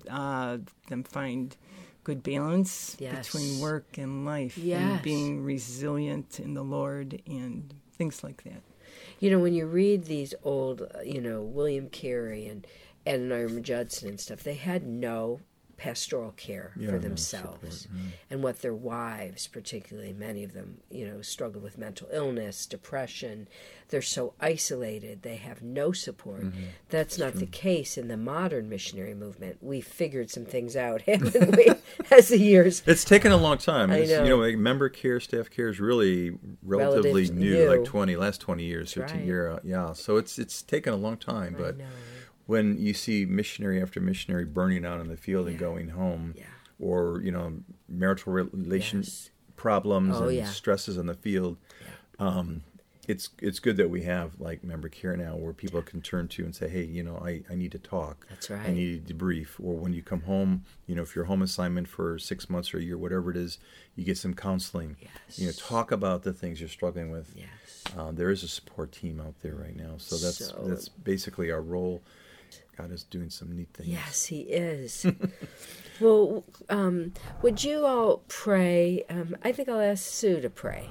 uh, 0.09 0.57
them 0.89 1.03
find 1.03 1.55
good 2.03 2.23
balance 2.23 2.95
Yes. 2.99 3.27
between 3.31 3.59
work 3.59 3.97
and 3.97 4.25
life 4.25 4.57
Yes. 4.57 4.81
and 4.81 5.01
being 5.01 5.43
resilient 5.43 6.39
in 6.39 6.53
the 6.53 6.63
Lord 6.63 7.21
and 7.27 7.73
things 7.97 8.23
like 8.23 8.43
that. 8.43 8.61
You 9.19 9.29
know, 9.29 9.39
when 9.39 9.53
you 9.53 9.67
read 9.67 10.05
these 10.05 10.33
old, 10.43 10.81
uh, 10.81 11.01
you 11.01 11.21
know, 11.21 11.41
William 11.41 11.89
Carey 11.89 12.47
and 12.47 12.65
Adoniram 13.05 13.61
Judson 13.61 14.09
and 14.09 14.19
stuff, 14.19 14.43
they 14.43 14.55
had 14.55 14.85
no 14.85 15.39
pastoral 15.81 16.31
care 16.37 16.73
Yeah, 16.77 16.91
for 16.91 16.99
themselves 16.99 17.81
support, 17.81 18.03
and 18.29 18.43
what 18.43 18.61
their 18.61 18.73
wives 18.75 19.47
particularly 19.47 20.13
many 20.13 20.43
of 20.43 20.53
them 20.53 20.77
you 20.91 21.07
know 21.07 21.23
struggle 21.23 21.59
with 21.59 21.75
mental 21.79 22.07
illness 22.13 22.67
depression 22.67 23.47
they're 23.89 24.01
so 24.03 24.33
isolated 24.39 25.23
they 25.23 25.37
have 25.37 25.63
no 25.63 25.91
support 25.91 26.43
Mm-hmm. 26.43 26.65
that's 26.89 27.17
not 27.17 27.33
the 27.33 27.47
case 27.47 27.97
in 27.97 28.07
the 28.09 28.15
modern 28.17 28.69
missionary 28.69 29.15
movement 29.15 29.57
we 29.61 29.81
figured 29.81 30.29
some 30.29 30.45
things 30.45 30.75
out 30.75 31.01
haven't 31.07 31.55
we 31.57 31.67
as 32.11 32.29
the 32.29 32.37
years 32.37 32.83
It's 32.85 33.03
taken 33.03 33.31
a 33.31 33.37
long 33.37 33.57
time. 33.57 33.89
I 33.91 34.03
know. 34.05 34.23
You 34.23 34.29
know, 34.51 34.57
member 34.57 34.87
care, 34.89 35.19
staff 35.19 35.49
care 35.49 35.69
is 35.69 35.79
really 35.79 36.37
relatively 36.63 37.23
Relative 37.23 37.35
new, 37.35 37.53
new. 37.65 37.69
like 37.69 37.83
twenty, 37.85 38.15
last 38.15 38.39
twenty 38.39 38.63
years, 38.65 38.93
That's 38.93 39.11
fifteen 39.11 39.17
right. 39.21 39.25
year. 39.27 39.59
Yeah, 39.63 39.93
so 39.93 40.17
it's 40.17 40.37
it's 40.39 40.61
taken 40.61 40.93
a 40.93 40.95
long 40.97 41.17
time. 41.17 41.55
But. 41.57 41.75
When 42.45 42.77
you 42.79 42.93
see 42.93 43.25
missionary 43.25 43.81
after 43.81 43.99
missionary 43.99 44.45
burning 44.45 44.85
out 44.85 44.99
in 44.99 45.07
the 45.07 45.17
field 45.17 45.47
and 45.47 45.57
going 45.57 45.89
home, 45.89 46.33
Yeah. 46.37 46.45
or 46.79 47.21
you 47.23 47.31
know, 47.31 47.61
marital 47.87 48.33
relation 48.33 48.99
Yes. 48.99 49.29
problems 49.55 50.15
Oh, 50.17 50.27
and 50.27 50.37
yeah. 50.37 50.45
stresses 50.45 50.97
in 50.97 51.05
the 51.05 51.13
field. 51.13 51.57
Um, 52.19 52.63
it's 53.07 53.29
it's 53.41 53.59
good 53.59 53.77
that 53.77 53.89
we 53.89 54.03
have 54.03 54.39
like 54.39 54.63
member 54.63 54.87
care 54.87 55.17
now 55.17 55.35
where 55.35 55.53
people 55.53 55.81
can 55.81 56.01
turn 56.01 56.27
to 56.29 56.45
and 56.45 56.55
say, 56.55 56.69
hey, 56.69 56.83
you 56.85 57.01
know, 57.01 57.17
I, 57.17 57.43
I 57.49 57.55
need 57.55 57.71
to 57.71 57.79
talk. 57.79 58.27
That's 58.29 58.51
I 58.51 58.71
need 58.71 59.07
to 59.07 59.13
debrief. 59.13 59.59
Or 59.59 59.75
when 59.75 59.91
you 59.91 60.03
come 60.03 60.21
home, 60.21 60.63
you 60.85 60.93
know, 60.95 61.01
if 61.01 61.15
you're 61.15 61.25
home 61.25 61.41
assignment 61.41 61.87
for 61.87 62.19
six 62.19 62.47
months 62.49 62.73
or 62.73 62.77
a 62.77 62.81
year, 62.81 62.97
whatever 62.97 63.31
it 63.31 63.37
is, 63.37 63.57
you 63.95 64.03
get 64.05 64.17
some 64.19 64.35
counseling. 64.35 64.97
You 65.35 65.47
know, 65.47 65.51
talk 65.57 65.91
about 65.91 66.21
the 66.23 66.31
things 66.31 66.59
you're 66.59 66.69
struggling 66.69 67.09
with. 67.11 67.33
yes 67.35 67.47
Uh, 67.97 68.11
there 68.11 68.29
is 68.29 68.43
a 68.43 68.47
support 68.47 68.91
team 68.91 69.19
out 69.19 69.33
there 69.41 69.55
right 69.55 69.75
now, 69.75 69.95
so 69.97 70.15
that's 70.17 70.45
So- 70.49 70.63
that's 70.67 70.87
basically 70.87 71.49
our 71.51 71.61
role. 71.61 72.03
God 72.77 72.91
is 72.91 73.03
doing 73.03 73.29
some 73.29 73.55
neat 73.55 73.69
things. 73.73 73.89
Yes, 73.89 74.25
he 74.25 74.41
is. 74.41 75.05
well, 75.99 76.43
um, 76.69 77.13
would 77.41 77.63
you 77.63 77.85
all 77.85 78.23
pray? 78.27 79.03
Um, 79.09 79.35
I 79.43 79.51
think 79.51 79.69
I'll 79.69 79.81
ask 79.81 80.03
Sue 80.03 80.41
to 80.41 80.49
pray. 80.49 80.89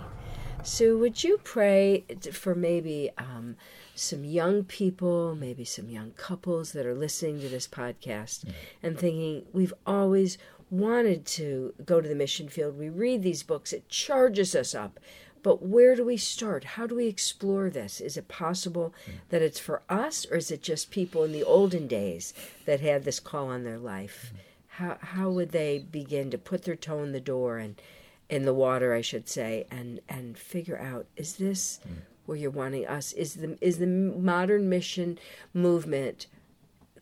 Sue, 0.63 0.99
would 0.99 1.25
you 1.25 1.39
pray 1.43 2.05
for 2.33 2.55
maybe 2.55 3.11
um, 3.17 3.57
some 3.95 4.25
young 4.25 4.65
people, 4.65 5.35
maybe 5.35 5.65
some 5.65 5.89
young 5.89 6.11
couples 6.13 6.73
that 6.73 6.85
are 6.85 6.95
listening 6.95 7.41
to 7.41 7.49
this 7.49 7.67
podcast 7.67 8.45
and 8.83 8.99
thinking, 8.99 9.47
we've 9.53 9.75
always 9.87 10.37
wanted 10.71 11.25
to 11.27 11.75
go 11.85 12.01
to 12.01 12.09
the 12.09 12.15
mission 12.15 12.49
field. 12.49 12.79
We 12.79 12.89
read 12.89 13.23
these 13.23 13.43
books, 13.43 13.73
it 13.73 13.89
charges 13.89 14.55
us 14.55 14.75
up. 14.75 15.01
But 15.43 15.63
where 15.63 15.97
do 15.97 16.05
we 16.05 16.17
start? 16.17 16.65
How 16.65 16.87
do 16.87 16.95
we 16.95 17.07
explore 17.07 17.71
this? 17.71 18.01
Is 18.01 18.17
it 18.17 18.29
possible 18.29 18.95
that 19.31 19.43
it's 19.43 19.59
for 19.59 19.83
us, 19.89 20.27
or 20.31 20.37
is 20.37 20.51
it 20.51 20.63
just 20.63 20.91
people 20.91 21.25
in 21.25 21.33
the 21.33 21.45
olden 21.45 21.87
days 21.87 22.35
that 22.67 22.81
had 22.81 23.05
this 23.05 23.21
call 23.21 23.49
on 23.49 23.65
their 23.65 23.79
life? 23.79 24.33
How 24.69 24.99
how 25.01 25.31
would 25.31 25.51
they 25.53 25.79
begin 25.79 26.31
to 26.31 26.39
put 26.39 26.65
their 26.65 26.77
toe 26.77 27.03
in 27.03 27.13
the 27.13 27.21
door 27.21 27.59
and 27.59 27.81
in 28.29 28.45
the 28.45 28.55
water, 28.55 28.95
I 28.95 29.01
should 29.01 29.29
say, 29.29 29.67
and 29.71 30.01
and 30.09 30.39
figure 30.39 30.79
out 30.79 31.07
is 31.17 31.37
this 31.37 31.81
where 32.27 32.37
you're 32.39 32.51
wanting 32.51 32.87
us? 32.87 33.13
Is 33.13 33.35
the 33.35 33.57
is 33.61 33.79
the 33.79 33.87
modern 33.87 34.69
mission 34.69 35.19
movement 35.55 36.27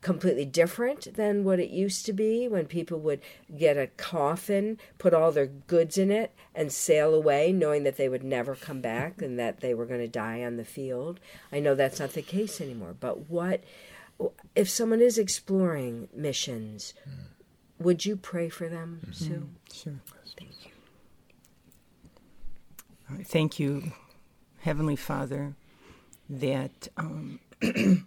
completely 0.01 0.44
different 0.44 1.14
than 1.14 1.44
what 1.44 1.59
it 1.59 1.70
used 1.70 2.07
to 2.07 2.12
be 2.12 2.46
when 2.46 2.66
people 2.66 2.99
would 3.01 3.20
get 3.57 3.76
a 3.76 3.88
coffin, 3.88 4.78
put 4.99 5.12
all 5.12 5.32
their 5.32 5.46
goods 5.46 5.99
in 5.99 6.11
it, 6.11 6.34
and 6.55 6.72
sail 6.72 7.14
away, 7.14 7.53
knowing 7.53 7.82
that 7.82 7.96
they 7.96 8.09
would 8.09 8.22
never 8.22 8.55
come 8.55 8.80
back 8.80 9.20
and 9.20 9.38
that 9.38 9.61
they 9.61 9.74
were 9.74 9.86
going 9.86 10.01
to 10.01 10.09
die 10.09 10.42
on 10.42 10.57
the 10.57 10.64
field. 10.64 11.20
I 11.53 11.61
know 11.61 11.74
that's 11.74 12.01
not 12.01 12.12
the 12.12 12.22
case 12.22 12.61
anymore, 12.61 12.94
but 12.99 13.28
what 13.28 13.64
if 14.55 14.68
someone 14.68 15.01
is 15.01 15.18
exploring 15.18 16.09
missions? 16.14 16.94
Hmm. 17.05 17.84
Would 17.84 18.05
you 18.05 18.16
pray 18.16 18.49
for 18.49 18.68
them, 18.68 19.01
hmm. 19.05 19.12
Sue? 19.12 19.34
Hmm, 19.34 19.72
sure. 19.72 20.01
Thank 20.36 20.51
you. 20.64 20.70
All 23.11 23.16
right, 23.16 23.26
Thank 23.26 23.59
you, 23.59 23.92
Heavenly 24.61 24.96
Father, 24.96 25.55
that 26.28 26.88
um, 26.96 27.40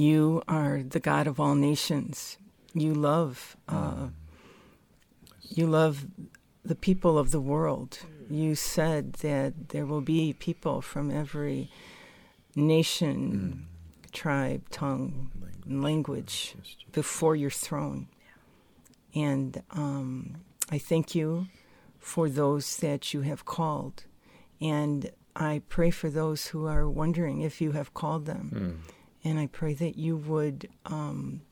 you 0.00 0.42
are 0.48 0.82
the 0.82 0.98
God 0.98 1.26
of 1.26 1.38
all 1.38 1.54
nations. 1.54 2.38
You 2.72 2.94
love, 2.94 3.56
uh, 3.68 4.08
you 5.42 5.66
love 5.66 6.06
the 6.64 6.74
people 6.74 7.18
of 7.18 7.32
the 7.32 7.40
world. 7.40 7.98
You 8.30 8.54
said 8.54 9.14
that 9.14 9.70
there 9.70 9.84
will 9.84 10.00
be 10.00 10.32
people 10.32 10.80
from 10.80 11.10
every 11.10 11.70
nation, 12.56 13.66
tribe, 14.12 14.70
tongue, 14.70 15.30
and 15.66 15.82
language 15.82 16.54
before 16.92 17.36
your 17.36 17.50
throne. 17.50 18.08
And 19.14 19.62
um, 19.72 20.36
I 20.70 20.78
thank 20.78 21.14
you 21.14 21.48
for 21.98 22.30
those 22.30 22.78
that 22.78 23.12
you 23.12 23.20
have 23.20 23.44
called. 23.44 24.04
And 24.60 25.10
I 25.36 25.60
pray 25.68 25.90
for 25.90 26.08
those 26.08 26.46
who 26.48 26.66
are 26.66 26.88
wondering 26.88 27.42
if 27.42 27.60
you 27.60 27.72
have 27.72 27.92
called 27.92 28.24
them. 28.24 28.82
And 29.24 29.38
I 29.38 29.46
pray 29.46 29.74
that 29.74 29.96
you 29.98 30.16
would 30.16 30.68
um, 30.86 31.42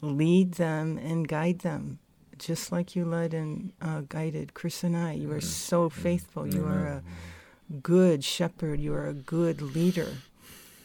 lead 0.00 0.54
them 0.54 0.98
and 0.98 1.28
guide 1.28 1.60
them, 1.60 1.98
just 2.38 2.72
like 2.72 2.96
you 2.96 3.04
led 3.04 3.34
and 3.34 3.72
uh, 3.82 4.02
guided 4.08 4.54
Chris 4.54 4.82
and 4.82 4.96
I. 4.96 5.12
You 5.12 5.32
are 5.32 5.40
so 5.40 5.88
faithful. 5.90 6.46
You 6.46 6.64
are 6.64 6.86
a 6.86 7.02
good 7.82 8.24
shepherd. 8.24 8.80
You 8.80 8.94
are 8.94 9.06
a 9.06 9.14
good 9.14 9.60
leader. 9.60 10.08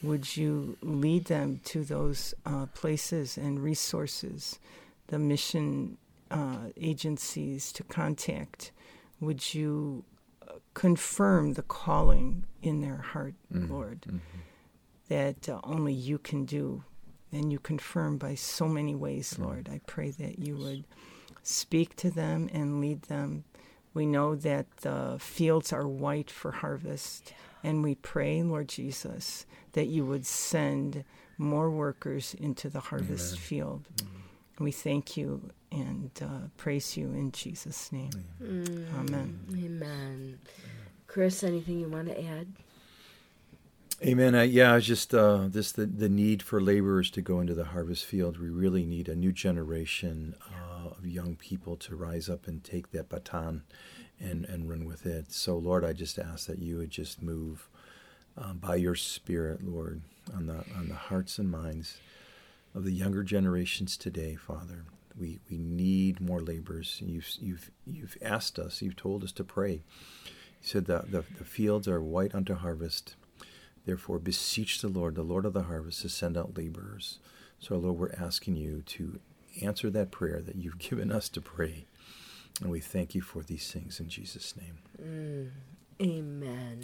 Would 0.01 0.35
you 0.35 0.77
lead 0.81 1.25
them 1.25 1.61
to 1.65 1.85
those 1.85 2.33
uh, 2.45 2.65
places 2.73 3.37
and 3.37 3.63
resources, 3.63 4.59
the 5.07 5.17
mission 5.17 5.97
uh, 6.29 6.57
agencies 6.75 7.71
to 7.71 7.83
contact? 7.83 8.71
Would 9.21 9.53
you 9.53 10.03
uh, 10.45 10.55
confirm 10.73 11.53
the 11.53 11.61
calling 11.61 12.43
in 12.61 12.81
their 12.81 12.97
heart, 12.97 13.35
Lord, 13.49 14.05
that 15.09 15.47
uh, 15.49 15.59
only 15.63 15.93
you 15.93 16.17
can 16.17 16.45
do? 16.45 16.83
And 17.31 17.51
you 17.51 17.57
confirm 17.57 18.17
by 18.17 18.35
so 18.35 18.67
many 18.67 18.93
ways, 18.93 19.39
Lord. 19.39 19.67
I 19.71 19.81
pray 19.87 20.11
that 20.11 20.37
you 20.37 20.55
would 20.55 20.83
speak 21.41 21.95
to 21.97 22.11
them 22.11 22.47
and 22.53 22.79
lead 22.79 23.03
them. 23.03 23.43
We 23.95 24.05
know 24.05 24.35
that 24.35 24.65
the 24.77 25.17
fields 25.19 25.73
are 25.73 25.87
white 25.87 26.29
for 26.29 26.51
harvest, 26.51 27.33
and 27.63 27.83
we 27.83 27.95
pray, 27.95 28.43
Lord 28.43 28.69
Jesus, 28.69 29.45
that 29.73 29.87
you 29.87 30.05
would 30.05 30.25
send 30.25 31.03
more 31.37 31.69
workers 31.71 32.35
into 32.39 32.69
the 32.69 32.79
harvest 32.79 33.39
field. 33.39 33.87
We 34.59 34.71
thank 34.71 35.17
you 35.17 35.49
and 35.71 36.11
uh, 36.21 36.47
praise 36.57 36.95
you 36.95 37.07
in 37.07 37.31
Jesus' 37.31 37.91
name. 37.91 38.11
Amen. 38.95 39.39
Amen. 39.51 40.39
Chris, 41.07 41.43
anything 41.43 41.79
you 41.79 41.87
want 41.89 42.07
to 42.09 42.23
add? 42.23 42.47
Amen. 44.05 44.49
Yeah, 44.51 44.79
just 44.79 45.13
uh, 45.13 45.47
this 45.47 45.71
the, 45.71 45.85
the 45.85 46.09
need 46.09 46.43
for 46.43 46.61
laborers 46.61 47.09
to 47.11 47.21
go 47.21 47.39
into 47.39 47.53
the 47.53 47.63
harvest 47.63 48.03
field. 48.03 48.37
We 48.37 48.49
really 48.49 48.85
need 48.85 49.07
a 49.07 49.15
new 49.15 49.31
generation 49.31 50.35
uh, 50.51 50.89
of 50.89 51.07
young 51.07 51.37
people 51.37 51.77
to 51.77 51.95
rise 51.95 52.27
up 52.27 52.45
and 52.45 52.61
take 52.61 52.91
that 52.91 53.07
baton 53.07 53.63
and, 54.19 54.43
and 54.43 54.69
run 54.69 54.83
with 54.83 55.05
it. 55.05 55.31
So, 55.31 55.55
Lord, 55.57 55.85
I 55.85 55.93
just 55.93 56.19
ask 56.19 56.47
that 56.47 56.59
you 56.59 56.79
would 56.79 56.89
just 56.91 57.21
move 57.21 57.69
um, 58.37 58.57
by 58.57 58.75
your 58.75 58.95
Spirit, 58.95 59.63
Lord, 59.63 60.01
on 60.35 60.47
the 60.47 60.65
on 60.75 60.89
the 60.89 60.95
hearts 60.95 61.39
and 61.39 61.49
minds 61.49 61.97
of 62.75 62.83
the 62.83 62.91
younger 62.91 63.23
generations 63.23 63.95
today, 63.95 64.35
Father. 64.35 64.83
We 65.17 65.39
we 65.49 65.57
need 65.57 66.19
more 66.19 66.41
laborers. 66.41 67.01
You've 67.01 67.29
you've 67.39 67.71
you've 67.87 68.17
asked 68.21 68.59
us. 68.59 68.81
You've 68.81 68.97
told 68.97 69.23
us 69.23 69.31
to 69.31 69.45
pray. 69.45 69.81
You 70.25 70.67
said 70.67 70.85
the, 70.85 71.05
the 71.09 71.45
fields 71.45 71.87
are 71.87 72.01
white 72.01 72.35
unto 72.35 72.55
harvest. 72.55 73.15
Therefore, 73.85 74.19
beseech 74.19 74.81
the 74.81 74.87
Lord, 74.87 75.15
the 75.15 75.23
Lord 75.23 75.45
of 75.45 75.53
the 75.53 75.63
harvest, 75.63 76.01
to 76.01 76.09
send 76.09 76.37
out 76.37 76.57
laborers. 76.57 77.19
So, 77.59 77.77
Lord, 77.77 77.97
we're 77.97 78.25
asking 78.25 78.55
you 78.55 78.81
to 78.87 79.19
answer 79.61 79.89
that 79.89 80.11
prayer 80.11 80.41
that 80.41 80.55
you've 80.55 80.79
given 80.89 81.11
us 81.11 81.29
to 81.29 81.41
pray. 81.41 81.85
And 82.61 82.69
we 82.69 82.79
thank 82.79 83.15
you 83.15 83.21
for 83.21 83.41
these 83.41 83.71
things 83.71 83.99
in 83.99 84.09
Jesus' 84.09 84.55
name. 84.55 84.77
Mm, 85.01 85.49
amen. 86.01 86.83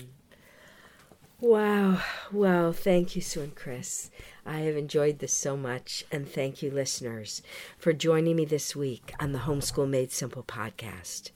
Wow. 1.42 2.02
Well, 2.34 2.74
thank 2.74 3.16
you, 3.16 3.22
Sue 3.22 3.42
and 3.42 3.56
Chris. 3.56 4.12
I 4.46 4.60
have 4.60 4.76
enjoyed 4.76 5.20
this 5.20 5.34
so 5.34 5.56
much. 5.56 6.04
And 6.12 6.28
thank 6.28 6.62
you, 6.62 6.70
listeners, 6.70 7.42
for 7.78 7.94
joining 7.94 8.36
me 8.36 8.44
this 8.44 8.76
week 8.76 9.14
on 9.22 9.32
the 9.32 9.40
Homeschool 9.40 9.88
Made 9.88 10.12
Simple 10.12 10.44
podcast. 10.44 11.32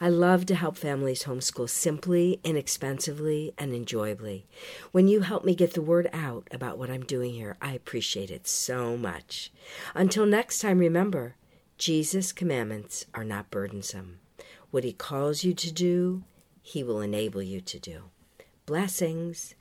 I 0.00 0.08
love 0.08 0.46
to 0.46 0.54
help 0.54 0.76
families 0.76 1.24
homeschool 1.24 1.68
simply, 1.68 2.40
inexpensively, 2.44 3.54
and 3.58 3.72
enjoyably. 3.74 4.46
When 4.92 5.08
you 5.08 5.20
help 5.20 5.44
me 5.44 5.54
get 5.54 5.74
the 5.74 5.82
word 5.82 6.08
out 6.12 6.48
about 6.50 6.78
what 6.78 6.90
I'm 6.90 7.04
doing 7.04 7.34
here, 7.34 7.56
I 7.60 7.72
appreciate 7.72 8.30
it 8.30 8.46
so 8.46 8.96
much. 8.96 9.52
Until 9.94 10.26
next 10.26 10.58
time, 10.60 10.78
remember 10.78 11.36
Jesus' 11.76 12.32
commandments 12.32 13.06
are 13.14 13.24
not 13.24 13.50
burdensome. 13.50 14.20
What 14.70 14.84
he 14.84 14.92
calls 14.92 15.44
you 15.44 15.54
to 15.54 15.72
do, 15.72 16.24
he 16.62 16.82
will 16.82 17.00
enable 17.00 17.42
you 17.42 17.60
to 17.60 17.78
do. 17.78 18.02
Blessings. 18.66 19.54